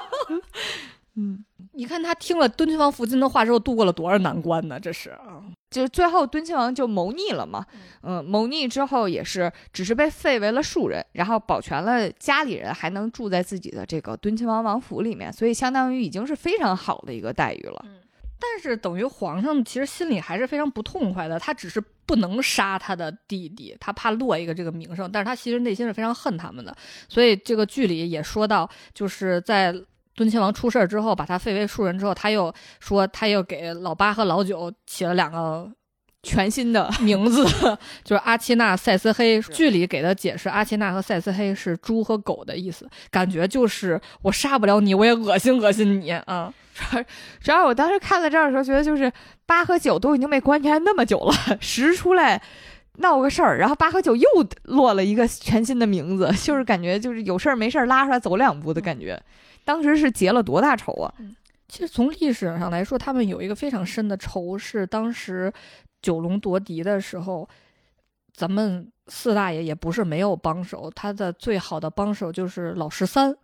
[1.15, 1.45] 嗯。
[1.74, 4.78] 你看他听了敦亲王福晋的话之后，度过了多少难关呢？
[4.78, 7.65] 这是啊，就是最后敦亲王就谋逆了嘛。
[8.03, 17.82] 嗯，谋逆之后也是只是被废为了庶人，然后保全了家里人，还能住在自己的这个敦亲王王府里面，所以相当于已经是非常好的一个待遇了。
[17.86, 18.01] 嗯，
[18.39, 26.77] 但是等于皇上其实心里还是非常不痛快的，他只是不能杀他的弟弟，他怕落一个这个名声，但是他其实内心是非常恨他们的。
[27.09, 29.74] 所以这个剧里也说到，就是在。
[30.15, 35.71] 敦亲王出事儿之后，把他废为庶人之后，他又说他又给老八和老九起了两个
[36.23, 37.45] 全新的 名字，
[38.05, 39.41] 就是阿奇纳、赛斯黑。
[39.41, 46.53] 剧里给的解释，阿奇纳和赛斯黑是猪和狗的意思，感觉就是我杀不了你，我也恶心恶心你啊。
[47.41, 49.11] 主要我当时看到这儿的时候，觉得就是
[49.47, 52.41] 八和九都已经被关起来那么久了， 十出来
[52.99, 54.27] 闹个事儿，然后八和九又
[54.65, 59.21] 落了一个全新的名字，就是感觉就是有事儿没事儿拉出来走两步的感觉。
[59.65, 61.15] 当时是结了多大仇啊？
[61.69, 65.51] 其实从历史上来说，他们有一个非常深的仇，是当时
[66.03, 67.49] 九龙夺嫡的时候，
[68.35, 73.35] 咱们四大爷也不是没有帮手，他的最好的帮手就是老十三，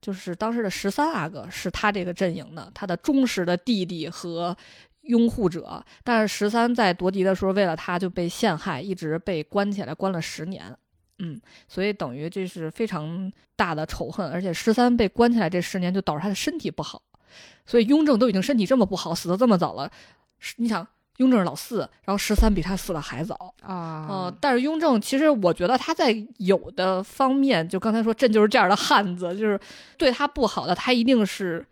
[0.00, 4.56] 就是当时的十三阿哥，是他这个阵营的，他的忠实的弟弟和
[5.02, 5.84] 拥护者。
[6.02, 10.76] 但是十三在夺嫡的时候，为了他就被陷害，一直被关起来，关了十年。
[11.20, 17.00] 嗯，所以等于这是非常大的仇恨，而且十三被关起来这十年就导致他的身体不好，
[17.64, 19.90] 所以雍正都已经身体这么不好，死的这么早了。
[20.56, 20.86] 你想，
[21.18, 24.08] 雍正是老四，然后十三比他死的还早啊。
[24.10, 29.60] 嗯，但是雍正其实我觉得他在有的方面，就刚才说朕就是这样的汉子，就是
[29.96, 31.66] 对他不好的，他一定是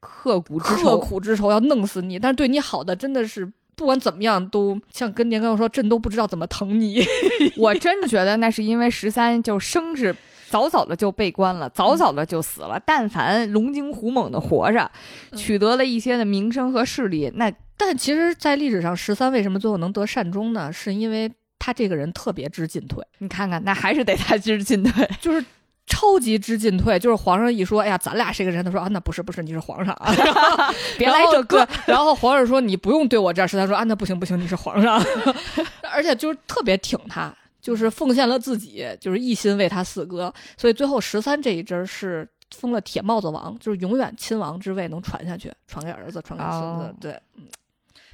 [0.00, 3.50] 刻骨之仇刻骨之仇要弄死你，但是对你好的真的是。
[3.74, 7.02] 不管怎么样，都像跟年羹尧说，朕都不知道怎么疼你。
[7.56, 10.14] 我真的觉得那是因为十三就生是
[10.48, 12.80] 早早的就被关了，早早的就死了。
[12.84, 14.90] 但凡龙精虎猛的活着，
[15.36, 20.72] 取得了一些的名声和势力，那但其实，在历史上，十三为什么最后能得善终呢？
[20.72, 23.04] 是因为他这个人特别知进退。
[23.18, 25.44] 你看看，那还是得他知进退，就是。
[25.86, 30.12] 超级知进退，就是皇上一说，哎呀，咱俩是一个人，他说啊，那不是不是，你是皇上啊，
[30.96, 31.68] 别来这个。
[31.86, 35.02] 然后皇上说你不用对我这样，是他说啊，那不行不行，你是皇上，
[35.92, 46.94] 而且就是特别挺他，就是奉献了自己，就是一心为他四哥，所以最后十三这一支是封了铁帽子王，就是永远亲王之位能传下去，传给儿子，传给孙子。
[47.00, 47.44] 对，嗯，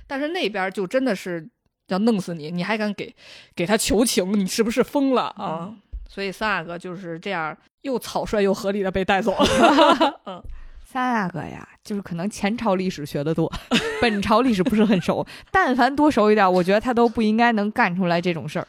[0.06, 1.48] 但是那边就真的是
[1.88, 3.14] 要弄死你，你还敢给
[3.54, 5.74] 给他求情，你是不是疯了啊？
[6.08, 10.20] 所以三阿哥就是这样又草率又合理的被带走了。
[10.26, 10.42] 嗯，
[10.84, 13.52] 三阿哥呀，就是可能前朝历史学的多，
[14.00, 15.24] 本朝历史不是很熟。
[15.52, 18.66] 但凡多熟一点，我觉得他都不应该能干出来这种事儿。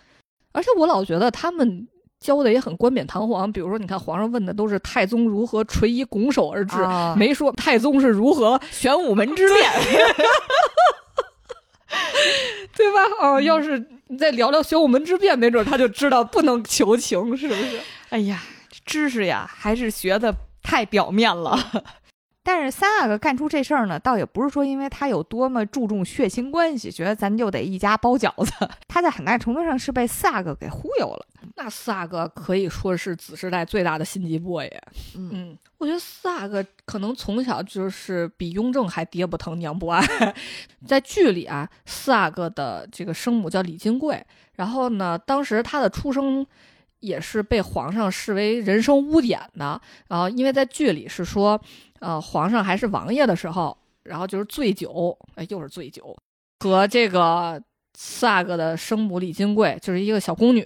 [0.51, 1.87] 而且我老觉得他们
[2.19, 9.71] 教的也很冠冕堂皇，比如说，你看皇上问的都是太宗如何垂衣拱手而治，啊没说太宗是如何玄武门之 变，
[12.75, 12.99] 对吧？
[13.19, 17.79] 哦，要是你再聊聊玄武门之变，没准他就知道不能求情，是不是？
[18.09, 18.41] 哎呀，
[18.85, 20.33] 知识呀，还是学的
[20.63, 21.57] 太表面了。
[22.41, 28.51] 但是三阿哥干出这事儿呢，倒也不是说因为他有多么注重血亲关系，觉得咱就得一家包饺子。
[28.87, 31.25] 他在很大程度上是被四阿哥给忽悠了。
[31.55, 34.83] 那四阿哥可以说是子时代最大的心机 boy 耶。
[35.15, 40.01] 嗯，嗯，我觉得四阿哥可能从小就是比雍正还爹不疼娘不爱。
[40.87, 44.25] 在剧里啊，四阿哥的这个生母叫李金贵，
[44.55, 46.45] 然后呢，当时他的出生
[47.01, 49.79] 也是被皇上视为人生污点的。
[50.07, 51.59] 然后因为在剧里是说，
[51.99, 56.15] 呃，皇上还是王爷的时候，然后就是醉酒，哎，又是醉酒，
[56.59, 57.61] 和这个。
[58.01, 60.65] 四阿哥的生母李金贵就是一个小宫女，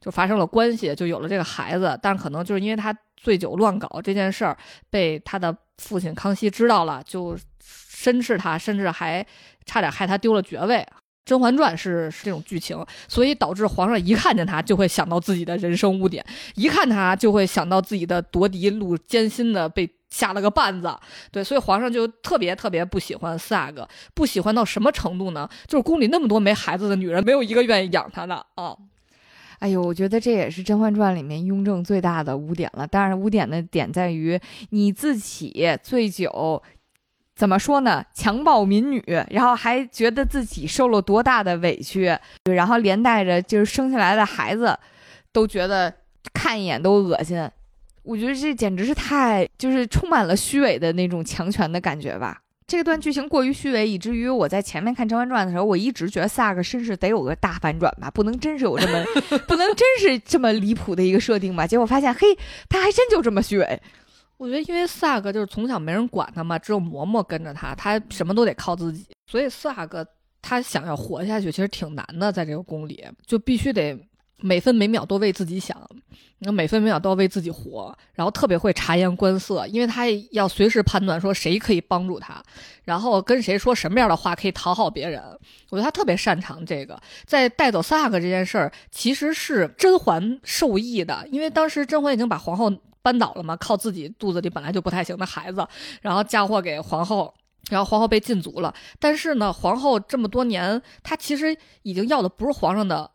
[0.00, 1.98] 就发生了关系，就有了这个孩子。
[2.00, 4.56] 但可能就是因为他醉酒乱搞这件事儿，
[4.88, 9.26] 被他的父亲康熙知道了，就申斥他，甚至还
[9.66, 10.76] 差点害他丢了爵位。
[11.30, 16.24] 《甄嬛传》是是这种剧情，所以导致皇上一看见他就会想到自己的人生污点，
[16.56, 20.92] 一看他就会想到自己的夺嫡路艰辛的被下了个绊子。
[21.30, 25.48] 对，所以皇上就特别特别不喜欢四阿哥，不喜欢到什么程度呢？
[25.68, 28.76] 就是宫里那么多没孩子的女人，没有一个愿意养他的啊。
[29.60, 32.84] 哎呦，我觉得这也是《甄嬛传》里面雍正最大的污点了。
[32.84, 34.40] 当然，污点的点在于
[34.70, 36.60] 你自己醉酒，
[37.40, 38.04] 怎么说呢？
[38.12, 42.14] 强暴民女，然后还觉得自己受了多大的委屈，
[42.44, 44.78] 然后连带着就是生下来的孩子
[45.32, 45.90] 都觉得
[46.34, 47.48] 看一眼都恶心。
[48.02, 52.42] 我觉得这简直是太就是充满了虚伪的那种强权的感觉吧。
[52.66, 59.02] 这段剧情过于虚伪，以至于我在前面看《甄嬛传》的时候，我一直觉得萨克身世得有个大反转吧，不能真是有这么
[59.48, 61.66] 不能真是这么离谱的一个设定吧？
[61.66, 62.36] 结果发现，嘿，
[62.68, 63.80] 他还真就这么虚伪。
[64.40, 70.06] 我觉得，因为四阿哥就是从小没人管他嘛，只有嬷嬷跟着他，他什么都得靠自己，所以四阿哥
[70.40, 73.94] 他想要活下去，其实挺难的，在这个宫里就必须得
[74.38, 75.78] 每分每秒都为自己想，
[76.38, 82.42] 那每分每秒都要为自己活，然后特别会察言观色，因为他要随时判断说谁可以帮助他，
[82.84, 85.22] 然后跟谁说什么样的话可以讨好别人。
[85.68, 86.98] 我觉得他特别擅长这个。
[87.26, 92.72] 在带走萨克这件事儿，其实是甄嬛受益的，因为当时甄嬛已经把皇后。
[93.02, 93.56] 扳倒了嘛？
[93.56, 95.66] 靠自己肚子里本来就不太行的孩子，
[96.02, 97.34] 然后嫁祸给皇后，
[97.70, 98.74] 然后皇后被禁足了。
[98.98, 103.10] 但是呢，皇后这么多年，她其实已经要的不是皇上的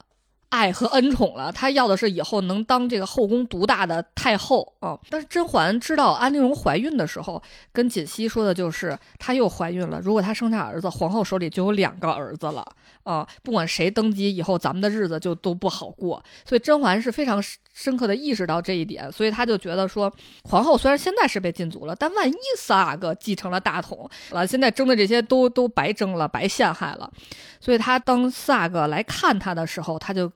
[0.49, 4.97] 爱和恩宠了，她要的是以后能当这个后宫独大的太后啊。
[5.09, 7.41] 但是甄嬛知道安陵容怀孕的时候，
[7.73, 12.65] 跟锦汐说的就是她又怀孕了，如果她生下儿子，皇后手里就有两个儿子了
[13.05, 13.25] 啊。
[13.41, 16.21] 不管谁登基以后，咱们的日子就都不好过。
[16.45, 17.41] 所以甄嬛是非常。
[17.77, 20.09] 深刻的意识到这一点，所以他就觉得说，
[20.45, 27.11] 皇后虽然现在是被禁足了，但万一四阿哥继承了大统了，现在争的这些都都白争了，白陷害了。
[27.59, 30.31] 所以他当四阿哥来看他的时候，他就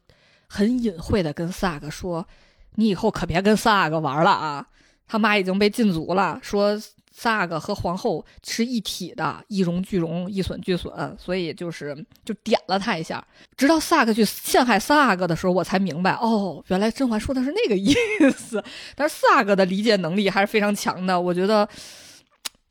[0.47, 2.27] 很隐晦的跟四阿哥说
[2.75, 4.67] ：“你以后可别跟四阿哥玩了啊，
[5.07, 6.77] 他妈已经被禁足了。”说。
[7.21, 11.93] 萨阿哥和皇后是一体的，一荣俱荣，一损俱损，所以就是
[12.23, 13.21] 就点了他一下。
[13.57, 17.93] 直到萨克去陷害萨阿哥的时候，我才明白，哦，原来甄嬛说的是那个意
[18.31, 18.63] 思。
[18.95, 21.67] 但是萨阿哥的理解能力还是非常强的，我觉得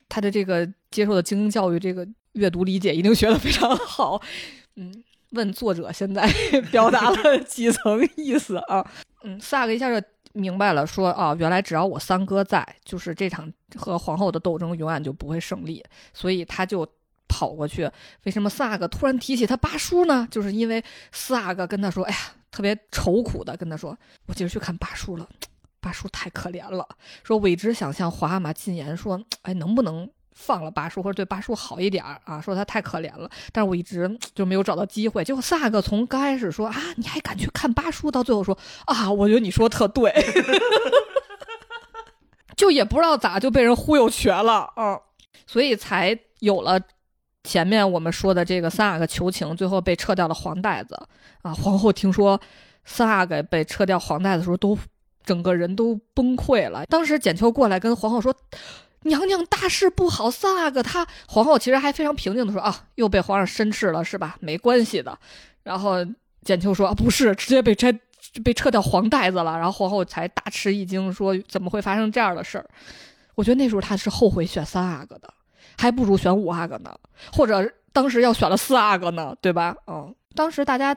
[0.07, 4.19] 他的这个接受的精英教育，这个阅读理解一定学得非常好。
[4.77, 4.91] 嗯，
[5.33, 6.27] 问作者现在
[6.71, 8.83] 表达了几层意思啊？
[9.23, 10.03] 嗯，萨克一下就。
[10.39, 15.83] 明白了，说啊，原来只要我三哥在，就是这场和皇后的斗争永远就不会胜利，
[16.13, 16.87] 所以他就
[17.27, 17.89] 跑过去。
[18.23, 20.27] 为什么四阿哥突然提起他八叔呢？
[20.31, 22.17] 就是因为四阿哥跟他说：“哎呀，
[22.49, 25.27] 特别愁苦的跟他说，我今儿去看八叔了，
[25.79, 26.87] 八叔太可怜了。
[27.23, 30.09] 说我一直想向皇阿玛进言，说，哎，能不能？”
[30.41, 35.21] 放了八叔，或者对八叔好一点啊，说他太可怜了，但是我一直就没有找到机会。
[35.21, 40.11] 结果萨克从刚开始说啊，你还敢去看八叔，到最后说啊，我觉得你说特对，
[42.55, 44.97] 就也不知道咋就被人忽悠瘸了嗯，
[45.45, 46.79] 所以才有了
[47.43, 50.97] 前面我们说的这个三阿哥求情，最后被撤掉了黄带子
[51.41, 51.53] 啊。
[51.53, 52.39] 皇后听说
[52.85, 54.77] 四阿哥被撤掉黄带子的时候，都
[55.25, 56.85] 整个人都崩溃了。
[56.85, 58.33] 当时简秋过来跟皇后说。
[59.03, 64.37] 娘娘大事不好，三阿哥他皇后其实还非常平静的说啊，又被皇上申斥了是吧？
[64.41, 65.17] 没关系的。
[65.63, 66.05] 然后
[66.43, 67.91] 简秋说啊，不是，直接被摘
[68.43, 69.57] 被撤掉黄带子了。
[69.57, 72.69] 然后皇后才大吃一惊，说怎么会发生这样的事儿？
[73.35, 75.33] 我觉得那时候他是后悔选三阿哥的，
[75.77, 76.93] 还不如选五阿哥呢，
[77.31, 79.75] 或者当时要选了四阿哥呢，对吧？
[79.87, 80.95] 嗯，当时大家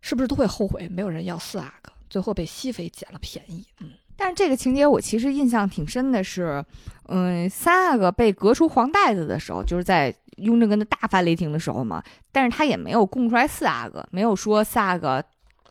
[0.00, 3.64] 是不是都会后悔没有人要四阿哥，最后被熹妃捡了便宜？
[3.80, 3.90] 嗯。
[4.16, 6.64] 但是这个情节我其实印象挺深的是，
[7.08, 12.02] 嗯，三阿哥被革出黄带子的时候，就是在雍正跟他大发雷霆的时候嘛。
[12.32, 15.22] 但是他也没有供出来四阿哥，没有说四阿哥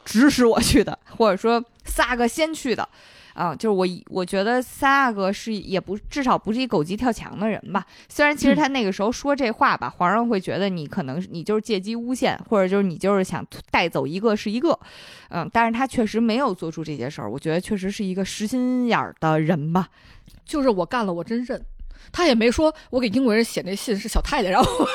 [0.03, 2.87] 指使我去的，或者说四阿哥先去的。
[3.35, 7.85] 啊，就是我，我觉得三阿哥是也不至少不是一狗急跳墙的人吧。
[8.07, 14.79] 虽然其实他那个时候说这话吧，皇上会觉得你可能你就是借机诬陷，或者就是你就是想带走一个是一个，
[15.29, 17.29] 嗯，但是他确实没有做出这些事儿。
[17.29, 19.89] 我觉得确实是一个实心眼儿的人吧。
[20.45, 21.61] 就是我干了，我真认。
[22.13, 24.87] 他也没说我给英国人写那信是小太太让我，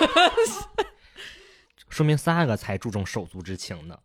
[1.91, 3.99] 说明三阿哥才注重手足之情呢。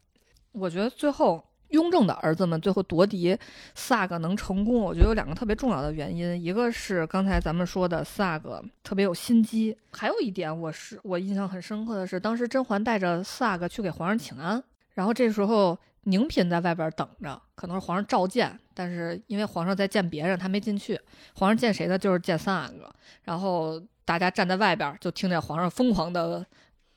[0.51, 1.41] 我觉得最后。
[1.75, 3.37] 雍正的儿子们最后夺嫡
[3.75, 20.99] 四阿哥能成功，我觉得有两个特别重要的原因，一个是刚才咱们说的四阿哥特别有心机，还有一点我是我印象很深刻的是，当时甄嬛带着四阿哥去给皇上请安，然后这时候宁嫔在外边等着，可能是皇上召见，但是因为皇上在见别人，他没进去，
[21.35, 21.97] 皇上见谁呢？
[21.97, 22.89] 就是见三阿哥，
[23.23, 26.45] 然后大家站在外边就听见皇上疯狂的。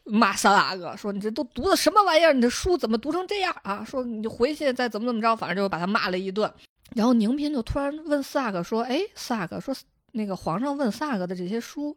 [0.09, 2.33] 骂三阿哥说：“你这都读的什么玩意儿？
[2.33, 6.53] 你这书怎么读成这样啊？”说你回去再怎么怎么着，反正就把他骂了一顿。
[6.95, 9.75] 然后宁嫔就突然问四阿哥说：“哎，四阿哥说
[10.13, 11.97] 那个皇上问四阿哥的这些书，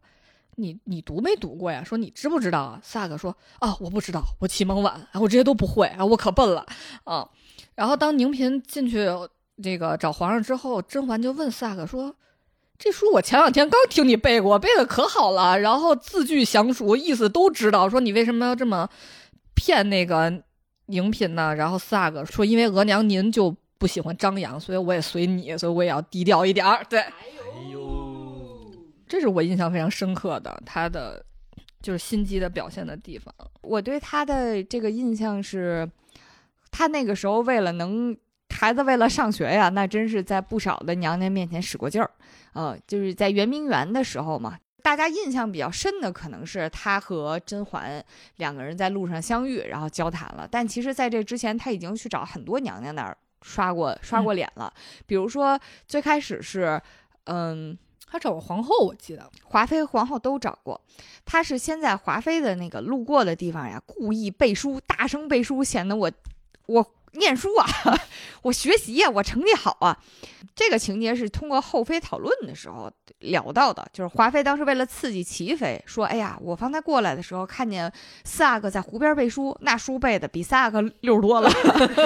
[0.56, 1.84] 你你读没读过呀？
[1.84, 6.66] 说你知不知道啊？”四阿哥说：“啊，我不知道，我启蒙晚，我这些都不会啊，我可笨了
[7.06, 7.28] 啊。”
[7.76, 9.08] 然后当宁嫔进去
[9.64, 12.16] 这个找皇上之后，甄嬛就问四阿哥说。
[12.84, 17.88] 这书我前两天刚听你背过，背的可好了，然后字句详熟，意思都知道。
[17.88, 18.90] 说你为什么要这么
[19.54, 20.42] 骗那个
[20.88, 21.54] 宁嫔呢？
[21.54, 26.84] 然后四阿哥说，因为额娘您就不喜欢张扬，所以我也随你，所以我也要低调一点儿。
[26.90, 27.14] 对，哎
[27.72, 28.74] 呦，
[29.08, 31.24] 这是我印象非常深刻的，他的
[31.84, 33.32] 就是心机的表现的地方。
[33.62, 35.88] 我对他的这个印象是，
[36.72, 38.18] 他那个时候为了能。
[38.62, 42.12] 孩子为了上学呀，那真是在不少的娘娘面前使过劲儿，
[42.54, 48.06] 呃，就是在圆明园的时候嘛，大家印象比较深的可能是他和甄嬛
[48.36, 50.48] 两个人在路上相遇，然后交谈了。
[50.48, 54.72] 但其实，在这之前，他已经去找很多娘娘那儿刷过刷过脸了。
[55.08, 56.80] 比如说，最开始是，
[57.24, 57.76] 嗯，
[58.06, 60.80] 他找过皇后，我记得华妃和皇后都找过。
[61.26, 66.12] 他是先在华妃的那个路过的地方呀，故意背书，大声背书，显得我
[66.68, 66.86] 我。
[67.14, 67.68] 念书啊，
[68.44, 69.98] 我学习呀，我成绩好啊。
[70.54, 77.92] 这个情节是通过后妃讨论的时候聊到的，就是华妃当时为了刺激齐妃，说：“哎呀，我方才过来的时候看见
[78.26, 81.50] 四阿哥在湖边背书，那书背的比三阿哥溜多了。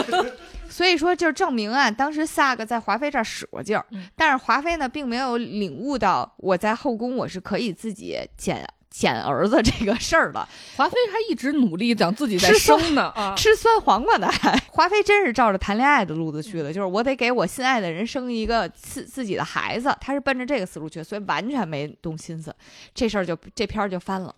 [0.69, 8.67] ”所以说，就证明啊，当时四阿哥在华妃这儿使过劲儿，但是华妃呢，并没有领悟到我在后宫我是可以自己捡。
[8.95, 10.47] 捡儿子这个事儿了，
[10.77, 14.27] 华妃还一直努力讲自己在生呢，吃酸黄瓜呢。
[14.31, 22.55] 还华妃真是照着谈恋爱的路子去的，就是我得给我心爱的人生一个自自己的孩子，她是奔着这个思路去，所以完全没动心思，
[22.93, 24.33] 这事儿就这篇儿就翻了。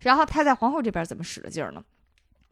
[0.00, 1.82] 然后她在皇后这边怎么使的劲儿呢？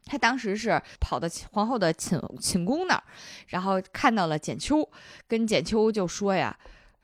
[0.07, 3.03] 他当时是跑到皇后的寝寝宫那儿，
[3.49, 4.89] 然后看到了简秋，
[5.29, 6.57] 跟简秋就说呀，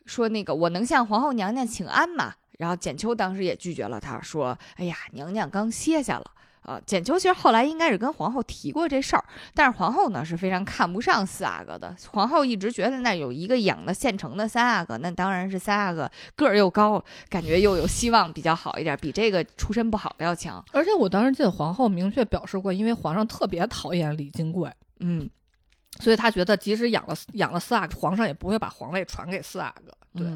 [0.07, 2.35] 说那个我能向皇后娘娘请安吗？
[2.59, 6.31] 然后简秋当时也拒绝了，他说：“哎呀，娘娘刚歇下了。”
[6.63, 9.25] 啊，简秋其实后来应该是跟皇后提过这事儿，
[9.55, 11.97] 但是皇后呢是非常看不上四阿哥的。
[12.11, 20.63] 皇后一直觉得那有一个养的现成的三阿哥，那当然是三阿哥个儿又高，感觉又有希望比较好一点，比这个出身不好的要强。
[20.73, 24.71] 而且我当时记得皇后明确表示过，因为皇上特别讨厌李金贵，
[25.01, 25.31] 嗯，
[26.01, 29.93] 所以他觉得即使养了养了四阿哥，皇上也不会把皇位传给四阿哥。
[30.13, 30.27] 对。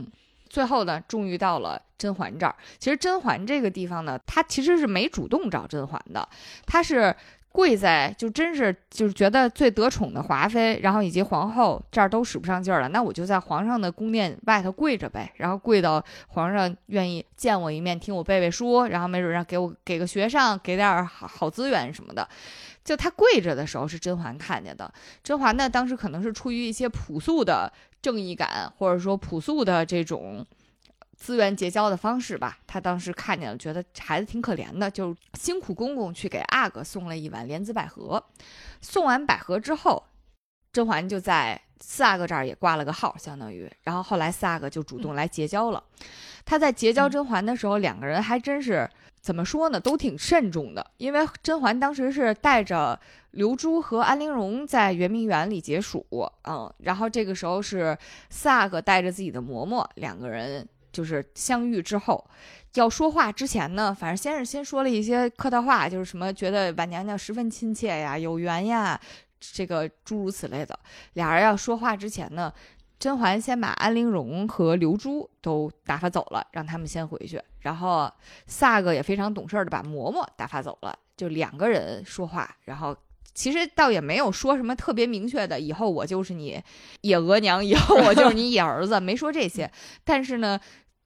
[0.52, 2.54] 最后呢，终于到了甄嬛这儿。
[2.78, 6.28] 其实甄嬛这个地方呢，她其实是没主动找甄嬛的，
[6.66, 7.16] 她是
[7.48, 22.28] 跪在，就真是就是觉得最得宠的华妃，然后以及皇后这儿都使不上劲儿了，那我就在皇上的宫殿外头跪着呗，然后跪到皇上愿意见我一面，听我背背书，然后没准让给我给个学上，给点好好资源什么的。
[22.84, 24.92] 就他跪着的时候是甄嬛看见的，
[25.22, 27.72] 甄嬛呢当时可能是出于一些朴素的。
[28.02, 30.44] 正义感，或者说朴素的这种
[31.16, 32.58] 资源结交的方式吧。
[32.66, 38.20] 他当时看见了，觉得孩子挺可怜的，就辛苦公公去给阿哥送了一碗莲子百合。
[38.80, 40.02] 送完百合之后，
[40.72, 43.70] 甄嬛就在四阿哥这儿也挂了个号，相当于。
[43.82, 45.80] 然后后来四阿哥就主动来结交了。
[46.44, 48.88] 他在结交甄嬛的时候，两个人还真是
[49.20, 50.84] 怎么说呢，都挺慎重的。
[50.96, 52.98] 因为甄嬛当时是带着
[53.32, 56.04] 刘珠和安陵容在圆明园里解暑，
[56.48, 57.96] 嗯，然后这个时候是
[58.28, 62.24] 四阿哥带着自己的嬷嬷，两个人就是相遇之后。
[62.74, 68.98] 要说话之前呢，反正先是先说了一些客套话，就是什么觉得婉娘娘十分亲切呀、有缘呀，
[69.38, 70.78] 这个诸如此类的。
[71.12, 72.50] 俩人要说话之前呢，
[73.02, 77.42] 甄嬛先把安陵容和刘珠都打发走了，让他们先回去。
[77.58, 78.08] 然后
[78.46, 82.48] 四阿哥也非常懂事的把嬷嬷打发走了，就两个人说话。
[82.62, 82.96] 然后
[83.34, 86.62] 其实倒也没有说什么特别明确的，以后我就是你
[87.00, 89.68] 野额娘，以后我就是你野儿子，没说这些。
[90.04, 90.60] 但是呢。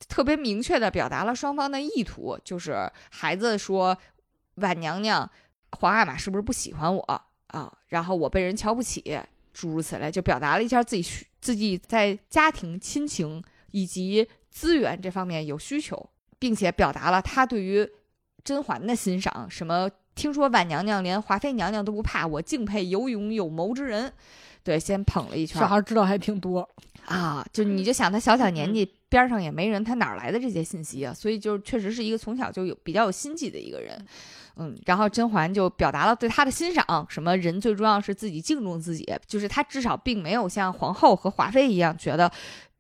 [0.09, 3.97] 特别明确的表达了双方的意图，就是孩子说
[4.56, 5.28] 婉娘娘、
[5.70, 7.02] 皇阿玛是不是不喜欢我
[7.47, 7.73] 啊？
[7.89, 9.18] 然后我被人瞧不起，
[9.56, 17.88] 诸如此类，就表达了一下自己需自己在家庭亲情以及资源这方面有需求，并且表达了他对于
[18.44, 19.48] 甄嬛的欣赏。
[19.48, 24.12] 什么听说婉娘娘连华妃娘娘都不怕，我敬佩有勇有谋之人。
[24.62, 25.58] 对，先捧了一圈。
[25.58, 26.68] 小孩知道还挺多
[27.06, 28.92] 啊，就你就想他小小年纪。
[29.08, 31.14] 边上也没人，他哪来的这些信息啊？
[31.14, 34.04] 所以就确实是一个从小就有比较有心计的一个人，
[34.56, 34.76] 嗯。
[34.84, 42.30] 然后甄嬛就表达了对他的欣赏，什么人最重要是自己敬重自己，就是他至少并没有像皇后和华妃一样觉得，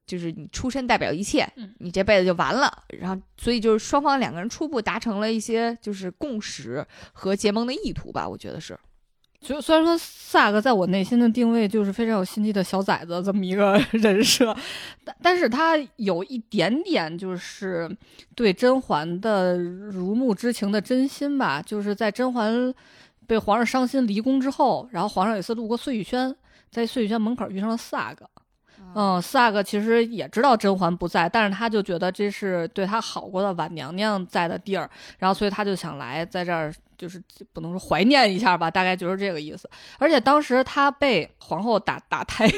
[0.06, 1.48] 就是你出身代表一切，
[1.78, 2.84] 你这辈子就完了。
[2.88, 8.78] 然后所以就是双方两个人初步达成了一些就是共识和结盟的意图吧，我觉得是。
[9.40, 14.56] 就虽然说萨克在我内心的定位就是非常有心机的小崽子这么一个 人设，
[15.04, 17.88] 但但是他有一点点就是
[18.34, 22.74] 对甄嬛的如沐之情的真心吧，就是在甄嬛
[23.26, 26.34] 被皇上伤心离宫之后，然后皇上有一次路过碎玉轩，
[26.70, 28.28] 在碎玉轩门口遇上了萨克，
[28.94, 36.74] 嗯，萨克其实也知道甄嬛不在，但是他就觉得这是对他好过的婉娘娘在的地儿，然后所以他就想来在这儿。
[36.96, 39.68] 就是不能说怀念一下吧，大概就是这个意思。
[39.98, 42.48] 而且当时他被皇后打打胎，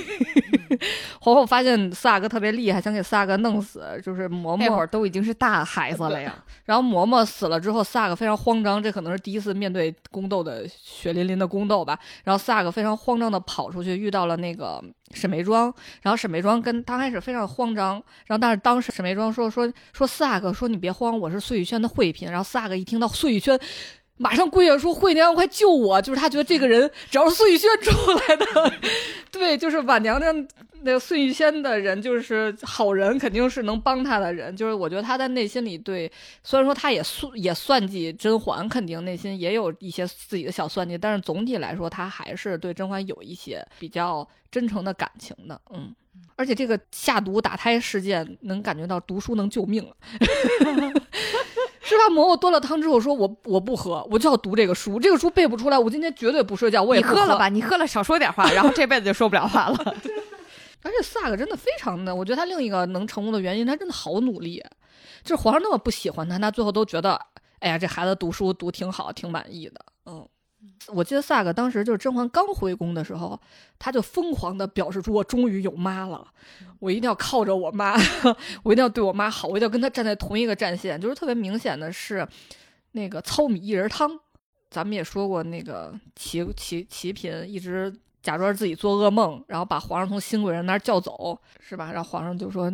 [1.21, 4.01] 皇后发现四阿哥特别厉害，想给四阿哥弄死。
[4.05, 6.35] 就是嬷嬷那会儿都已经是大孩子了呀。
[6.65, 11.99] 然后嬷嬷死了之后，四阿哥非常慌张，这可能是第一次面对宫斗的血淋淋的宫斗吧。
[12.25, 14.83] 然后四阿哥非常慌张的跑出去，遇到了那个
[15.15, 15.73] 沈眉庄。
[16.03, 17.95] 然后沈眉庄跟刚开始非常慌张，
[18.27, 22.31] 然后但是当时沈眉庄说说说四阿哥说你别慌，我是碎玉轩的惠嫔。
[22.31, 23.59] 然后四阿哥一听到碎玉轩。
[24.19, 28.73] 马上跪下说：“惠娘娘，快救我！”就是他觉得这个人只要是碎玉轩出来的，
[29.33, 30.47] 对，就是婉娘娘
[30.83, 34.55] 那个碎玉轩的人，就是好人，肯定是能帮他的人。
[34.57, 36.11] 就是我觉得他在内心里对，
[36.43, 45.61] 虽然说他也算也算计甄嬛，肯定内心也有一些自己的小算计，但是总体来说，他还是对甄嬛有一些比较真诚的感情的。
[45.75, 45.95] 嗯，
[46.37, 49.85] 而且这个下毒打胎事件，能感觉到读书能救命。
[51.89, 52.05] 是吧？
[52.11, 55.01] 嬷嬷端了汤之后说：“我我不喝，我就要读这个书。
[55.01, 56.83] 这个书背不出来，我今天绝对不睡觉。
[56.83, 57.49] 我也喝了吧？
[57.49, 59.77] 你喝了少说点话，然后这辈子就说不了话了。
[60.85, 64.63] 而且萨克真的非常的，我觉得他另一个能成功的原因，他真的好努力。
[65.25, 67.19] 就是皇上那么不喜欢他，他最后都觉得，
[67.61, 69.85] 哎呀，这孩子读书读挺好，挺满意的。
[70.63, 73.39] 嗯。”我记得萨克当时就是甄嬛刚回宫的时候，
[73.79, 76.27] 他就疯狂的表示出我终于有妈了，
[76.79, 77.95] 我一定要靠着我妈，
[78.65, 81.01] 我一定要对我妈好，我一定要跟她站在同一个战线。
[81.01, 82.27] 就是特别明显的是，
[82.93, 84.11] 那个糙米薏仁汤，
[84.71, 91.93] 咱们也说过，那个齐齐齐嫔一直假装自己做噩梦，然后把皇上从新贵人那儿叫走，是吧？
[91.93, 92.73] 然后皇上就说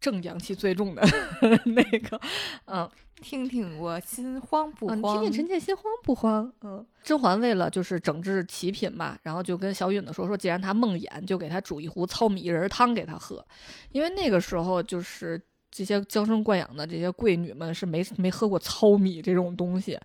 [0.00, 1.02] 正阳气最重的
[1.64, 2.20] 那个，
[2.66, 2.90] 嗯。
[3.22, 5.00] 听听我心慌不慌？
[5.00, 6.52] 听听臣妾心慌不慌？
[6.62, 13.44] 嗯，甄嬛为了就是整治齐嫔嘛，然后就跟小允子说说，既然她梦魇，就给她煮一壶糙米薏仁汤给她喝，
[13.90, 15.40] 因为那个时候就是
[15.70, 19.98] 这些娇生惯养的这些贵女们是没 没喝过糙米这种东西。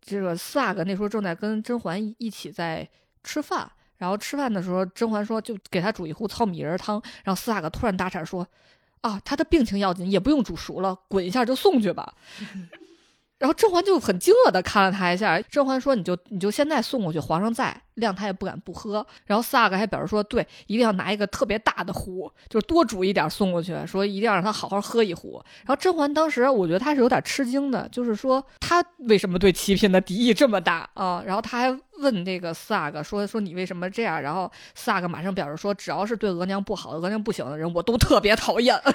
[0.00, 2.88] 这个四阿哥那时候正在跟甄嬛一起在
[3.24, 8.46] 吃饭，然后吃饭的时候，甄嬛说就给他煮一壶糙米薏仁汤，然后四阿哥突然大喊说。
[9.00, 12.14] 啊，他的病情要紧，也不用煮熟了，滚一下就送去吧。
[13.38, 15.40] 然后甄嬛就很惊愕的看了他一下。
[15.42, 31.22] 甄嬛说：“你就你就现在送过去，皇上在，量他也不敢不喝。”然后四阿哥还表示说：“对，一定要拿一个特别大的壶，就是多煮一点送过去，说一定要让他好好喝一壶。”然后甄嬛当时我觉得他是有点吃惊的，就是说他为什么对齐嫔的敌意这么大啊？
[31.24, 38.76] 然后他还问那个四阿哥说：“说你为什么这样？”然后四阿哥马上表示说：“只要是对额娘不好、额娘不行的人，我都特别讨厌。”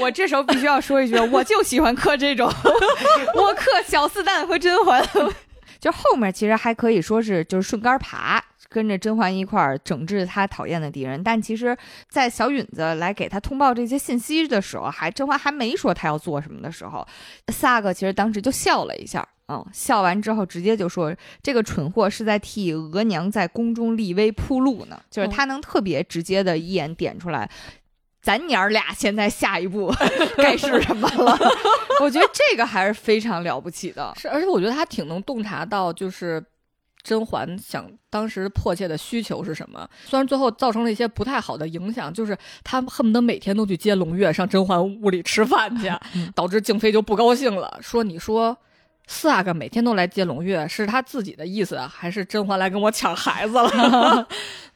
[0.00, 2.46] 我这时候必须要说一句，我就喜欢磕这种，
[3.34, 5.06] 我磕小四蛋和甄嬛。
[5.80, 11.20] 就后面其实还可以说是就是顺杆爬，跟着甄嬛一块儿整治他讨厌的敌人。
[11.22, 11.76] 但其实，
[12.08, 17.04] 在小允子来给他通报这些信息的时候，还甄嬛还没说他要做什么的时候，
[17.48, 19.26] 四阿哥其实当时就笑了一下。
[19.48, 21.12] 嗯，笑完之后直接就说
[21.42, 27.50] ：“这个蠢货是在替额娘在宫中立威铺路呢。”就是他能特别直接的一眼点出来，
[28.22, 29.92] 咱娘儿俩现在下一步
[30.38, 31.36] 该是什么了。
[32.00, 34.14] 我觉得这个还是非常了不起的。
[34.16, 36.42] 是，而且我觉得他挺能洞察到，就是
[37.02, 39.88] 甄嬛想当时迫切的需求是什么。
[40.04, 45.90] 虽然最后造成了一些不太好的影响，就是他恨不得每天都去接胧月上甄嬛屋里吃饭去，
[46.34, 48.56] 导致静妃就不高兴了，说：“你说。”
[49.08, 54.28] 四阿哥每天都来接胧月，是他自己的意思，还是甄嬛来跟我抢孩子了？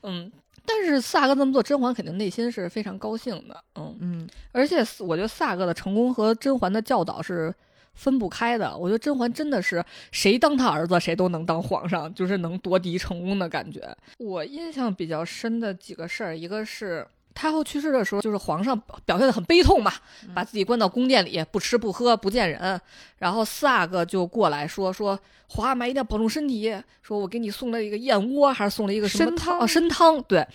[0.02, 0.30] 嗯，
[0.66, 3.64] 但是四阿哥这么做，甄嬛肯定内心是非常高兴的。
[3.76, 7.54] 嗯嗯，而且我觉得四阿哥的成功和甄嬛的教导是
[7.94, 8.76] 分不开的。
[8.76, 13.96] 我觉得甄嬛真的是谁当他儿子，谁都能当皇上，就是能夺嫡成功的感觉。
[14.18, 17.06] 我印象比较深的几个事儿，一个是。
[17.36, 19.92] 太后去世的时候，就是皇上表现的很悲痛嘛，
[20.34, 22.80] 把自己关到宫殿里，不吃不喝不见人。
[23.18, 29.66] 然后四阿哥就过来说说，皇阿玛一定要保重身体，说我给你送了一个燕窝，还是送了一个什么汤啊？
[29.66, 30.22] 参汤。
[30.22, 30.46] 对。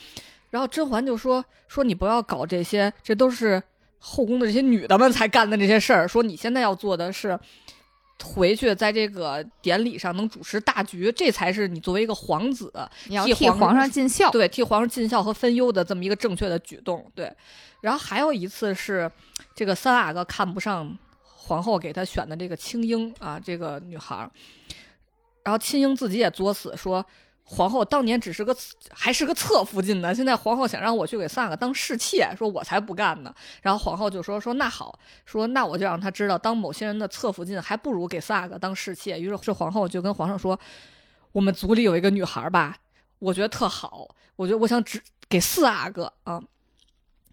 [0.49, 3.61] 然后甄嬛就说说你不要搞这些，这都是
[3.99, 6.07] 后宫的这些女的们才干的这些事儿。
[6.07, 7.39] 说你现在要做的是。
[8.23, 12.71] 回去在这个典礼上能主持大局，这才是你作为一个皇子，
[13.07, 17.09] 你要替皇上尽孝，对，替皇上尽孝和分忧的这么一个正确的举动。
[17.15, 17.31] 对，
[17.81, 19.11] 然后还有一次是
[19.55, 24.29] 这个三阿哥看不上皇后给他选的这个青樱啊，这个女孩，
[25.43, 27.05] 然后青樱自己也作死说。
[27.53, 28.55] 皇后当年只是个
[28.91, 33.35] 还是个侧福晋呢，现在皇后想让我去给萨个当侍妾，说我才不干呢。
[33.61, 39.19] 然后皇后就说说那好，说那我就让他知道，当某些人的侧福晋还不如给萨个当侍妾。
[39.19, 40.57] 于是这皇后就跟皇上说，
[41.33, 42.77] 我们族里有一个女孩吧，
[43.19, 44.07] 我觉得特好，
[44.37, 46.41] 我觉得我想只给四阿哥啊。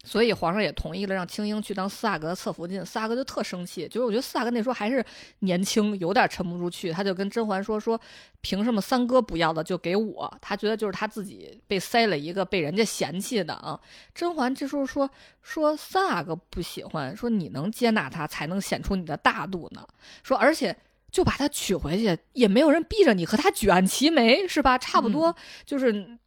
[0.04, 2.84] 所以皇上也同意了，让青英去当四阿哥的侧福晋。
[2.84, 5.04] 四阿哥就特生气，就是我觉得四阿哥那时候还是
[5.40, 6.90] 年轻，有点沉不住气。
[6.90, 8.00] 他就跟甄嬛说：“说
[8.40, 13.78] 凭什么三哥不要的就给我？”他觉得就是他自己被塞了一个被人家嫌弃的啊。
[14.14, 15.10] 甄嬛这时候说
[15.42, 19.86] ：“说三阿哥不喜欢，说你能接纳他，才能显出你的大度呢。
[20.22, 20.74] 说而且
[21.10, 24.78] 就把他娶回去，也没有人逼着你和他举案齐眉，是吧？
[24.78, 25.34] 差不多
[25.66, 26.18] 就是。”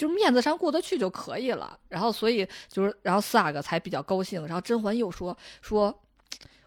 [0.00, 4.46] 就是面子上过得去就可以了，然后所以就是，然后四阿哥才比较高兴。
[4.46, 5.94] 然后甄嬛又说说，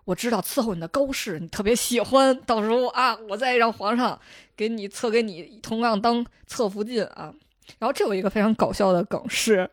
[0.06, 4.20] 我知道伺候你的高氏你特别喜欢，到时候啊，我再让皇上
[4.56, 7.34] 给你册给你同样当侧福晋啊。
[7.80, 9.68] 然后这有一个非常搞笑的梗是，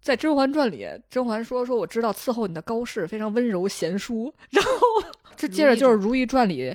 [0.00, 4.70] 在《甄嬛传》里，甄嬛说说我知道伺候你的高氏非常温柔贤淑，然后
[5.34, 6.72] 这接着就是《如懿传》里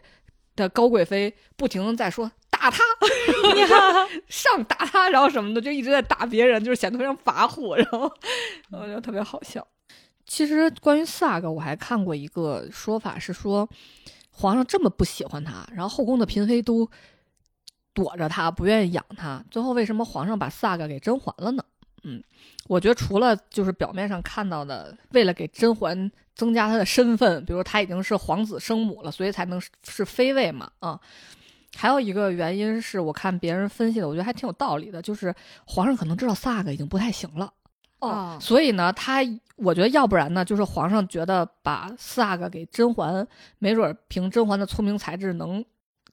[0.58, 2.30] 的高贵妃不停的在说。
[2.62, 8.02] 打他， 上打他，然后什么的，就一直在打别人，就是显得非常跋扈，然后
[8.72, 9.66] 我觉得特别好笑。
[10.28, 13.68] 其实关于四阿哥，我还看过一个说法，是说
[14.30, 16.88] 皇上这么不喜欢他，然后后宫的嫔妃都
[17.94, 21.64] 躲着他，不愿意养他，最后为什么皇上把四阿哥给甄嬛了呢？
[22.04, 22.24] 嗯，
[22.68, 31.00] 我觉得除了就是表面上看到的，为了给甄嬛增加她的身份，比如他已经是皇子生母了，所以才能是妃位嘛，啊。
[31.78, 35.34] 还有一个原因是我看别人分析的，我觉得还挺有道理的，就是
[35.66, 37.52] 皇上可能知道萨个已经不太行了，
[38.00, 39.22] 哦，所以呢，他
[39.56, 43.26] 我觉得要不然呢，就是皇上觉得把四阿哥给甄嬛，
[43.58, 45.64] 没准凭甄嬛的聪明才智能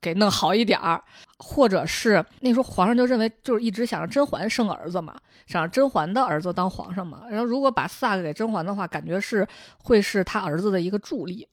[0.00, 1.02] 给弄好一点儿，
[1.38, 5.16] 或者是那时候皇上就认为就是一直想让甄嬛生儿子嘛，
[5.46, 9.46] 想让甄嬛的儿子当皇上嘛，然后如果把四阿哥给甄嬛的话，感觉是
[9.82, 11.48] 会是他儿子的一个助力，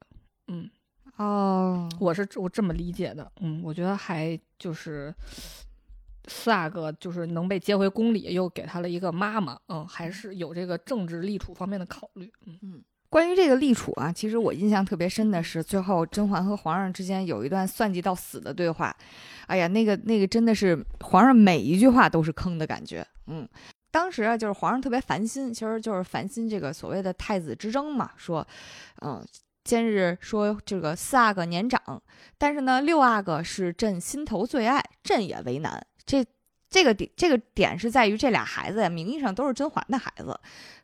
[0.48, 0.69] 嗯。
[1.17, 5.13] 哦，我是我这么理解的，嗯，我觉得还就是
[6.27, 12.59] 四阿哥就是能被接回宫里，又给他了一个妈妈，嗯，还是有这个政治立储方面的考虑，嗯。
[12.63, 12.83] 嗯。
[13.07, 18.93] 关于这个立储啊，其实我印象特别深的是最后甄嬛和皇上之间有一段算计到死的对话，
[19.47, 23.47] 哎呀，那个那个真的是皇上每一句话都是坑的感觉，嗯，
[23.89, 28.45] 当时啊就是皇上特别烦心，其实就是烦心这个所谓的太子之争嘛，说，
[29.01, 29.25] 嗯。
[29.65, 31.81] 今日说这个四阿哥年长，
[32.37, 35.83] 但是呢，六阿哥是朕心头最爱，朕也为难。
[36.05, 36.23] 这
[36.69, 40.39] 这个点，这个点是在于这俩孩子呀，名义上都是甄嬛的孩子，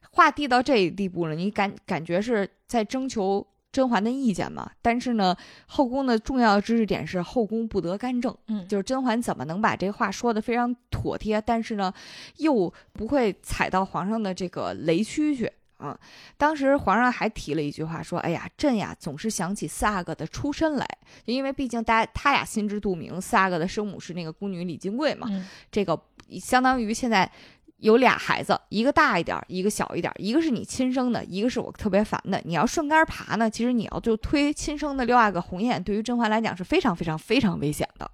[0.09, 4.71] 话递到这一地步了，你感感觉是在征求甄嬛的意见嘛？
[4.81, 5.37] 但是呢，
[5.67, 11.93] 后宫的重要的知识点是后宫不得干政，嗯，就是甄嬛怎么能把这话说的非常妥帖，但是呢，
[12.37, 15.51] 又不会踩到皇上的这个雷区去。
[15.83, 15.97] 嗯，
[16.37, 20.87] 当时皇上还提了一句话，说：“哎呀，朕呀总是想起四阿哥的出身来，
[21.25, 25.27] 因为毕竟大家他俩心知肚明，四阿哥的生母是那个宫女李金贵嘛，
[25.71, 25.99] 这个
[26.39, 27.29] 相当于现在
[27.77, 32.39] 有俩孩子，一个大一点儿，一个小一点儿，一个是你亲生的，一个是我特别烦的。
[32.45, 38.11] 你要顺杆爬呢，其实你要就推亲生的六阿哥鸿雁，对于甄嬛来讲是非常非常非常危险的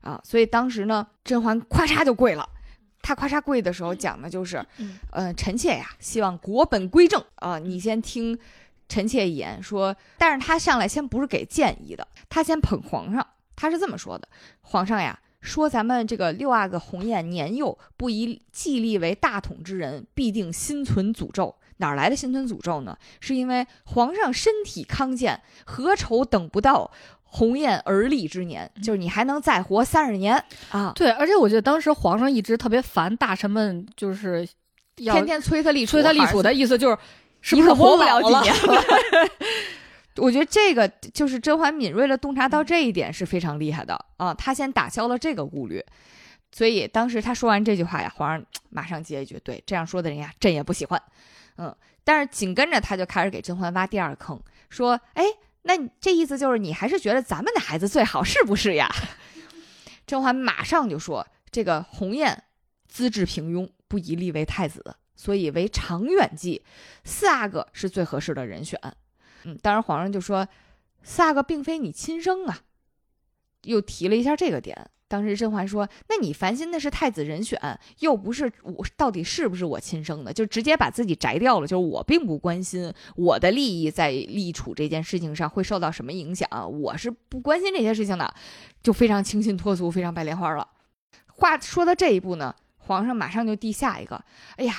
[0.00, 0.20] 啊。
[0.22, 2.48] 所以当时呢，甄嬛咵嚓就跪了。
[3.02, 8.38] 她咵嚓跪的时候讲的就是，嗯呃，臣妾呀，希望国本归正啊、你先听
[8.88, 14.28] 臣妾一言说，但是他上来先不是给建议的，他先捧皇上，他是这么说的：
[14.62, 21.54] 皇上呀，说咱们这个六阿哥鸿雁年幼，不宜继立为大统之人，必定心存诅咒。
[21.78, 22.98] 哪儿来的心存诅咒呢？
[23.20, 26.90] 是因为皇上身体康健，何愁等不到
[27.32, 28.70] 鸿雁而立之年？
[28.82, 30.92] 就是你还能再活三十年啊！
[30.94, 34.46] 对，而且我觉得当时皇上一直特别烦大臣们，就是
[34.96, 36.98] 要天天催他立储，催他立储的意思就是，
[37.40, 38.82] 是不是活不了几年了？
[40.16, 45.82] 我觉得这个就是甄嬛敏锐的洞察到这一点是非常厉害的啊，他先打消了这个顾虑，
[46.52, 51.00] 所以当时他说完这句话呀，皇上马上接一句：“对，这样说的人呀，朕也不喜欢。”
[51.56, 54.38] 嗯，但是紧跟着他就开始给甄嬛挖第二坑，
[54.68, 55.24] 说：“哎，
[55.62, 58.88] 那你这意思就是你还是觉得咱们的孩子最好，是不是呀？”
[60.06, 62.44] 甄嬛马上就说：“这个鸿雁
[62.88, 66.64] 资质平庸，不宜立为太子，所以为长远计，
[67.04, 68.80] 四阿哥是最合适的人选。”
[69.44, 70.48] 嗯，当然皇上就说
[71.02, 72.60] ：“四阿哥并非你亲生啊。”
[73.64, 74.90] 又提了一下这个点。
[75.10, 77.58] 当时甄嬛说：“那你烦心的是太子人选，
[77.98, 81.66] 又不是我到底是不是我亲生的，就直接把自己摘掉了。
[81.66, 86.48] 就是我并不关心我的利益在立储这件事情上会受到什么影响，
[86.80, 88.32] 我是不关心这些事情的，
[88.84, 90.64] 就非常清新脱俗，非常白莲花了。”
[91.26, 94.24] 话说到这一步呢，皇上马上就递下一个
[94.54, 94.76] ：“哎呀，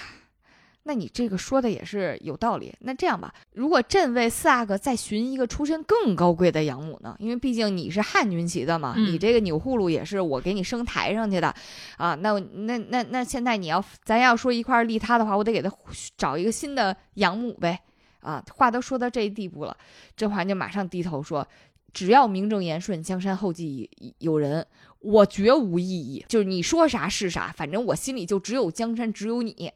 [0.84, 2.74] 那你这个说的也是有道理。
[2.80, 7.16] 那这样吧，如果朕为四阿哥再寻一个出身更高贵的养母呢？
[7.20, 11.54] 因为毕竟你是汉军旗的嘛，嗯你这个钮祜禄也是我给你升台上去的
[11.98, 12.16] 啊。
[12.16, 15.72] 那我那那那现在你要咱要说一块儿立他的话，我得给他
[16.18, 17.80] 找一个新的养母呗。
[18.22, 19.76] 啊，话都说到这一地步了，
[20.16, 21.48] 甄嬛就马上低头说
[21.92, 23.90] ：“只要名正言顺，江山后继
[24.20, 24.64] 有人，
[25.00, 26.24] 我绝无异议。
[26.28, 29.72] 就是你说啥是啥，反正我心里就只有江山，只有你。”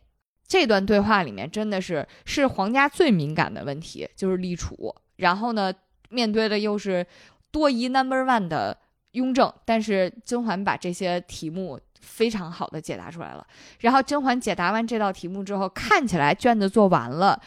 [0.48, 4.94] 这段对话里面真的是是皇家最敏感的问题，就是立储。
[5.18, 5.74] 然后呢，
[6.10, 7.06] 面对的又是
[7.52, 8.78] 多疑 number one 的
[9.12, 13.46] 雍正，但是甄嬛把这些题目非常好的解答出来了。
[13.80, 17.42] 然后甄嬛解答完这道题目之后，看起来卷子做完了，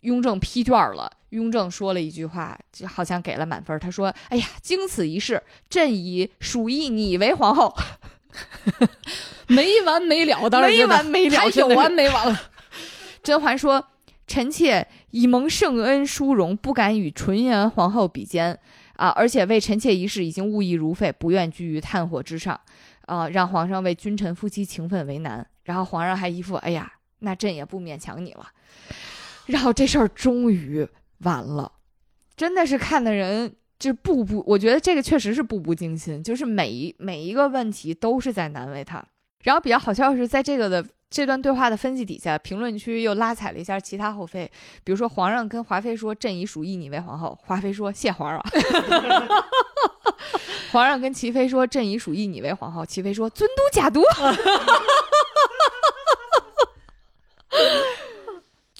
[0.00, 1.10] 雍正批卷了。
[1.30, 3.76] 雍正说了一句话，就好像给了满分。
[3.80, 7.74] 他说：“哎呀，经此一事，朕以属意你为皇后。”
[9.48, 12.40] 没完没了，当然没完没了，还有完没完了。
[13.22, 13.86] 甄嬛说
[14.26, 18.58] ：“臣妾以蒙圣恩殊荣，不敢与纯元皇后比肩
[18.96, 19.08] 啊！
[19.10, 22.58] 而且为臣妾一事已经物意如废，不愿居于炭火之上
[23.06, 23.28] 啊！
[23.28, 28.48] 让皇上为君臣夫妻情分为难。”然后皇上还一副：“哎呀，那朕也不勉强你了。”
[29.46, 30.86] 然后这事儿终于
[31.18, 31.72] 完了，
[32.36, 33.54] 真的是看的人
[33.84, 39.04] 就步步，我觉得这个确实是步步惊心，就是每一每一个问题都是在难为他。
[39.42, 44.50] 然后比较好笑的是，在这个的这段对话的分析底下，评论区又拉踩了一下其他后妃，
[44.84, 48.42] 比如说皇上跟华妃说：“朕以属意你为皇后。”华妃说：“谢皇上。
[50.72, 54.02] ”皇上跟齐妃说：“朕以属意你为皇后。”齐妃说：“尊都假毒。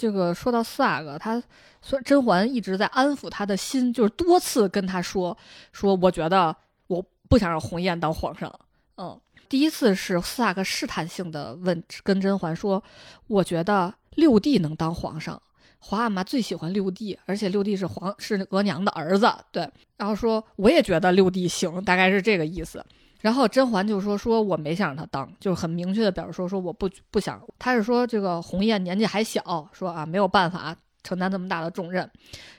[0.05, 1.43] 这个说到四阿哥，他
[1.81, 5.35] 说甄嬛一直在安抚他的心，就是多次跟他说
[5.73, 6.55] 说，我觉得
[6.89, 8.55] 我不想让鸿雁当皇上。
[8.99, 9.19] 嗯，
[9.49, 12.85] 第一次是四阿哥试探性的问跟甄嬛说，
[13.29, 15.41] 我觉得六弟能当皇上。
[15.79, 19.67] 皇阿玛最喜欢六弟，而且六弟是皇是额娘的儿子，对。
[19.97, 22.85] 然后说我也觉得六弟行，大概是这个意思。
[23.25, 27.41] 然后甄嬛就说：“说我没想让他当，就是很明确的表示说说我不不想。
[27.59, 32.03] 他是说这个鸿雁年纪还小，说啊没有办法承担这么大的重任。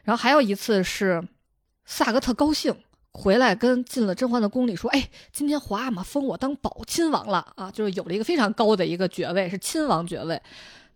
[0.04, 1.24] 然后还有一次是
[1.86, 2.76] 萨格特高兴
[3.12, 10.42] 回来跟进了甄嬛的宫里说：哎，今天皇阿玛封我当宝亲王了啊，就是有了一个非常高的一个爵位，是亲王爵位。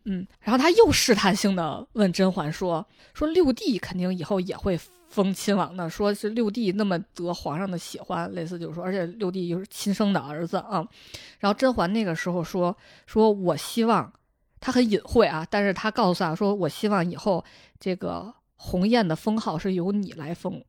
[0.05, 2.83] 嗯，然后他又试探性的问甄嬛说：
[3.13, 4.79] 说六弟肯定以后也会。”
[5.09, 10.87] 封亲王的，说是六弟那么得皇上的喜欢，类似就是说，而且六弟又是亲生的儿子啊。
[11.39, 12.75] 然后甄嬛那个时候说，
[13.07, 14.13] 说我希望，
[14.59, 17.43] 他很隐晦啊，但是他告诉他说，我希望以后
[17.79, 20.63] 这个鸿雁的封号是由你来封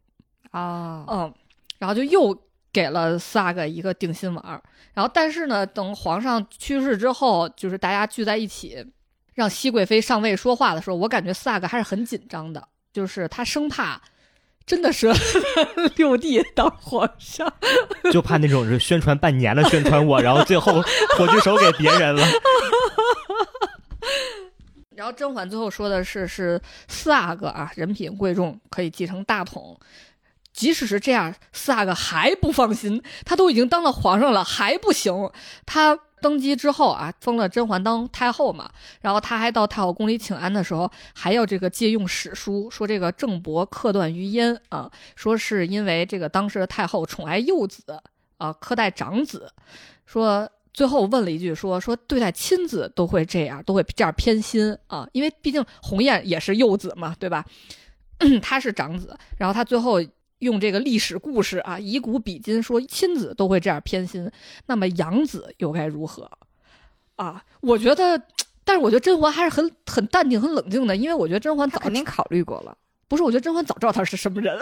[0.52, 1.34] 啊，嗯，
[1.78, 2.34] 然后就又
[2.72, 4.62] 给了四阿哥一个定心丸。
[4.94, 8.84] 然后但是呢，等皇上去世之后，就是大家聚在一起，
[9.34, 14.00] 让熹贵妃上位说话的时候，我感觉四阿哥还是很紧张的，就是他生怕。
[14.70, 15.12] 真的是
[15.96, 17.52] 六弟当皇上。
[18.12, 20.80] 就怕那种是宣传半年了宣传我， 然后最后
[21.18, 22.24] 火炬手给别人了。
[24.94, 29.76] 然后甄嬛最后说的是，是四阿哥啊，人品贵重，可以继承大统。
[30.52, 35.32] 即使是这样，四阿哥还不放心，他都已经当了皇上了，还不行。
[35.66, 38.70] 他登基之后啊，封了甄嬛当太后嘛，
[39.00, 48.00] 然后他还到太后宫里请安的时候，还要这个借用史书，说这个郑伯克断于燕啊，说是因为这个当时的太后宠爱幼子
[48.38, 49.52] 啊，苛待长子，
[50.06, 50.50] 说。
[50.72, 57.44] 最后问了一句，说说对待亲子都会这样，都会这样偏心啊，因为毕竟鸿雁也是幼子嘛，对吧？
[58.40, 60.00] 他是长子，然后他最后
[60.40, 64.30] 用这个历史故事啊，以古比今，说亲子都会这样偏心，
[64.66, 66.30] 那么养子又该如何？
[67.16, 68.20] 啊，我觉得，
[68.64, 72.76] 但是我觉得甄嬛还是很很淡定、很冷静的，因为我觉得甄嬛早肯定考虑过了，
[73.08, 73.22] 不是？
[73.22, 74.58] 我觉得甄嬛早知道他是什么人，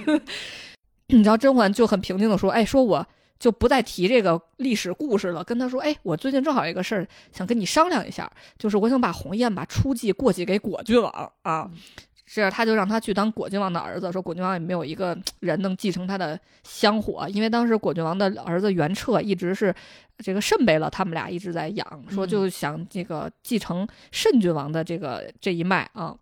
[1.08, 3.06] 你知道甄嬛就很平静的说，哎，说我。
[3.40, 11.70] 就不再提这个历史故事了，跟他说：“哎，我最近正好有一个事儿，想跟你商量一下，就是我想把鸿雁把初继过继给果郡王啊。”
[12.09, 19.74] 这样他就让他去当果郡王的儿子，说果郡王也没有一个人能继承他的香火，因为当时果郡王的儿子元彻一直是
[20.18, 26.14] 这个慎贝勒他们俩一直在养，说就想这个继承慎郡王的这个这一脉啊。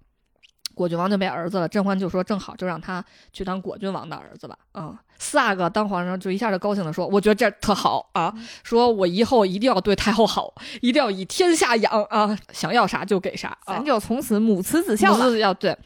[0.78, 4.56] 果郡王就没儿子了，甄嬛就说正好就让他去当果郡王的儿子吧。
[4.70, 8.32] 啊，四阿哥当皇上就一下就高兴的说：“我觉得这特好啊，
[8.62, 15.52] 说我以后一定要对太后好，一定要以天下养啊，想要啥就给啥，咱就从此母慈子孝母慈子孝。
[15.52, 15.76] 对，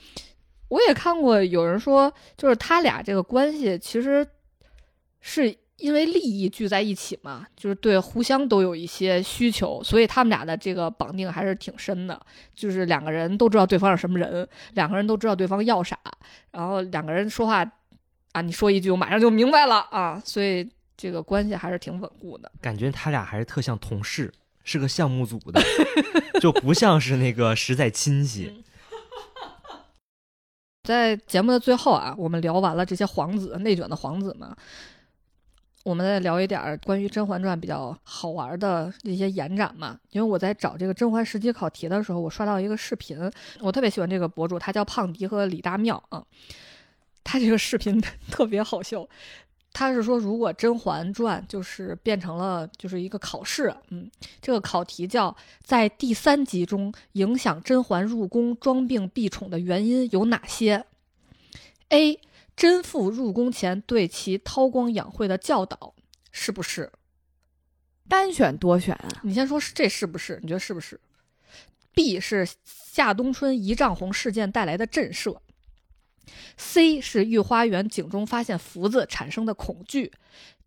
[0.69, 4.27] 我也看过有人说，就是他俩这个关系其实
[5.23, 5.57] 是。
[5.79, 12.21] 因为利益聚在一起嘛，就是对互相都有一些需求，所以他们俩的这个绑定还是挺深的。
[12.55, 15.99] 就是两个人都知道对方是什么人，两个人都知道对方要啥，
[16.53, 17.69] 然后两个人说话
[18.33, 22.53] 啊，你说一句我马上就明白了啊，所以这个关系还是挺稳固的。
[22.61, 24.33] 感觉他俩还是特像同事，
[24.63, 25.61] 是个项目组的，
[26.41, 28.63] 就不像是那个实在亲戚。
[30.85, 34.49] 在节目的最后啊，我们聊完了这些皇子内卷的皇子们。
[35.85, 39.99] 我们再聊一点关于《甄嬛传》比较好玩的一些延展嘛。
[40.11, 43.19] 因为我在找这个甄嬛十级考题的时候，我刷到一个视频，
[43.61, 46.25] 我特别喜欢这个博主，他叫胖迪和李大妙啊。
[47.25, 48.01] 他这个视频
[48.31, 49.09] 特别好笑，
[49.73, 54.11] 他是说如果《甄嬛传》就是变成了就是一个考试，嗯，
[54.41, 60.85] 这个考题叫在第三集中影响甄嬛入宫装病避宠的原因有哪些
[61.89, 62.19] ？A
[62.55, 65.95] 甄父入宫前对其韬光养晦的教导，
[66.31, 66.93] 是不是
[68.09, 69.09] 单选多选啊？
[69.23, 70.39] 你先说这是不是？
[70.43, 71.01] 你觉得是不是
[71.95, 75.39] ？B 是夏冬春一丈红事件带来的震慑
[76.57, 80.13] ，C 是御花园井中发现福字产生的恐惧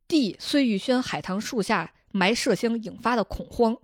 [0.07, 3.77] ，D 碎玉轩海棠树下埋麝香引发的恐慌，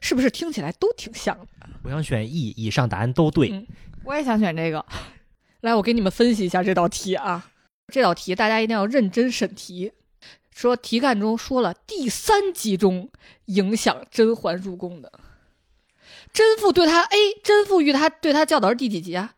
[0.00, 1.68] 是不是听起来都挺像的？
[1.84, 3.66] 我想选 E，以上答案都对。
[4.04, 4.84] 我也想选这个。
[5.62, 7.50] 来，我给你们分析一下这道题啊。
[7.86, 9.92] 这道题大家一定要认真审题。
[10.50, 13.08] 说题干中说了第三集中
[13.44, 15.12] 影响甄嬛入宫的，
[16.32, 19.34] 甄父对他 A，甄父与他对他教导是第几集啊？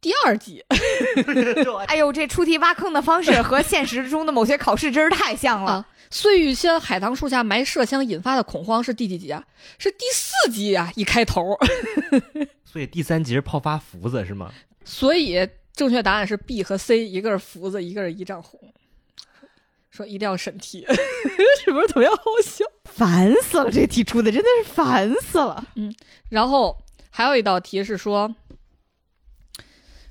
[0.00, 0.64] 第二集。
[1.88, 5.88] 哎呦，这出题挖坑的方式和现实中的某些考试真是太像了。
[6.08, 9.44] 碎玉轩海棠树下埋麝香引发的恐慌是第几集啊？
[9.78, 10.92] 是第四集啊！
[10.94, 11.58] 一开头。
[12.64, 14.52] 所以第三集是泡发福子是吗？
[14.84, 15.48] 所以。
[15.74, 18.72] 正确答案是 B 和 C，一个是福子，一个是一丈红。
[19.90, 20.84] 说一定要审题，
[21.64, 22.64] 是不是特别好笑？
[22.84, 25.64] 烦死了，这题出的真的是烦死了。
[25.76, 25.94] 嗯，
[26.28, 26.76] 然后
[27.10, 28.34] 还有一道题是说，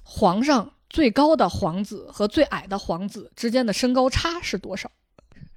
[0.03, 4.89] 皇上最高的皇子和最矮的皇子之间的身高差是多少？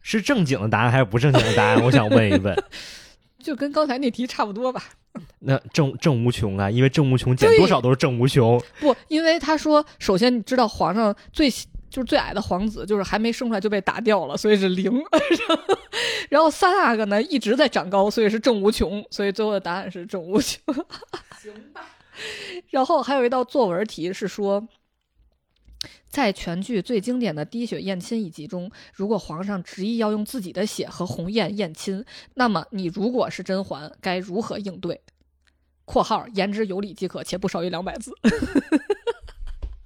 [0.02, 1.80] 是正经的答案还是不正经的答案？
[1.84, 2.64] 我想问一问。
[3.38, 4.82] 就跟刚才那题差不多吧。
[5.40, 8.60] 那正正无穷啊，因为正无穷减多少都是正无穷。
[8.80, 14.92] 不，因为他说，首先你知道皇上最就是最矮的皇子，就是还没生出来就被打掉了，所以是零。
[16.28, 20.60] 然后三阿哥呢一直在长高，所以是正无穷，所以最后的答案是正无穷。
[21.42, 21.82] 行吧。
[22.70, 24.66] 然后还有一道作文题是说。
[26.08, 32.04] 在全剧最经典的滴血验亲一集中，如果皇上执意要用自己的血和鸿雁验亲，
[32.34, 35.02] 那么你如果是甄嬛，该如何应对
[35.84, 38.12] ？（括号言之有理即可，且不少于两百字。）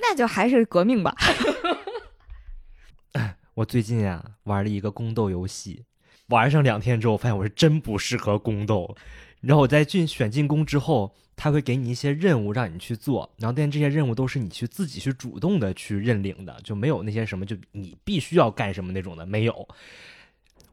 [0.00, 1.16] 那就还是革命吧。
[3.54, 5.84] 我最近啊玩了一个宫斗游戏，
[6.26, 8.96] 玩上两天之后，发现我是真不适合宫斗。
[9.40, 19.68] 然后我在进选进宫之后，他会给你一些任务让你去做，然后但这些任务都是你去自己去主动的去认领的，就没有那些什么就你必须要干什么那种的，没有。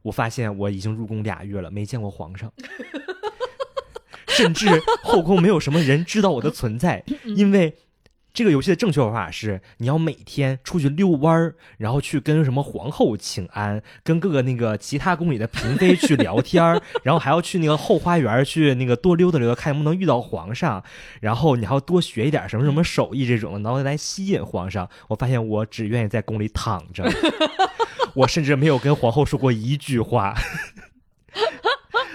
[0.02, 2.52] 我发现我已经入宫俩月了，没见过皇上，
[4.30, 4.68] 甚至
[5.04, 7.76] 后宫没有什么人知道我的存在，因为。
[8.34, 20.84] 这个游戏的正确玩法是，你要每天出去遛弯儿，然后去跟什么皇后请安，跟各个那个其他宫里的嫔妃 去聊天儿，然后还要去那个后花园去那个多溜达溜达，看能不能遇到皇上，
[21.20, 24.90] 然后你还要多学一点什么什么手艺这种，然后来吸引皇上。
[25.10, 27.04] 我发现我只愿意在宫里躺着，
[28.16, 30.34] 我甚至没有跟皇后说过一句话。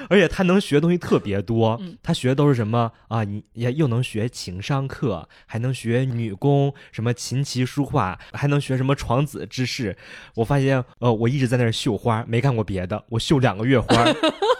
[0.09, 3.25] 而且他能学的东西特别多，他学的都是什么啊？
[3.25, 9.97] 你也又能学情商课，还能学女工，什么琴棋书画，还能学什么床子之事。
[10.35, 13.05] 我发现，呃，我一直在那儿绣花，没干过别的。
[13.11, 13.87] 我绣两个月花，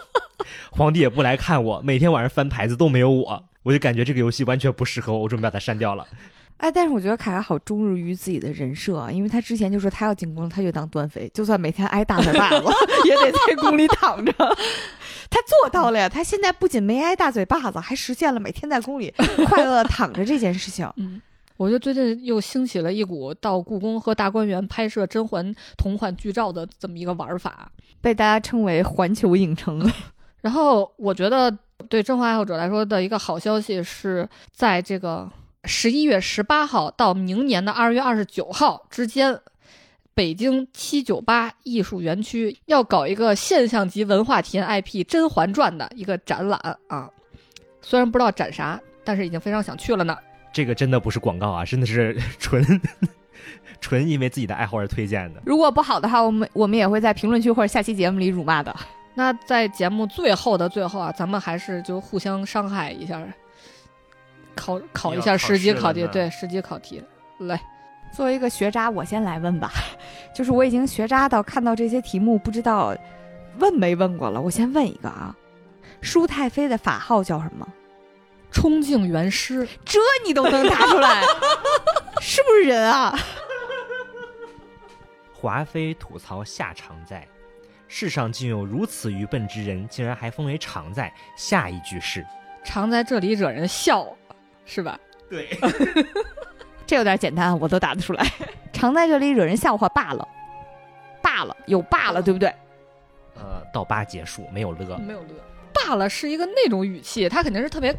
[0.71, 6.05] 皇帝也不来看我，每天晚上翻牌子都没有我，我就感觉这个游戏完全不适合我，我准备把它删掉了。
[6.57, 12.65] 哎，但是我觉得凯凯好忠于自己的人设啊，因为他之前就说他要进宫，他就当端妃，就算每天挨大嘴巴子，
[13.05, 14.33] 也得在宫里躺着。
[15.29, 16.09] 他做到了呀！
[16.09, 19.13] 他现在不仅没挨大嘴巴子，还实现了每天在宫里
[19.45, 20.89] 快乐躺着这件事情。
[20.95, 21.21] 嗯，
[21.57, 27.71] 我觉得最近又兴起了一股到故宫和大观园拍摄甄嬛同款剧照的这么一个玩法，
[28.01, 29.87] 被大家称为“环球影城”。
[30.41, 31.55] 然后我觉得
[31.87, 35.29] 对甄嬛爱好者来说的一个好消息是在这个。
[35.63, 39.39] 十一月十八号到明年的二月二十九号之间，
[40.13, 47.09] 北京七九八艺术园区要搞一个现象级文化体验 IP《甄嬛传》的一个展览啊。
[47.81, 50.17] 虽然不知道展啥，但是已经非常想去了呢。
[50.53, 52.81] 这个真的不是广告啊，真的是 纯
[53.79, 55.41] 纯因为自己的爱好而推荐的。
[55.45, 58.75] 如果不好的话，我们我们也会在评论区或者下期节目里辱骂的。
[59.13, 63.21] 那在节目最后的最后啊，咱们还是就互相伤害一下。
[64.57, 67.01] 考考一下十级考题，对十级考题，
[67.37, 67.61] 来，
[68.11, 69.71] 作为一个学渣，我先来问吧。
[70.35, 72.93] 就是我已经学渣到看到这些题目不知道
[73.59, 75.35] 问没问过了，我先问一个啊，
[76.01, 77.67] 舒太妃的法号叫什么？
[78.51, 81.21] 冲敬元师，这你都能答出来，
[82.19, 83.17] 是不是人啊？
[85.33, 87.27] 华妃吐槽夏常在，
[87.87, 91.13] 世上竟有如此愚笨之人，竟然还封为常在。
[91.35, 92.25] 下一句是
[92.63, 94.07] 常在这里惹人笑。
[94.67, 94.99] 是吧？
[95.27, 95.57] 对，
[96.85, 98.23] 这有点简单，我都答得出来。
[98.71, 100.27] 常在这里惹人笑话罢了，
[101.23, 102.53] 罢了，有罢了，对不对？
[103.35, 105.27] 呃，到八结束，没有了，没有了，
[105.73, 107.95] 罢了是一个那种语气，他肯定是特别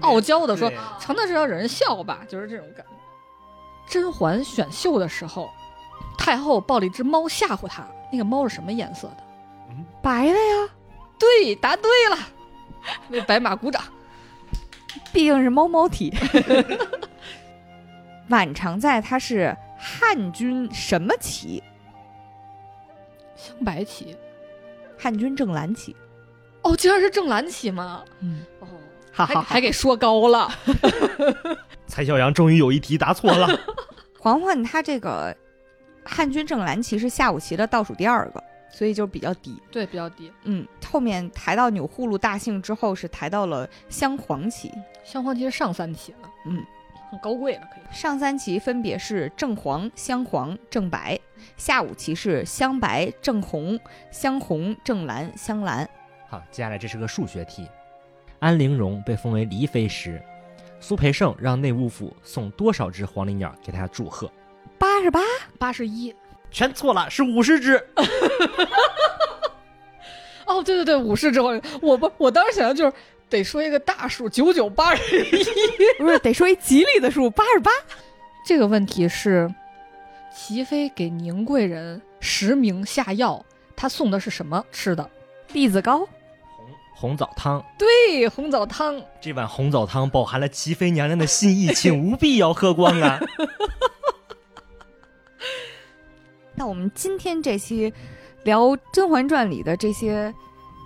[0.00, 2.92] 傲娇的说，常在是要惹人笑吧，就是这种感觉。
[3.88, 5.50] 甄嬛选秀的时候，
[6.16, 9.24] 太后抱了一只猫吓唬她，那个猫是什么颜色的？
[10.02, 10.68] 白的呀。
[11.18, 12.16] 对，答对了，
[13.10, 13.82] 为白马鼓掌。
[15.12, 16.12] 毕竟是猫猫体。
[18.28, 21.62] 晚常在他是汉军什么旗？
[23.36, 24.16] 镶白旗。
[24.98, 25.96] 汉军正蓝旗。
[26.62, 28.04] 哦，竟然是正蓝旗吗？
[28.20, 28.42] 嗯。
[28.60, 28.66] 哦，
[29.12, 30.50] 好好还给说高了。
[31.86, 33.48] 蔡小阳终于有一题答错了。
[34.18, 35.34] 嬛嬛她这个
[36.04, 38.44] 汉军正蓝旗是下五旗的倒数第二个。
[38.70, 40.30] 所以就比较低，对，比较低。
[40.44, 44.72] 嗯，后面抬到钮祜禄大姓之后，是抬到了镶黄旗。
[45.04, 46.62] 镶黄旗是上三旗了，嗯，
[47.10, 47.82] 很高贵了，可以。
[47.90, 51.18] 上三旗分别是正黄、镶黄、正白，
[51.56, 53.78] 下五旗是镶白、正红、
[54.10, 55.88] 镶红、正蓝、镶蓝。
[56.28, 57.66] 好，接下来这是个数学题。
[58.38, 60.22] 安陵容被封为离妃时，
[60.78, 64.30] 苏培盛让内务府送多少只黄鹂鸟给她祝贺？
[64.78, 65.20] 八十八，
[65.58, 66.14] 八十一。
[66.50, 67.82] 全错了，是五十只。
[70.46, 71.62] 哦，对对对，五十只黄鹂。
[71.82, 72.92] 我不，我当时想的就是
[73.28, 75.44] 得说一个大数，九九八十一，
[76.02, 77.70] 不是得说一吉利的数，八十八。
[78.46, 79.52] 这个问题是，
[80.34, 83.44] 齐妃给宁贵人实名下药，
[83.76, 85.10] 她送的是什么吃的？
[85.52, 86.08] 栗子糕，红
[86.94, 87.62] 红枣汤。
[87.78, 89.02] 对，红枣汤。
[89.20, 93.20] 这碗红枣汤饱含了齐妃娘娘的心意，请务必要喝光啊！
[96.58, 97.92] 那我们今天这期
[98.42, 100.34] 聊《甄嬛传》里的这些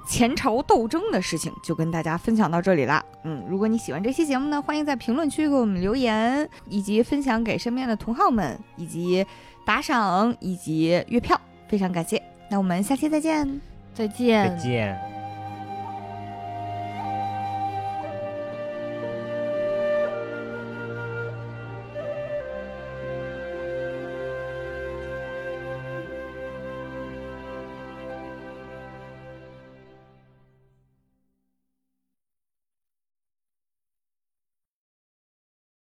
[0.06, 3.02] 前朝斗争的事情，就跟大家分享到这里啦。
[3.24, 9.24] 嗯，如果你喜欢这期节目呢，欢迎在评论区给我们留言，以及分享给身边的同好们，以及
[9.64, 12.22] 打赏以及月票，非常感谢。
[12.50, 13.60] 那我们下期再见，
[13.94, 15.11] 再见，再见。